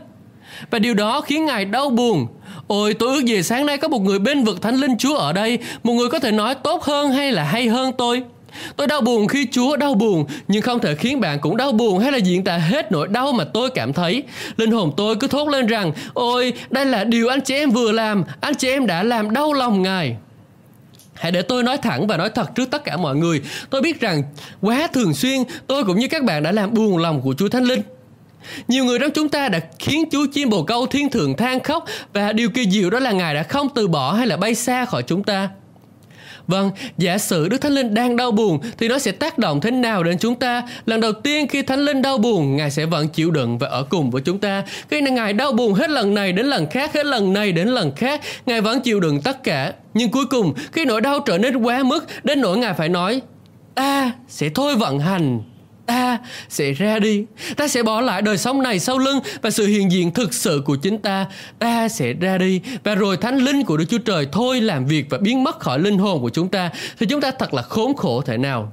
Và 0.70 0.78
điều 0.78 0.94
đó 0.94 1.20
khiến 1.20 1.46
Ngài 1.46 1.64
đau 1.64 1.90
buồn. 1.90 2.26
Ôi 2.66 2.94
tôi 2.94 3.08
ước 3.08 3.24
gì 3.24 3.42
sáng 3.42 3.66
nay 3.66 3.78
có 3.78 3.88
một 3.88 4.02
người 4.02 4.18
bên 4.18 4.44
vực 4.44 4.62
Thánh 4.62 4.76
Linh 4.76 4.98
Chúa 4.98 5.16
ở 5.16 5.32
đây, 5.32 5.58
một 5.82 5.92
người 5.92 6.08
có 6.08 6.18
thể 6.18 6.32
nói 6.32 6.54
tốt 6.54 6.82
hơn 6.82 7.10
hay 7.10 7.32
là 7.32 7.44
hay 7.44 7.68
hơn 7.68 7.92
tôi. 7.98 8.22
Tôi 8.76 8.86
đau 8.86 9.00
buồn 9.00 9.28
khi 9.28 9.46
Chúa 9.52 9.76
đau 9.76 9.94
buồn, 9.94 10.24
nhưng 10.48 10.62
không 10.62 10.78
thể 10.78 10.94
khiến 10.94 11.20
bạn 11.20 11.38
cũng 11.38 11.56
đau 11.56 11.72
buồn 11.72 11.98
hay 11.98 12.12
là 12.12 12.18
diễn 12.18 12.44
tả 12.44 12.56
hết 12.56 12.92
nỗi 12.92 13.08
đau 13.08 13.32
mà 13.32 13.44
tôi 13.44 13.70
cảm 13.70 13.92
thấy. 13.92 14.22
Linh 14.56 14.70
hồn 14.70 14.92
tôi 14.96 15.16
cứ 15.16 15.26
thốt 15.26 15.48
lên 15.48 15.66
rằng, 15.66 15.92
ôi, 16.14 16.52
đây 16.70 16.84
là 16.84 17.04
điều 17.04 17.28
anh 17.28 17.40
chị 17.40 17.54
em 17.54 17.70
vừa 17.70 17.92
làm, 17.92 18.24
anh 18.40 18.54
chị 18.54 18.68
em 18.68 18.86
đã 18.86 19.02
làm 19.02 19.30
đau 19.30 19.52
lòng 19.52 19.82
Ngài. 19.82 20.16
Hãy 21.14 21.32
để 21.32 21.42
tôi 21.42 21.62
nói 21.62 21.76
thẳng 21.76 22.06
và 22.06 22.16
nói 22.16 22.30
thật 22.30 22.54
trước 22.54 22.70
tất 22.70 22.84
cả 22.84 22.96
mọi 22.96 23.16
người. 23.16 23.42
Tôi 23.70 23.80
biết 23.80 24.00
rằng 24.00 24.22
quá 24.60 24.88
thường 24.92 25.14
xuyên 25.14 25.42
tôi 25.66 25.84
cũng 25.84 25.98
như 25.98 26.08
các 26.08 26.24
bạn 26.24 26.42
đã 26.42 26.52
làm 26.52 26.74
buồn 26.74 26.98
lòng 26.98 27.20
của 27.22 27.34
Chúa 27.38 27.48
Thánh 27.48 27.64
Linh. 27.64 27.82
Nhiều 28.68 28.84
người 28.84 28.98
trong 28.98 29.10
chúng 29.10 29.28
ta 29.28 29.48
đã 29.48 29.60
khiến 29.78 30.04
Chúa 30.12 30.26
chim 30.32 30.50
bồ 30.50 30.62
câu 30.62 30.86
thiên 30.86 31.10
thượng 31.10 31.36
than 31.36 31.60
khóc 31.60 31.84
và 32.12 32.32
điều 32.32 32.50
kỳ 32.50 32.70
diệu 32.70 32.90
đó 32.90 32.98
là 32.98 33.12
Ngài 33.12 33.34
đã 33.34 33.42
không 33.42 33.68
từ 33.74 33.88
bỏ 33.88 34.12
hay 34.12 34.26
là 34.26 34.36
bay 34.36 34.54
xa 34.54 34.84
khỏi 34.84 35.02
chúng 35.02 35.22
ta. 35.22 35.48
Vâng, 36.50 36.70
giả 36.98 37.18
sử 37.18 37.48
Đức 37.48 37.60
Thánh 37.60 37.72
Linh 37.72 37.94
đang 37.94 38.16
đau 38.16 38.30
buồn 38.30 38.58
thì 38.78 38.88
nó 38.88 38.98
sẽ 38.98 39.12
tác 39.12 39.38
động 39.38 39.60
thế 39.60 39.70
nào 39.70 40.02
đến 40.02 40.18
chúng 40.18 40.34
ta? 40.34 40.62
Lần 40.86 41.00
đầu 41.00 41.12
tiên 41.12 41.48
khi 41.48 41.62
Thánh 41.62 41.80
Linh 41.80 42.02
đau 42.02 42.18
buồn, 42.18 42.56
Ngài 42.56 42.70
sẽ 42.70 42.86
vẫn 42.86 43.08
chịu 43.08 43.30
đựng 43.30 43.58
và 43.58 43.68
ở 43.68 43.82
cùng 43.82 44.10
với 44.10 44.22
chúng 44.22 44.38
ta. 44.38 44.62
Khi 44.88 45.00
Ngài 45.00 45.32
đau 45.32 45.52
buồn 45.52 45.74
hết 45.74 45.90
lần 45.90 46.14
này 46.14 46.32
đến 46.32 46.46
lần 46.46 46.66
khác, 46.70 46.94
hết 46.94 47.06
lần 47.06 47.32
này 47.32 47.52
đến 47.52 47.68
lần 47.68 47.92
khác, 47.96 48.20
Ngài 48.46 48.60
vẫn 48.60 48.80
chịu 48.80 49.00
đựng 49.00 49.20
tất 49.22 49.44
cả. 49.44 49.72
Nhưng 49.94 50.10
cuối 50.10 50.24
cùng, 50.30 50.54
khi 50.72 50.84
nỗi 50.84 51.00
đau 51.00 51.20
trở 51.20 51.38
nên 51.38 51.56
quá 51.56 51.82
mức, 51.82 52.06
đến 52.24 52.40
nỗi 52.40 52.58
Ngài 52.58 52.74
phải 52.74 52.88
nói, 52.88 53.20
ta 53.74 54.12
sẽ 54.28 54.48
thôi 54.54 54.76
vận 54.76 54.98
hành 54.98 55.40
ta 55.90 56.18
sẽ 56.48 56.72
ra 56.72 56.98
đi. 56.98 57.24
Ta 57.56 57.68
sẽ 57.68 57.82
bỏ 57.82 58.00
lại 58.00 58.22
đời 58.22 58.38
sống 58.38 58.62
này 58.62 58.78
sau 58.78 58.98
lưng 58.98 59.20
và 59.42 59.50
sự 59.50 59.66
hiện 59.66 59.92
diện 59.92 60.10
thực 60.10 60.34
sự 60.34 60.62
của 60.64 60.76
chính 60.76 60.98
ta. 60.98 61.26
Ta 61.58 61.88
sẽ 61.88 62.12
ra 62.12 62.38
đi 62.38 62.60
và 62.84 62.94
rồi 62.94 63.16
thánh 63.16 63.36
linh 63.36 63.64
của 63.64 63.76
đức 63.76 63.84
chúa 63.88 63.98
trời 63.98 64.26
thôi 64.32 64.60
làm 64.60 64.86
việc 64.86 65.06
và 65.10 65.18
biến 65.18 65.44
mất 65.44 65.60
khỏi 65.60 65.78
linh 65.78 65.98
hồn 65.98 66.20
của 66.20 66.30
chúng 66.30 66.48
ta. 66.48 66.70
Thì 66.98 67.06
chúng 67.06 67.20
ta 67.20 67.30
thật 67.30 67.54
là 67.54 67.62
khốn 67.62 67.96
khổ 67.96 68.22
thể 68.22 68.36
nào? 68.36 68.72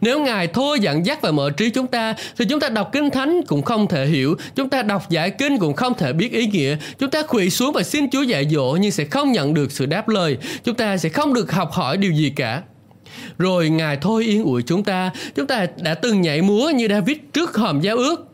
Nếu 0.00 0.20
Ngài 0.20 0.46
thôi 0.46 0.80
dẫn 0.80 1.06
dắt 1.06 1.22
và 1.22 1.30
mở 1.30 1.50
trí 1.50 1.70
chúng 1.70 1.86
ta 1.86 2.14
thì 2.38 2.44
chúng 2.44 2.60
ta 2.60 2.68
đọc 2.68 2.90
kinh 2.92 3.10
thánh 3.10 3.40
cũng 3.46 3.62
không 3.62 3.88
thể 3.88 4.06
hiểu, 4.06 4.36
chúng 4.54 4.68
ta 4.68 4.82
đọc 4.82 5.10
giải 5.10 5.30
kinh 5.30 5.58
cũng 5.58 5.74
không 5.74 5.94
thể 5.94 6.12
biết 6.12 6.32
ý 6.32 6.46
nghĩa, 6.46 6.76
chúng 6.98 7.10
ta 7.10 7.22
quỳ 7.22 7.50
xuống 7.50 7.72
và 7.72 7.82
xin 7.82 8.10
Chúa 8.10 8.22
dạy 8.22 8.46
dỗ 8.50 8.76
nhưng 8.80 8.90
sẽ 8.90 9.04
không 9.04 9.32
nhận 9.32 9.54
được 9.54 9.72
sự 9.72 9.86
đáp 9.86 10.08
lời, 10.08 10.36
chúng 10.64 10.74
ta 10.74 10.96
sẽ 10.96 11.08
không 11.08 11.34
được 11.34 11.52
học 11.52 11.72
hỏi 11.72 11.96
điều 11.96 12.12
gì 12.12 12.32
cả 12.36 12.62
rồi 13.38 13.68
Ngài 13.68 13.96
thôi 13.96 14.24
yên 14.24 14.44
ủi 14.44 14.62
chúng 14.62 14.84
ta. 14.84 15.10
Chúng 15.34 15.46
ta 15.46 15.66
đã 15.82 15.94
từng 15.94 16.20
nhảy 16.20 16.42
múa 16.42 16.70
như 16.70 16.88
David 16.88 17.16
trước 17.32 17.56
hòm 17.56 17.80
giao 17.80 17.96
ước. 17.96 18.28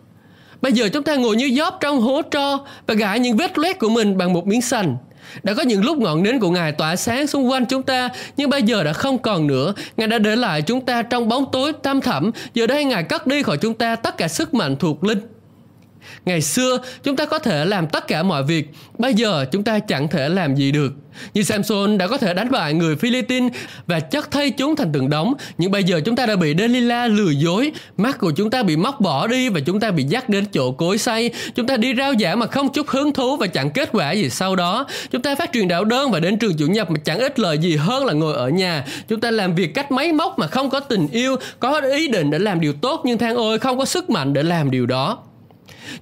Bây 0.63 0.73
giờ 0.73 0.89
chúng 0.89 1.03
ta 1.03 1.15
ngồi 1.15 1.37
như 1.37 1.51
gióp 1.57 1.79
trong 1.81 2.01
hố 2.01 2.23
tro 2.23 2.59
và 2.87 2.95
gãi 2.95 3.21
những 3.21 3.37
vết 3.37 3.59
loét 3.59 3.79
của 3.79 3.89
mình 3.89 4.19
bằng 4.19 4.33
một 4.33 4.47
miếng 4.47 4.63
sành. 4.63 4.97
Đã 5.43 5.55
có 5.55 5.63
những 5.63 5.85
lúc 5.85 5.99
ngọn 5.99 6.23
nến 6.23 6.39
của 6.39 6.51
Ngài 6.51 6.73
tỏa 6.73 6.97
sáng 6.97 7.27
xung 7.27 7.51
quanh 7.51 7.67
chúng 7.67 7.83
ta, 7.83 8.09
nhưng 8.37 8.51
bây 8.51 8.63
giờ 8.63 8.85
đã 8.85 8.93
không 8.93 9.19
còn 9.19 9.47
nữa. 9.47 9.75
Ngài 9.97 10.09
đã 10.09 10.19
để 10.19 10.37
lại 10.37 10.63
chúng 10.63 10.81
ta 10.81 11.03
trong 11.03 11.29
bóng 11.29 11.45
tối 11.53 11.73
tam 11.73 12.01
thẳm. 12.01 12.31
Giờ 12.55 12.67
đây 12.67 12.85
Ngài 12.85 13.03
cất 13.03 13.27
đi 13.27 13.43
khỏi 13.43 13.57
chúng 13.57 13.75
ta 13.75 13.97
tất 13.97 14.17
cả 14.17 14.29
sức 14.29 14.55
mạnh 14.55 14.77
thuộc 14.77 15.05
linh. 15.05 15.19
Ngày 16.25 16.43
xưa 16.43 16.79
chúng 17.03 17.17
ta 17.17 17.27
có 17.27 17.39
thể 17.39 17.65
làm 17.65 17.87
tất 17.87 18.09
cả 18.09 18.23
mọi 18.23 18.43
việc, 18.43 18.71
bây 18.99 19.15
giờ 19.15 19.47
chúng 19.53 19.65
ta 19.65 19.79
chẳng 19.79 20.09
thể 20.09 20.29
làm 20.29 20.55
gì 20.55 20.73
được. 20.73 20.93
Như 21.35 21.43
Samson 21.43 21.99
đã 21.99 22.07
có 22.07 22.19
thể 22.19 22.35
đánh 22.35 22.51
bại 22.51 22.75
người 22.75 22.97
Philippines 22.97 23.53
và 23.87 24.01
chất 24.01 24.31
thay 24.31 24.51
chúng 24.51 24.77
thành 24.77 24.93
từng 24.93 25.11
đống, 25.11 25.35
nhưng 25.59 25.71
bây 25.71 25.85
giờ 25.85 26.01
chúng 26.05 26.17
ta 26.17 26.27
đã 26.27 26.37
bị 26.37 26.55
Delilah 26.59 27.11
lừa 27.11 27.31
dối, 27.31 27.73
mắt 27.97 28.19
của 28.19 28.33
chúng 28.37 28.51
ta 28.51 28.63
bị 28.63 28.77
móc 28.77 29.01
bỏ 29.01 29.27
đi 29.27 29.49
và 29.49 29.61
chúng 29.61 29.81
ta 29.81 29.91
bị 29.91 30.03
dắt 30.03 30.29
đến 30.29 30.45
chỗ 30.53 30.73
cối 30.73 30.99
say. 30.99 31.31
Chúng 31.55 31.67
ta 31.67 31.77
đi 31.77 31.95
rao 31.95 32.13
giảng 32.21 32.39
mà 32.39 32.47
không 32.47 32.73
chút 32.73 32.89
hứng 32.89 33.13
thú 33.13 33.37
và 33.37 33.47
chẳng 33.47 33.71
kết 33.71 33.89
quả 33.93 34.13
gì 34.13 34.31
sau 34.31 34.57
đó. 34.57 34.87
Chúng 35.11 35.23
ta 35.23 35.35
phát 35.35 35.51
truyền 35.53 35.69
đạo 35.69 35.85
đơn 35.85 36.11
và 36.11 36.21
đến 36.21 36.39
trường 36.39 36.57
chủ 36.57 36.67
nhật 36.67 36.91
mà 36.91 36.99
chẳng 37.05 37.19
ít 37.19 37.39
lời 37.39 37.59
gì 37.59 37.77
hơn 37.77 38.05
là 38.05 38.13
ngồi 38.13 38.35
ở 38.35 38.49
nhà. 38.49 38.85
Chúng 39.09 39.21
ta 39.21 39.31
làm 39.31 39.55
việc 39.55 39.75
cách 39.75 39.93
máy 39.93 40.13
móc 40.13 40.39
mà 40.39 40.47
không 40.47 40.71
có 40.71 40.81
tình 40.81 41.09
yêu, 41.13 41.37
có 41.61 41.81
ý 41.81 42.09
định 42.09 42.31
để 42.31 42.39
làm 42.39 42.61
điều 42.61 42.73
tốt 42.73 43.03
nhưng 43.05 43.19
than 43.19 43.37
ôi 43.37 43.59
không 43.59 43.79
có 43.79 43.85
sức 43.85 44.11
mạnh 44.11 44.33
để 44.33 44.43
làm 44.43 44.71
điều 44.71 44.87
đó. 44.87 45.19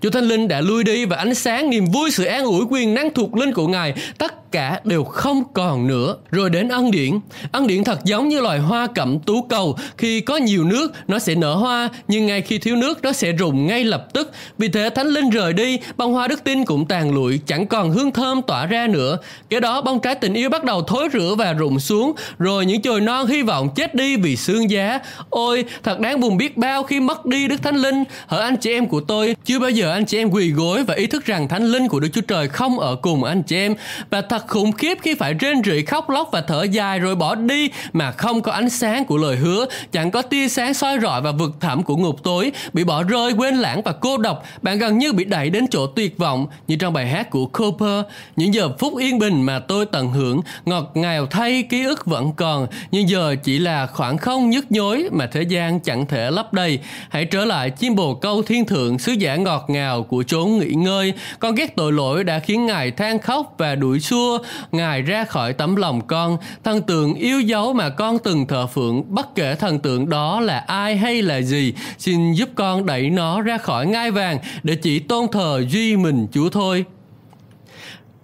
Chúa 0.02 0.10
Thánh 0.10 0.24
Linh 0.24 0.48
đã 0.48 0.60
lui 0.60 0.84
đi 0.84 1.04
và 1.04 1.16
ánh 1.16 1.34
sáng, 1.34 1.70
niềm 1.70 1.84
vui, 1.84 2.10
sự 2.10 2.24
an 2.24 2.44
ủi, 2.44 2.64
quyền 2.70 2.94
năng 2.94 3.14
thuộc 3.14 3.36
linh 3.36 3.52
của 3.52 3.66
Ngài, 3.66 3.94
tất 4.18 4.45
cả 4.52 4.80
đều 4.84 5.04
không 5.04 5.42
còn 5.52 5.86
nữa. 5.86 6.16
Rồi 6.30 6.50
đến 6.50 6.68
ân 6.68 6.90
điển. 6.90 7.18
Ân 7.52 7.66
điển 7.66 7.84
thật 7.84 7.98
giống 8.04 8.28
như 8.28 8.40
loài 8.40 8.58
hoa 8.58 8.86
cẩm 8.94 9.18
tú 9.18 9.42
cầu. 9.42 9.76
Khi 9.98 10.20
có 10.20 10.36
nhiều 10.36 10.64
nước, 10.64 10.92
nó 11.08 11.18
sẽ 11.18 11.34
nở 11.34 11.54
hoa, 11.54 11.88
nhưng 12.08 12.26
ngay 12.26 12.42
khi 12.42 12.58
thiếu 12.58 12.76
nước, 12.76 13.02
nó 13.02 13.12
sẽ 13.12 13.32
rụng 13.32 13.66
ngay 13.66 13.84
lập 13.84 14.06
tức. 14.12 14.32
Vì 14.58 14.68
thế 14.68 14.90
Thánh 14.90 15.06
Linh 15.06 15.30
rời 15.30 15.52
đi, 15.52 15.78
bông 15.96 16.12
hoa 16.12 16.28
đức 16.28 16.44
tin 16.44 16.64
cũng 16.64 16.86
tàn 16.86 17.14
lụi, 17.14 17.40
chẳng 17.46 17.66
còn 17.66 17.90
hương 17.90 18.10
thơm 18.10 18.42
tỏa 18.42 18.66
ra 18.66 18.86
nữa. 18.86 19.18
Kế 19.50 19.60
đó 19.60 19.82
bông 19.82 20.00
trái 20.00 20.14
tình 20.14 20.34
yêu 20.34 20.50
bắt 20.50 20.64
đầu 20.64 20.82
thối 20.82 21.08
rữa 21.12 21.34
và 21.38 21.52
rụng 21.52 21.80
xuống, 21.80 22.12
rồi 22.38 22.66
những 22.66 22.82
chồi 22.82 23.00
non 23.00 23.26
hy 23.26 23.42
vọng 23.42 23.68
chết 23.76 23.94
đi 23.94 24.16
vì 24.16 24.36
xương 24.36 24.70
giá. 24.70 24.98
Ôi, 25.30 25.64
thật 25.82 26.00
đáng 26.00 26.20
buồn 26.20 26.36
biết 26.36 26.56
bao 26.56 26.82
khi 26.82 27.00
mất 27.00 27.26
đi 27.26 27.48
Đức 27.48 27.62
Thánh 27.62 27.76
Linh. 27.76 28.04
Hỡi 28.26 28.40
anh 28.40 28.56
chị 28.56 28.72
em 28.72 28.86
của 28.86 29.00
tôi, 29.00 29.36
chưa 29.44 29.58
bao 29.58 29.70
giờ 29.70 29.92
anh 29.92 30.04
chị 30.04 30.18
em 30.18 30.30
quỳ 30.30 30.50
gối 30.50 30.84
và 30.84 30.94
ý 30.94 31.06
thức 31.06 31.24
rằng 31.24 31.48
thánh 31.48 31.64
linh 31.64 31.88
của 31.88 32.00
Đức 32.00 32.08
Chúa 32.12 32.20
Trời 32.20 32.48
không 32.48 32.78
ở 32.78 32.96
cùng 32.96 33.24
anh 33.24 33.42
chị 33.42 33.56
em 33.56 33.74
và 34.10 34.20
thật 34.20 34.35
khủng 34.38 34.72
khiếp 34.72 34.98
khi 35.02 35.14
phải 35.14 35.34
rên 35.34 35.62
rỉ 35.64 35.82
khóc 35.82 36.10
lóc 36.10 36.28
và 36.32 36.40
thở 36.40 36.62
dài 36.62 36.98
rồi 36.98 37.14
bỏ 37.14 37.34
đi 37.34 37.70
mà 37.92 38.12
không 38.12 38.42
có 38.42 38.52
ánh 38.52 38.70
sáng 38.70 39.04
của 39.04 39.16
lời 39.16 39.36
hứa, 39.36 39.66
chẳng 39.92 40.10
có 40.10 40.22
tia 40.22 40.48
sáng 40.48 40.74
soi 40.74 40.98
rọi 41.02 41.22
và 41.22 41.32
vực 41.32 41.50
thẳm 41.60 41.82
của 41.82 41.96
ngục 41.96 42.22
tối, 42.22 42.52
bị 42.72 42.84
bỏ 42.84 43.02
rơi 43.02 43.32
quên 43.32 43.54
lãng 43.54 43.82
và 43.82 43.92
cô 43.92 44.16
độc, 44.18 44.44
bạn 44.62 44.78
gần 44.78 44.98
như 44.98 45.12
bị 45.12 45.24
đẩy 45.24 45.50
đến 45.50 45.66
chỗ 45.70 45.86
tuyệt 45.86 46.18
vọng 46.18 46.46
như 46.68 46.76
trong 46.76 46.92
bài 46.92 47.06
hát 47.06 47.30
của 47.30 47.46
Cooper. 47.46 48.04
Những 48.36 48.54
giờ 48.54 48.68
phút 48.78 48.96
yên 48.96 49.18
bình 49.18 49.42
mà 49.42 49.58
tôi 49.58 49.86
tận 49.86 50.10
hưởng, 50.10 50.40
ngọt 50.64 50.90
ngào 50.94 51.26
thay 51.26 51.62
ký 51.62 51.84
ức 51.84 52.06
vẫn 52.06 52.32
còn, 52.32 52.66
nhưng 52.90 53.08
giờ 53.08 53.36
chỉ 53.44 53.58
là 53.58 53.86
khoảng 53.86 54.18
không 54.18 54.50
nhức 54.50 54.72
nhối 54.72 55.08
mà 55.12 55.26
thế 55.26 55.42
gian 55.42 55.80
chẳng 55.80 56.06
thể 56.06 56.30
lấp 56.30 56.52
đầy. 56.52 56.78
Hãy 57.08 57.24
trở 57.24 57.44
lại 57.44 57.70
chim 57.70 57.94
bồ 57.94 58.14
câu 58.14 58.42
thiên 58.42 58.64
thượng 58.64 58.98
sứ 58.98 59.12
giả 59.12 59.36
ngọt 59.36 59.64
ngào 59.68 60.02
của 60.02 60.22
chốn 60.26 60.58
nghỉ 60.58 60.70
ngơi. 60.74 61.12
Con 61.38 61.54
ghét 61.54 61.76
tội 61.76 61.92
lỗi 61.92 62.24
đã 62.24 62.38
khiến 62.38 62.66
Ngài 62.66 62.90
than 62.90 63.18
khóc 63.18 63.54
và 63.58 63.74
đuổi 63.74 64.00
xua 64.00 64.25
Ngài 64.72 65.02
ra 65.02 65.24
khỏi 65.24 65.52
tấm 65.52 65.76
lòng 65.76 66.06
con. 66.06 66.38
Thần 66.64 66.82
tượng 66.82 67.14
yêu 67.14 67.40
dấu 67.40 67.72
mà 67.72 67.88
con 67.88 68.18
từng 68.18 68.46
thờ 68.46 68.66
phượng, 68.66 69.14
bất 69.14 69.34
kể 69.34 69.54
thần 69.54 69.78
tượng 69.78 70.08
đó 70.08 70.40
là 70.40 70.58
ai 70.58 70.96
hay 70.96 71.22
là 71.22 71.40
gì, 71.40 71.74
xin 71.98 72.32
giúp 72.32 72.48
con 72.54 72.86
đẩy 72.86 73.10
nó 73.10 73.40
ra 73.40 73.58
khỏi 73.58 73.86
ngai 73.86 74.10
vàng 74.10 74.38
để 74.62 74.74
chỉ 74.74 74.98
tôn 74.98 75.26
thờ 75.32 75.64
duy 75.68 75.96
mình 75.96 76.26
Chúa 76.32 76.48
thôi. 76.48 76.84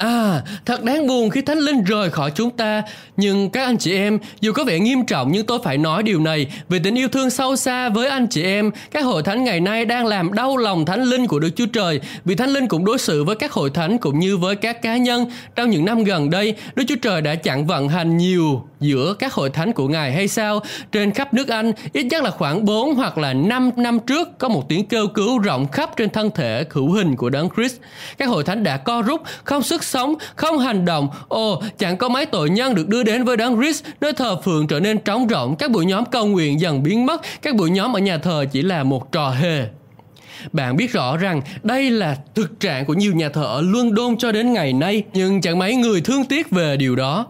À, 0.03 0.43
thật 0.67 0.85
đáng 0.85 1.07
buồn 1.07 1.31
khi 1.31 1.43
Thánh 1.43 1.59
Linh 1.59 1.85
rời 1.85 2.11
khỏi 2.11 2.33
chúng 2.35 2.51
ta. 2.51 2.83
Nhưng 3.17 3.51
các 3.51 3.65
anh 3.65 3.77
chị 3.77 3.95
em, 3.95 4.19
dù 4.41 4.53
có 4.53 4.65
vẻ 4.65 4.79
nghiêm 4.79 5.07
trọng 5.07 5.33
nhưng 5.33 5.47
tôi 5.47 5.59
phải 5.65 5.79
nói 5.79 6.03
điều 6.03 6.21
này 6.21 6.47
về 6.69 6.79
tình 6.85 6.99
yêu 6.99 7.09
thương 7.09 7.31
sâu 7.31 7.57
xa 7.57 7.89
với 7.89 8.09
anh 8.09 8.27
chị 8.27 8.43
em. 8.43 8.71
Các 8.91 9.05
hội 9.05 9.23
thánh 9.23 9.45
ngày 9.45 9.61
nay 9.61 9.85
đang 9.85 10.07
làm 10.07 10.33
đau 10.33 10.57
lòng 10.57 10.87
Thánh 10.87 11.03
Linh 11.03 11.27
của 11.27 11.39
Đức 11.39 11.51
Chúa 11.57 11.67
Trời 11.67 12.01
vì 12.25 12.35
Thánh 12.35 12.51
Linh 12.51 12.69
cũng 12.69 12.85
đối 12.85 12.99
xử 12.99 13.25
với 13.25 13.37
các 13.37 13.53
hội 13.53 13.71
thánh 13.71 13.99
cũng 13.99 14.19
như 14.19 14.37
với 14.37 14.57
các 14.57 14.83
cá 14.83 14.97
nhân. 14.97 15.31
Trong 15.57 15.71
những 15.71 15.85
năm 15.85 16.05
gần 16.05 16.31
đây, 16.31 16.55
Đức 16.75 16.85
Chúa 16.89 16.97
Trời 17.03 17.23
đã 17.23 17.35
chặn 17.35 17.67
vận 17.67 17.89
hành 17.89 18.17
nhiều 18.17 18.63
giữa 18.81 19.15
các 19.19 19.33
hội 19.33 19.51
thánh 19.51 19.73
của 19.73 19.89
Ngài 19.89 20.13
hay 20.13 20.29
sao? 20.29 20.61
Trên 20.93 21.13
khắp 21.13 21.35
nước 21.35 21.49
Anh, 21.49 21.73
ít 21.93 22.03
nhất 22.03 22.25
là 22.25 22.31
khoảng 22.31 22.65
4 22.65 22.95
hoặc 22.95 23.19
là 23.19 23.33
5 23.33 23.71
năm 23.77 23.99
trước 23.99 24.39
có 24.39 24.49
một 24.49 24.69
tiếng 24.69 24.87
kêu 24.87 25.09
cứu 25.09 25.39
rộng 25.39 25.67
khắp 25.73 25.91
trên 25.97 26.11
thân 26.11 26.31
thể 26.35 26.65
hữu 26.71 26.91
hình 26.91 27.17
của 27.17 27.31
Đấng 27.31 27.49
Christ. 27.57 27.77
Các 28.19 28.29
hội 28.29 28.45
thánh 28.45 28.65
đã 28.65 28.77
co 28.77 29.03
rút, 29.03 29.23
không 29.45 29.63
xuất 29.63 29.85
sống, 29.93 30.15
không 30.37 30.59
hành 30.59 30.85
động. 30.85 31.09
Ồ, 31.29 31.63
chẳng 31.79 31.97
có 31.97 32.09
mấy 32.09 32.27
tội 32.27 32.51
nhân 32.51 32.75
được 32.75 32.89
đưa 32.89 33.03
đến 33.03 33.25
với 33.25 33.37
Đấng 33.37 33.57
Christ, 33.57 33.85
nơi 34.01 34.13
thờ 34.13 34.37
phượng 34.45 34.67
trở 34.67 34.81
nên 34.81 34.99
trống 34.99 35.27
rỗng, 35.31 35.57
các 35.57 35.71
buổi 35.71 35.87
nhóm 35.87 36.05
cầu 36.05 36.27
nguyện 36.27 36.61
dần 36.61 36.83
biến 36.83 37.07
mất, 37.07 37.23
các 37.43 37.57
buổi 37.57 37.71
nhóm 37.71 37.97
ở 37.97 38.01
nhà 38.01 38.19
thờ 38.19 38.45
chỉ 38.53 38.63
là 38.63 38.83
một 38.83 39.13
trò 39.13 39.31
hề. 39.31 39.67
Bạn 40.53 40.77
biết 40.77 40.93
rõ 40.93 41.17
rằng 41.17 41.43
đây 41.63 41.91
là 41.91 42.17
thực 42.35 42.61
trạng 42.61 42.85
của 42.85 42.95
nhiều 42.95 43.13
nhà 43.15 43.29
thờ 43.29 43.43
ở 43.43 43.61
London 43.61 44.17
cho 44.19 44.33
đến 44.33 44.53
ngày 44.53 44.73
nay, 44.73 45.03
nhưng 45.13 45.41
chẳng 45.41 45.59
mấy 45.59 45.75
người 45.75 46.01
thương 46.01 46.25
tiếc 46.25 46.51
về 46.51 46.77
điều 46.77 46.97
đó. 46.97 47.27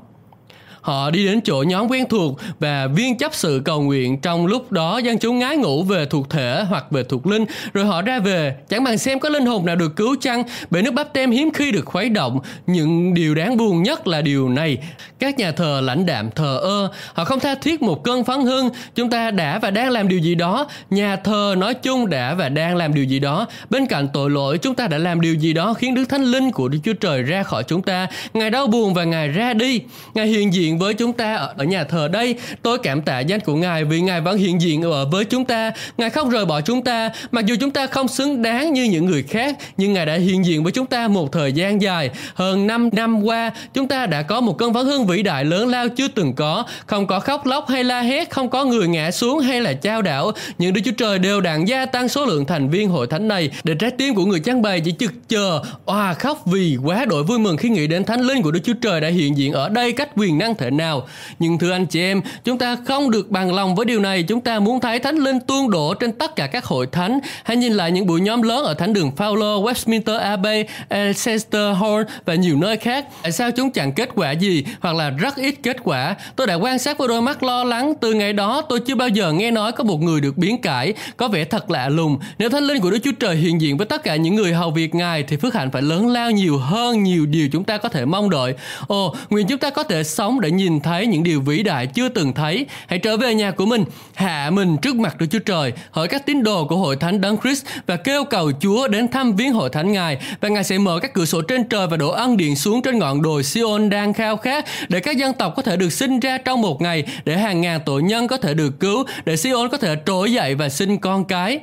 Họ 0.82 1.10
đi 1.10 1.26
đến 1.26 1.40
chỗ 1.44 1.64
nhóm 1.66 1.88
quen 1.90 2.08
thuộc 2.08 2.40
và 2.60 2.86
viên 2.86 3.18
chấp 3.18 3.34
sự 3.34 3.62
cầu 3.64 3.82
nguyện. 3.82 4.20
Trong 4.20 4.46
lúc 4.46 4.72
đó, 4.72 4.98
dân 4.98 5.18
chúng 5.18 5.38
ngái 5.38 5.56
ngủ 5.56 5.82
về 5.82 6.06
thuộc 6.06 6.30
thể 6.30 6.64
hoặc 6.68 6.84
về 6.90 7.02
thuộc 7.04 7.26
linh. 7.26 7.44
Rồi 7.74 7.84
họ 7.84 8.02
ra 8.02 8.18
về. 8.18 8.54
Chẳng 8.68 8.84
bằng 8.84 8.98
xem 8.98 9.20
có 9.20 9.28
linh 9.28 9.46
hồn 9.46 9.66
nào 9.66 9.76
được 9.76 9.96
cứu 9.96 10.16
chăng? 10.20 10.42
Bởi 10.70 10.82
nước 10.82 10.94
bắp 10.94 11.12
tem 11.12 11.30
hiếm 11.30 11.50
khi 11.54 11.72
được 11.72 11.84
khuấy 11.84 12.08
động. 12.08 12.40
Những 12.66 13.14
điều 13.14 13.34
đáng 13.34 13.56
buồn 13.56 13.82
nhất 13.82 14.06
là 14.06 14.20
điều 14.20 14.48
này. 14.48 14.78
Các 15.18 15.38
nhà 15.38 15.52
thờ 15.52 15.80
lãnh 15.84 16.06
đạm 16.06 16.30
thờ 16.30 16.58
ơ. 16.62 16.90
Họ 17.14 17.24
không 17.24 17.40
tha 17.40 17.54
thiết 17.54 17.82
một 17.82 18.04
cơn 18.04 18.24
phấn 18.24 18.40
hưng. 18.40 18.68
Chúng 18.94 19.10
ta 19.10 19.30
đã 19.30 19.58
và 19.58 19.70
đang 19.70 19.90
làm 19.90 20.08
điều 20.08 20.18
gì 20.18 20.34
đó. 20.34 20.66
Nhà 20.90 21.16
thờ 21.16 21.54
nói 21.58 21.74
chung 21.74 22.10
đã 22.10 22.34
và 22.34 22.48
đang 22.48 22.76
làm 22.76 22.94
điều 22.94 23.04
gì 23.04 23.18
đó. 23.18 23.46
Bên 23.70 23.86
cạnh 23.86 24.08
tội 24.12 24.30
lỗi, 24.30 24.58
chúng 24.58 24.74
ta 24.74 24.86
đã 24.86 24.98
làm 24.98 25.20
điều 25.20 25.34
gì 25.34 25.52
đó 25.52 25.74
khiến 25.74 25.94
đức 25.94 26.04
thánh 26.08 26.24
linh 26.24 26.50
của 26.50 26.68
đức 26.68 26.78
chúa 26.84 26.92
trời 26.92 27.22
ra 27.22 27.42
khỏi 27.42 27.64
chúng 27.64 27.82
ta. 27.82 28.06
Ngài 28.34 28.50
đau 28.50 28.66
buồn 28.66 28.94
và 28.94 29.04
ngài 29.04 29.28
ra 29.28 29.54
đi. 29.54 29.80
Ngài 30.14 30.26
hiện 30.26 30.52
diện 30.52 30.71
với 30.78 30.94
chúng 30.94 31.12
ta 31.12 31.34
ở, 31.34 31.54
ở 31.56 31.64
nhà 31.64 31.84
thờ 31.84 32.08
đây. 32.08 32.34
Tôi 32.62 32.78
cảm 32.78 33.02
tạ 33.02 33.20
danh 33.20 33.40
của 33.40 33.54
ngài 33.54 33.84
vì 33.84 34.00
ngài 34.00 34.20
vẫn 34.20 34.38
hiện 34.38 34.60
diện 34.60 34.82
ở 34.82 35.06
với 35.06 35.24
chúng 35.24 35.44
ta. 35.44 35.72
Ngài 35.98 36.10
không 36.10 36.30
rời 36.30 36.44
bỏ 36.44 36.60
chúng 36.60 36.84
ta. 36.84 37.10
Mặc 37.30 37.46
dù 37.46 37.54
chúng 37.60 37.70
ta 37.70 37.86
không 37.86 38.08
xứng 38.08 38.42
đáng 38.42 38.72
như 38.72 38.84
những 38.84 39.06
người 39.06 39.22
khác 39.22 39.56
nhưng 39.76 39.92
ngài 39.92 40.06
đã 40.06 40.14
hiện 40.14 40.44
diện 40.44 40.62
với 40.62 40.72
chúng 40.72 40.86
ta 40.86 41.08
một 41.08 41.32
thời 41.32 41.52
gian 41.52 41.82
dài. 41.82 42.10
Hơn 42.34 42.66
5 42.66 42.88
năm 42.92 43.22
qua 43.22 43.50
chúng 43.74 43.88
ta 43.88 44.06
đã 44.06 44.22
có 44.22 44.40
một 44.40 44.58
cơn 44.58 44.74
phấn 44.74 44.86
hương 44.86 45.06
vĩ 45.06 45.22
đại 45.22 45.44
lớn 45.44 45.68
lao 45.68 45.88
chưa 45.88 46.08
từng 46.08 46.32
có. 46.34 46.64
Không 46.86 47.06
có 47.06 47.20
khóc 47.20 47.46
lóc 47.46 47.68
hay 47.68 47.84
la 47.84 48.00
hét 48.00 48.30
không 48.30 48.50
có 48.50 48.64
người 48.64 48.88
ngã 48.88 49.10
xuống 49.10 49.40
hay 49.40 49.60
là 49.60 49.72
trao 49.72 50.02
đảo. 50.02 50.32
Những 50.58 50.72
đức 50.72 50.80
chúa 50.84 50.92
trời 50.92 51.18
đều 51.18 51.40
đặn 51.40 51.64
gia 51.64 51.86
tăng 51.86 52.08
số 52.08 52.26
lượng 52.26 52.44
thành 52.44 52.70
viên 52.70 52.88
hội 52.88 53.06
thánh 53.06 53.28
này. 53.28 53.50
Để 53.64 53.74
trái 53.74 53.90
tim 53.90 54.14
của 54.14 54.24
người 54.24 54.40
trang 54.40 54.62
bày 54.62 54.80
chỉ 54.80 54.94
chực 54.98 55.12
chờ 55.28 55.60
oà 55.86 56.14
khóc 56.14 56.42
vì 56.46 56.76
quá 56.84 57.04
đội 57.04 57.22
vui 57.22 57.38
mừng 57.38 57.56
khi 57.56 57.68
nghĩ 57.68 57.86
đến 57.86 58.04
thánh 58.04 58.20
linh 58.20 58.42
của 58.42 58.50
đức 58.50 58.60
chúa 58.64 58.72
trời 58.82 59.00
đã 59.00 59.08
hiện 59.08 59.36
diện 59.36 59.52
ở 59.52 59.68
đây 59.68 59.92
cách 59.92 60.08
quyền 60.16 60.38
năng 60.38 60.54
thể 60.62 60.70
nào. 60.70 61.06
Nhưng 61.38 61.58
thưa 61.58 61.72
anh 61.72 61.86
chị 61.86 62.00
em 62.00 62.22
chúng 62.44 62.58
ta 62.58 62.76
không 62.86 63.10
được 63.10 63.30
bằng 63.30 63.54
lòng 63.54 63.74
với 63.74 63.86
điều 63.86 64.00
này. 64.00 64.22
Chúng 64.22 64.40
ta 64.40 64.58
muốn 64.58 64.80
thấy 64.80 64.98
thánh 64.98 65.16
linh 65.16 65.40
tuôn 65.40 65.70
đổ 65.70 65.94
trên 65.94 66.12
tất 66.12 66.36
cả 66.36 66.46
các 66.46 66.64
hội 66.64 66.86
thánh. 66.92 67.18
Hãy 67.44 67.56
nhìn 67.56 67.72
lại 67.72 67.90
những 67.90 68.06
buổi 68.06 68.20
nhóm 68.20 68.42
lớn 68.42 68.64
ở 68.64 68.74
thánh 68.74 68.92
đường 68.92 69.10
Fowler, 69.16 69.62
Westminster 69.64 70.18
Abbey, 70.18 70.64
Leicester 70.90 71.76
Hall 71.80 72.02
và 72.24 72.34
nhiều 72.34 72.56
nơi 72.56 72.76
khác. 72.76 73.06
Tại 73.22 73.32
sao 73.32 73.50
chúng 73.50 73.70
chẳng 73.70 73.92
kết 73.92 74.08
quả 74.14 74.30
gì 74.30 74.64
hoặc 74.80 74.96
là 74.96 75.10
rất 75.10 75.36
ít 75.36 75.54
kết 75.62 75.76
quả? 75.84 76.16
Tôi 76.36 76.46
đã 76.46 76.54
quan 76.54 76.78
sát 76.78 76.98
với 76.98 77.08
đôi 77.08 77.22
mắt 77.22 77.42
lo 77.42 77.64
lắng. 77.64 77.94
Từ 78.00 78.12
ngày 78.12 78.32
đó 78.32 78.62
tôi 78.68 78.80
chưa 78.80 78.94
bao 78.94 79.08
giờ 79.08 79.32
nghe 79.32 79.50
nói 79.50 79.72
có 79.72 79.84
một 79.84 80.02
người 80.02 80.20
được 80.20 80.38
biến 80.38 80.60
cải. 80.60 80.94
Có 81.16 81.28
vẻ 81.28 81.44
thật 81.44 81.70
lạ 81.70 81.88
lùng. 81.88 82.18
Nếu 82.38 82.48
thánh 82.48 82.64
linh 82.64 82.80
của 82.80 82.90
đức 82.90 82.98
chúa 83.04 83.12
trời 83.12 83.36
hiện 83.36 83.60
diện 83.60 83.76
với 83.76 83.86
tất 83.86 84.02
cả 84.02 84.16
những 84.16 84.34
người 84.34 84.52
hầu 84.52 84.70
việc 84.70 84.94
ngài 84.94 85.22
thì 85.22 85.36
phước 85.36 85.54
hạnh 85.54 85.70
phải 85.70 85.82
lớn 85.82 86.08
lao 86.08 86.30
nhiều 86.30 86.58
hơn 86.58 87.02
nhiều 87.02 87.26
điều 87.26 87.48
chúng 87.52 87.64
ta 87.64 87.76
có 87.76 87.88
thể 87.88 88.04
mong 88.04 88.30
đợi. 88.30 88.54
Ồ 88.86 89.14
nguyện 89.30 89.46
chúng 89.46 89.58
ta 89.58 89.70
có 89.70 89.82
thể 89.82 90.04
sống 90.04 90.40
để 90.40 90.50
nhìn 90.56 90.80
thấy 90.80 91.06
những 91.06 91.22
điều 91.22 91.40
vĩ 91.40 91.62
đại 91.62 91.86
chưa 91.86 92.08
từng 92.08 92.32
thấy. 92.32 92.66
Hãy 92.86 92.98
trở 92.98 93.16
về 93.16 93.34
nhà 93.34 93.50
của 93.50 93.66
mình, 93.66 93.84
hạ 94.14 94.50
mình 94.50 94.76
trước 94.82 94.96
mặt 94.96 95.16
đức 95.18 95.26
chúa 95.30 95.38
trời, 95.38 95.72
hỏi 95.90 96.08
các 96.08 96.26
tín 96.26 96.42
đồ 96.42 96.64
của 96.64 96.76
hội 96.76 96.96
thánh 96.96 97.20
đấng 97.20 97.36
christ 97.42 97.66
và 97.86 97.96
kêu 97.96 98.24
cầu 98.24 98.52
chúa 98.60 98.88
đến 98.88 99.08
thăm 99.08 99.36
viếng 99.36 99.52
hội 99.52 99.70
thánh 99.70 99.92
ngài. 99.92 100.18
Và 100.40 100.48
ngài 100.48 100.64
sẽ 100.64 100.78
mở 100.78 100.98
các 101.02 101.14
cửa 101.14 101.24
sổ 101.24 101.42
trên 101.42 101.64
trời 101.64 101.86
và 101.86 101.96
đổ 101.96 102.10
ân 102.10 102.36
điện 102.36 102.56
xuống 102.56 102.82
trên 102.82 102.98
ngọn 102.98 103.22
đồi 103.22 103.42
Sion 103.44 103.90
đang 103.90 104.12
khao 104.12 104.36
khát 104.36 104.64
để 104.88 105.00
các 105.00 105.16
dân 105.16 105.34
tộc 105.34 105.52
có 105.56 105.62
thể 105.62 105.76
được 105.76 105.92
sinh 105.92 106.20
ra 106.20 106.38
trong 106.38 106.60
một 106.62 106.82
ngày, 106.82 107.04
để 107.24 107.36
hàng 107.36 107.60
ngàn 107.60 107.80
tội 107.86 108.02
nhân 108.02 108.28
có 108.28 108.36
thể 108.36 108.54
được 108.54 108.80
cứu, 108.80 109.04
để 109.24 109.36
Sion 109.36 109.68
có 109.68 109.76
thể 109.76 109.96
trỗi 110.06 110.32
dậy 110.32 110.54
và 110.54 110.68
sinh 110.68 110.98
con 110.98 111.24
cái. 111.24 111.60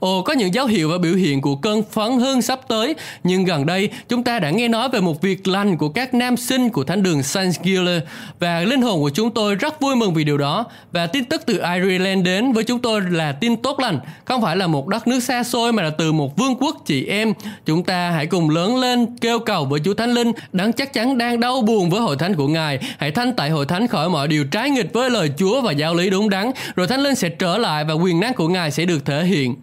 Ồ, 0.00 0.22
có 0.22 0.32
những 0.32 0.54
dấu 0.54 0.66
hiệu 0.66 0.90
và 0.90 0.98
biểu 0.98 1.14
hiện 1.14 1.40
của 1.40 1.56
cơn 1.56 1.82
phấn 1.90 2.18
hưng 2.18 2.42
sắp 2.42 2.60
tới, 2.68 2.94
nhưng 3.24 3.44
gần 3.44 3.66
đây 3.66 3.88
chúng 4.08 4.22
ta 4.22 4.38
đã 4.38 4.50
nghe 4.50 4.68
nói 4.68 4.88
về 4.88 5.00
một 5.00 5.22
việc 5.22 5.48
lành 5.48 5.76
của 5.76 5.88
các 5.88 6.14
nam 6.14 6.36
sinh 6.36 6.70
của 6.70 6.84
thánh 6.84 7.02
đường 7.02 7.22
Saint 7.22 7.54
Gilles 7.64 8.02
và 8.38 8.60
linh 8.60 8.82
hồn 8.82 9.00
của 9.00 9.10
chúng 9.10 9.30
tôi 9.30 9.54
rất 9.54 9.80
vui 9.80 9.96
mừng 9.96 10.14
vì 10.14 10.24
điều 10.24 10.38
đó. 10.38 10.64
Và 10.92 11.06
tin 11.06 11.24
tức 11.24 11.42
từ 11.46 11.60
Ireland 11.74 12.24
đến 12.24 12.52
với 12.52 12.64
chúng 12.64 12.78
tôi 12.78 13.00
là 13.10 13.32
tin 13.32 13.56
tốt 13.56 13.80
lành, 13.80 13.98
không 14.24 14.42
phải 14.42 14.56
là 14.56 14.66
một 14.66 14.88
đất 14.88 15.08
nước 15.08 15.20
xa 15.20 15.42
xôi 15.42 15.72
mà 15.72 15.82
là 15.82 15.90
từ 15.90 16.12
một 16.12 16.36
vương 16.36 16.56
quốc 16.56 16.76
chị 16.86 17.06
em. 17.06 17.32
Chúng 17.66 17.84
ta 17.84 18.10
hãy 18.10 18.26
cùng 18.26 18.50
lớn 18.50 18.76
lên 18.76 19.06
kêu 19.20 19.38
cầu 19.38 19.64
với 19.64 19.80
Chúa 19.84 19.94
Thánh 19.94 20.14
Linh, 20.14 20.32
đáng 20.52 20.72
chắc 20.72 20.92
chắn 20.92 21.18
đang 21.18 21.40
đau 21.40 21.62
buồn 21.62 21.90
với 21.90 22.00
hội 22.00 22.16
thánh 22.16 22.34
của 22.34 22.48
Ngài. 22.48 22.78
Hãy 22.98 23.10
thanh 23.10 23.32
tại 23.32 23.50
hội 23.50 23.66
thánh 23.66 23.86
khỏi 23.86 24.08
mọi 24.08 24.28
điều 24.28 24.44
trái 24.44 24.70
nghịch 24.70 24.92
với 24.92 25.10
lời 25.10 25.30
Chúa 25.38 25.60
và 25.60 25.72
giáo 25.72 25.94
lý 25.94 26.10
đúng 26.10 26.30
đắn, 26.30 26.50
rồi 26.76 26.86
Thánh 26.86 27.00
Linh 27.00 27.14
sẽ 27.14 27.28
trở 27.28 27.58
lại 27.58 27.84
và 27.84 27.94
quyền 27.94 28.20
năng 28.20 28.34
của 28.34 28.48
Ngài 28.48 28.70
sẽ 28.70 28.84
được 28.84 29.06
thể 29.06 29.24
hiện. 29.24 29.54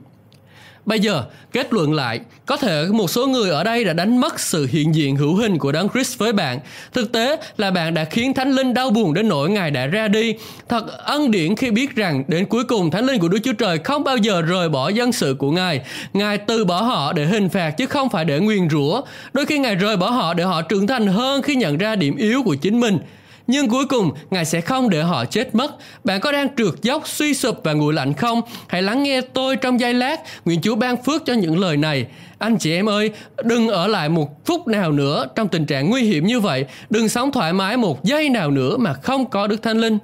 Bây 0.85 0.99
giờ, 0.99 1.23
kết 1.51 1.73
luận 1.73 1.93
lại, 1.93 2.19
có 2.45 2.57
thể 2.57 2.85
một 2.91 3.09
số 3.09 3.27
người 3.27 3.49
ở 3.49 3.63
đây 3.63 3.83
đã 3.83 3.93
đánh 3.93 4.21
mất 4.21 4.39
sự 4.39 4.67
hiện 4.71 4.95
diện 4.95 5.15
hữu 5.15 5.35
hình 5.35 5.57
của 5.57 5.71
Đấng 5.71 5.89
Christ 5.89 6.17
với 6.17 6.33
bạn. 6.33 6.59
Thực 6.93 7.11
tế 7.11 7.37
là 7.57 7.71
bạn 7.71 7.93
đã 7.93 8.05
khiến 8.05 8.33
Thánh 8.33 8.51
Linh 8.51 8.73
đau 8.73 8.89
buồn 8.89 9.13
đến 9.13 9.27
nỗi 9.27 9.49
Ngài 9.49 9.71
đã 9.71 9.85
ra 9.85 10.07
đi. 10.07 10.35
Thật 10.69 10.97
ân 10.97 11.31
điển 11.31 11.55
khi 11.55 11.71
biết 11.71 11.95
rằng 11.95 12.23
đến 12.27 12.45
cuối 12.45 12.63
cùng 12.63 12.91
Thánh 12.91 13.05
Linh 13.05 13.19
của 13.19 13.27
Đức 13.27 13.39
Chúa 13.43 13.53
Trời 13.53 13.77
không 13.77 14.03
bao 14.03 14.17
giờ 14.17 14.41
rời 14.41 14.69
bỏ 14.69 14.89
dân 14.89 15.11
sự 15.11 15.35
của 15.39 15.51
Ngài. 15.51 15.81
Ngài 16.13 16.37
từ 16.37 16.65
bỏ 16.65 16.81
họ 16.81 17.13
để 17.13 17.25
hình 17.25 17.49
phạt 17.49 17.71
chứ 17.71 17.85
không 17.85 18.09
phải 18.09 18.25
để 18.25 18.39
nguyền 18.39 18.69
rủa. 18.69 19.01
Đôi 19.33 19.45
khi 19.45 19.57
Ngài 19.57 19.75
rời 19.75 19.97
bỏ 19.97 20.09
họ 20.09 20.33
để 20.33 20.43
họ 20.43 20.61
trưởng 20.61 20.87
thành 20.87 21.07
hơn 21.07 21.41
khi 21.41 21.55
nhận 21.55 21.77
ra 21.77 21.95
điểm 21.95 22.15
yếu 22.15 22.43
của 22.43 22.55
chính 22.55 22.79
mình 22.79 22.97
nhưng 23.47 23.69
cuối 23.69 23.85
cùng 23.85 24.11
Ngài 24.29 24.45
sẽ 24.45 24.61
không 24.61 24.89
để 24.89 25.03
họ 25.03 25.25
chết 25.25 25.55
mất. 25.55 25.75
Bạn 26.03 26.21
có 26.21 26.31
đang 26.31 26.55
trượt 26.55 26.73
dốc, 26.81 27.07
suy 27.07 27.33
sụp 27.33 27.59
và 27.63 27.73
nguội 27.73 27.93
lạnh 27.93 28.13
không? 28.13 28.41
Hãy 28.67 28.81
lắng 28.81 29.03
nghe 29.03 29.21
tôi 29.21 29.55
trong 29.55 29.79
giây 29.79 29.93
lát. 29.93 30.21
Nguyện 30.45 30.61
Chúa 30.61 30.75
ban 30.75 31.03
phước 31.03 31.25
cho 31.25 31.33
những 31.33 31.59
lời 31.59 31.77
này. 31.77 32.05
Anh 32.39 32.57
chị 32.57 32.73
em 32.73 32.89
ơi, 32.89 33.11
đừng 33.43 33.67
ở 33.67 33.87
lại 33.87 34.09
một 34.09 34.45
phút 34.45 34.67
nào 34.67 34.91
nữa 34.91 35.25
trong 35.35 35.47
tình 35.47 35.65
trạng 35.65 35.89
nguy 35.89 36.03
hiểm 36.03 36.27
như 36.27 36.39
vậy. 36.39 36.65
Đừng 36.89 37.09
sống 37.09 37.31
thoải 37.31 37.53
mái 37.53 37.77
một 37.77 38.03
giây 38.03 38.29
nào 38.29 38.51
nữa 38.51 38.77
mà 38.77 38.93
không 38.93 39.29
có 39.29 39.47
Đức 39.47 39.61
Thánh 39.61 39.77
Linh. 39.77 39.97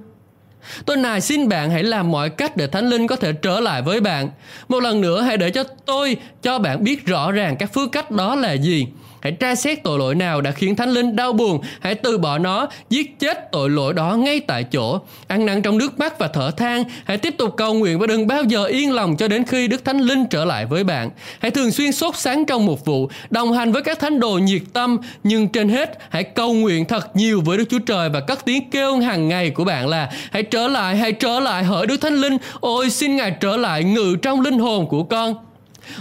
Tôi 0.85 0.97
nài 0.97 1.21
xin 1.21 1.49
bạn 1.49 1.71
hãy 1.71 1.83
làm 1.83 2.11
mọi 2.11 2.29
cách 2.29 2.57
để 2.57 2.67
Thánh 2.67 2.89
Linh 2.89 3.07
có 3.07 3.15
thể 3.15 3.33
trở 3.33 3.59
lại 3.59 3.81
với 3.81 4.01
bạn. 4.01 4.29
Một 4.67 4.79
lần 4.79 5.01
nữa 5.01 5.21
hãy 5.21 5.37
để 5.37 5.49
cho 5.49 5.63
tôi 5.85 6.17
cho 6.41 6.59
bạn 6.59 6.83
biết 6.83 7.05
rõ 7.05 7.31
ràng 7.31 7.55
các 7.57 7.73
phương 7.73 7.89
cách 7.89 8.11
đó 8.11 8.35
là 8.35 8.53
gì. 8.53 8.87
Hãy 9.21 9.31
tra 9.31 9.55
xét 9.55 9.83
tội 9.83 9.99
lỗi 9.99 10.15
nào 10.15 10.41
đã 10.41 10.51
khiến 10.51 10.75
Thánh 10.75 10.89
Linh 10.89 11.15
đau 11.15 11.33
buồn, 11.33 11.61
hãy 11.79 11.95
từ 11.95 12.17
bỏ 12.17 12.37
nó, 12.37 12.67
giết 12.89 13.19
chết 13.19 13.51
tội 13.51 13.69
lỗi 13.69 13.93
đó 13.93 14.15
ngay 14.15 14.39
tại 14.39 14.63
chỗ. 14.63 14.99
Ăn 15.27 15.45
năn 15.45 15.61
trong 15.61 15.77
nước 15.77 15.99
mắt 15.99 16.19
và 16.19 16.27
thở 16.27 16.51
than, 16.57 16.83
hãy 17.05 17.17
tiếp 17.17 17.35
tục 17.37 17.53
cầu 17.57 17.73
nguyện 17.73 17.99
và 17.99 18.07
đừng 18.07 18.27
bao 18.27 18.43
giờ 18.43 18.65
yên 18.65 18.91
lòng 18.91 19.17
cho 19.17 19.27
đến 19.27 19.43
khi 19.43 19.67
Đức 19.67 19.85
Thánh 19.85 19.99
Linh 19.99 20.25
trở 20.25 20.45
lại 20.45 20.65
với 20.65 20.83
bạn. 20.83 21.09
Hãy 21.39 21.51
thường 21.51 21.71
xuyên 21.71 21.91
sốt 21.91 22.15
sáng 22.15 22.45
trong 22.45 22.65
một 22.65 22.85
vụ, 22.85 23.09
đồng 23.29 23.53
hành 23.53 23.71
với 23.71 23.81
các 23.81 23.99
thánh 23.99 24.19
đồ 24.19 24.31
nhiệt 24.31 24.61
tâm, 24.73 24.97
nhưng 25.23 25.47
trên 25.47 25.69
hết 25.69 25.97
hãy 26.09 26.23
cầu 26.23 26.53
nguyện 26.53 26.85
thật 26.85 27.15
nhiều 27.15 27.41
với 27.45 27.57
Đức 27.57 27.65
Chúa 27.69 27.79
Trời 27.79 28.09
và 28.09 28.19
các 28.19 28.45
tiếng 28.45 28.69
kêu 28.69 28.97
hàng 28.97 29.27
ngày 29.27 29.49
của 29.49 29.63
bạn 29.63 29.87
là 29.87 30.09
hãy 30.31 30.43
trở 30.43 30.67
lại, 30.67 30.95
hãy 30.95 31.11
trở 31.11 31.39
lại 31.39 31.63
hỡi 31.63 31.85
Đức 31.85 32.01
Thánh 32.01 32.15
Linh, 32.15 32.37
ôi 32.59 32.89
xin 32.89 33.15
Ngài 33.15 33.31
trở 33.31 33.57
lại 33.57 33.83
ngự 33.83 34.15
trong 34.21 34.41
linh 34.41 34.59
hồn 34.59 34.87
của 34.89 35.03
con. 35.03 35.35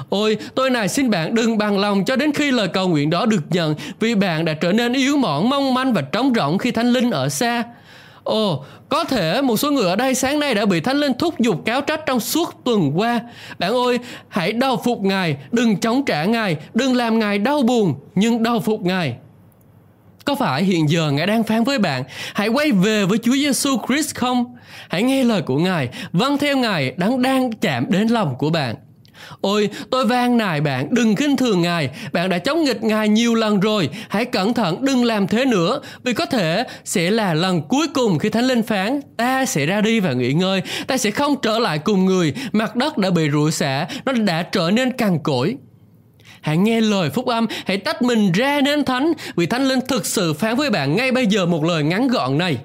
Ôi, 0.08 0.36
tôi 0.54 0.70
này 0.70 0.88
xin 0.88 1.10
bạn 1.10 1.34
đừng 1.34 1.58
bằng 1.58 1.78
lòng 1.78 2.04
cho 2.04 2.16
đến 2.16 2.32
khi 2.32 2.50
lời 2.50 2.68
cầu 2.68 2.88
nguyện 2.88 3.10
đó 3.10 3.26
được 3.26 3.42
nhận 3.50 3.74
vì 4.00 4.14
bạn 4.14 4.44
đã 4.44 4.52
trở 4.52 4.72
nên 4.72 4.92
yếu 4.92 5.16
mỏng, 5.16 5.50
mong 5.50 5.74
manh 5.74 5.92
và 5.92 6.02
trống 6.02 6.32
rỗng 6.36 6.58
khi 6.58 6.70
Thánh 6.70 6.92
Linh 6.92 7.10
ở 7.10 7.28
xa. 7.28 7.64
Ồ, 8.24 8.64
có 8.88 9.04
thể 9.04 9.42
một 9.42 9.56
số 9.56 9.70
người 9.70 9.84
ở 9.84 9.96
đây 9.96 10.14
sáng 10.14 10.40
nay 10.40 10.54
đã 10.54 10.66
bị 10.66 10.80
Thánh 10.80 10.96
Linh 10.96 11.12
thúc 11.18 11.40
giục 11.40 11.64
cáo 11.64 11.80
trách 11.80 12.00
trong 12.06 12.20
suốt 12.20 12.64
tuần 12.64 12.92
qua. 12.94 13.20
Bạn 13.58 13.72
ơi, 13.72 13.98
hãy 14.28 14.52
đau 14.52 14.80
phục 14.84 15.02
Ngài, 15.02 15.36
đừng 15.52 15.76
chống 15.76 16.04
trả 16.04 16.24
Ngài, 16.24 16.56
đừng 16.74 16.96
làm 16.96 17.18
Ngài 17.18 17.38
đau 17.38 17.62
buồn, 17.62 17.94
nhưng 18.14 18.42
đau 18.42 18.60
phục 18.60 18.82
Ngài. 18.82 19.16
Có 20.24 20.34
phải 20.34 20.64
hiện 20.64 20.90
giờ 20.90 21.10
Ngài 21.10 21.26
đang 21.26 21.42
phán 21.42 21.64
với 21.64 21.78
bạn, 21.78 22.04
hãy 22.34 22.48
quay 22.48 22.72
về 22.72 23.04
với 23.04 23.18
Chúa 23.18 23.32
Giêsu 23.32 23.70
Christ 23.88 24.14
không? 24.14 24.56
Hãy 24.88 25.02
nghe 25.02 25.24
lời 25.24 25.42
của 25.42 25.58
Ngài, 25.58 25.88
vâng 26.12 26.38
theo 26.38 26.56
Ngài 26.56 26.92
đang 26.96 27.22
đang 27.22 27.52
chạm 27.52 27.86
đến 27.88 28.08
lòng 28.08 28.34
của 28.38 28.50
bạn. 28.50 28.74
Ôi, 29.40 29.68
tôi 29.90 30.06
van 30.06 30.36
nài 30.36 30.60
bạn 30.60 30.88
đừng 30.90 31.16
khinh 31.16 31.36
thường 31.36 31.62
Ngài, 31.62 31.90
bạn 32.12 32.28
đã 32.28 32.38
chống 32.38 32.64
nghịch 32.64 32.82
Ngài 32.82 33.08
nhiều 33.08 33.34
lần 33.34 33.60
rồi, 33.60 33.88
hãy 34.08 34.24
cẩn 34.24 34.54
thận 34.54 34.84
đừng 34.84 35.04
làm 35.04 35.26
thế 35.26 35.44
nữa, 35.44 35.80
vì 36.04 36.12
có 36.12 36.26
thể 36.26 36.64
sẽ 36.84 37.10
là 37.10 37.34
lần 37.34 37.62
cuối 37.68 37.86
cùng 37.94 38.18
khi 38.18 38.28
Thánh 38.28 38.44
Linh 38.44 38.62
phán, 38.62 39.00
ta 39.16 39.44
sẽ 39.44 39.66
ra 39.66 39.80
đi 39.80 40.00
và 40.00 40.12
nghỉ 40.12 40.32
ngơi, 40.32 40.62
ta 40.86 40.96
sẽ 40.96 41.10
không 41.10 41.34
trở 41.42 41.58
lại 41.58 41.78
cùng 41.78 42.04
người, 42.04 42.34
mặt 42.52 42.76
đất 42.76 42.98
đã 42.98 43.10
bị 43.10 43.30
rủa 43.30 43.50
xả, 43.50 43.86
nó 44.04 44.12
đã 44.12 44.42
trở 44.42 44.70
nên 44.70 44.92
cằn 44.92 45.18
cỗi. 45.22 45.56
Hãy 46.40 46.56
nghe 46.56 46.80
lời 46.80 47.10
phúc 47.10 47.26
âm, 47.26 47.46
hãy 47.66 47.76
tách 47.76 48.02
mình 48.02 48.32
ra 48.32 48.60
nên 48.60 48.84
thánh, 48.84 49.12
vì 49.36 49.46
Thánh 49.46 49.68
Linh 49.68 49.80
thực 49.88 50.06
sự 50.06 50.32
phán 50.32 50.56
với 50.56 50.70
bạn 50.70 50.96
ngay 50.96 51.12
bây 51.12 51.26
giờ 51.26 51.46
một 51.46 51.64
lời 51.64 51.82
ngắn 51.82 52.08
gọn 52.08 52.38
này. 52.38 52.58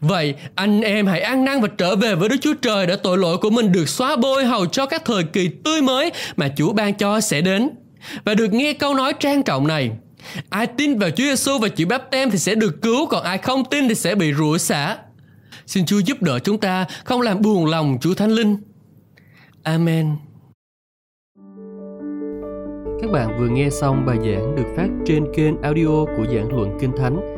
Vậy 0.00 0.34
anh 0.54 0.80
em 0.80 1.06
hãy 1.06 1.20
ăn 1.20 1.44
năn 1.44 1.60
và 1.60 1.68
trở 1.78 1.96
về 1.96 2.14
với 2.14 2.28
Đức 2.28 2.36
Chúa 2.40 2.54
Trời 2.62 2.86
để 2.86 2.96
tội 2.96 3.18
lỗi 3.18 3.38
của 3.38 3.50
mình 3.50 3.72
được 3.72 3.88
xóa 3.88 4.16
bôi 4.16 4.44
hầu 4.44 4.66
cho 4.66 4.86
các 4.86 5.04
thời 5.04 5.24
kỳ 5.24 5.48
tươi 5.64 5.82
mới 5.82 6.10
mà 6.36 6.48
Chúa 6.56 6.72
ban 6.72 6.94
cho 6.94 7.20
sẽ 7.20 7.40
đến. 7.40 7.70
Và 8.24 8.34
được 8.34 8.52
nghe 8.52 8.72
câu 8.72 8.94
nói 8.94 9.12
trang 9.20 9.42
trọng 9.42 9.66
này. 9.66 9.90
Ai 10.50 10.66
tin 10.66 10.98
vào 10.98 11.10
Chúa 11.10 11.24
Giêsu 11.24 11.58
và 11.58 11.68
chịu 11.68 11.86
báp 11.86 12.10
tem 12.10 12.30
thì 12.30 12.38
sẽ 12.38 12.54
được 12.54 12.82
cứu, 12.82 13.06
còn 13.06 13.22
ai 13.22 13.38
không 13.38 13.64
tin 13.64 13.88
thì 13.88 13.94
sẽ 13.94 14.14
bị 14.14 14.32
rủa 14.34 14.58
xả. 14.58 14.96
Xin 15.66 15.86
Chúa 15.86 15.98
giúp 15.98 16.22
đỡ 16.22 16.38
chúng 16.38 16.58
ta 16.58 16.84
không 17.04 17.20
làm 17.20 17.42
buồn 17.42 17.66
lòng 17.66 17.98
Chúa 18.00 18.14
Thánh 18.14 18.30
Linh. 18.30 18.56
Amen. 19.62 20.16
Các 23.02 23.10
bạn 23.10 23.38
vừa 23.38 23.48
nghe 23.48 23.70
xong 23.70 24.06
bài 24.06 24.16
giảng 24.16 24.56
được 24.56 24.66
phát 24.76 24.88
trên 25.06 25.24
kênh 25.36 25.62
audio 25.62 26.04
của 26.16 26.26
giảng 26.34 26.48
luận 26.52 26.78
Kinh 26.80 26.92
Thánh 26.98 27.37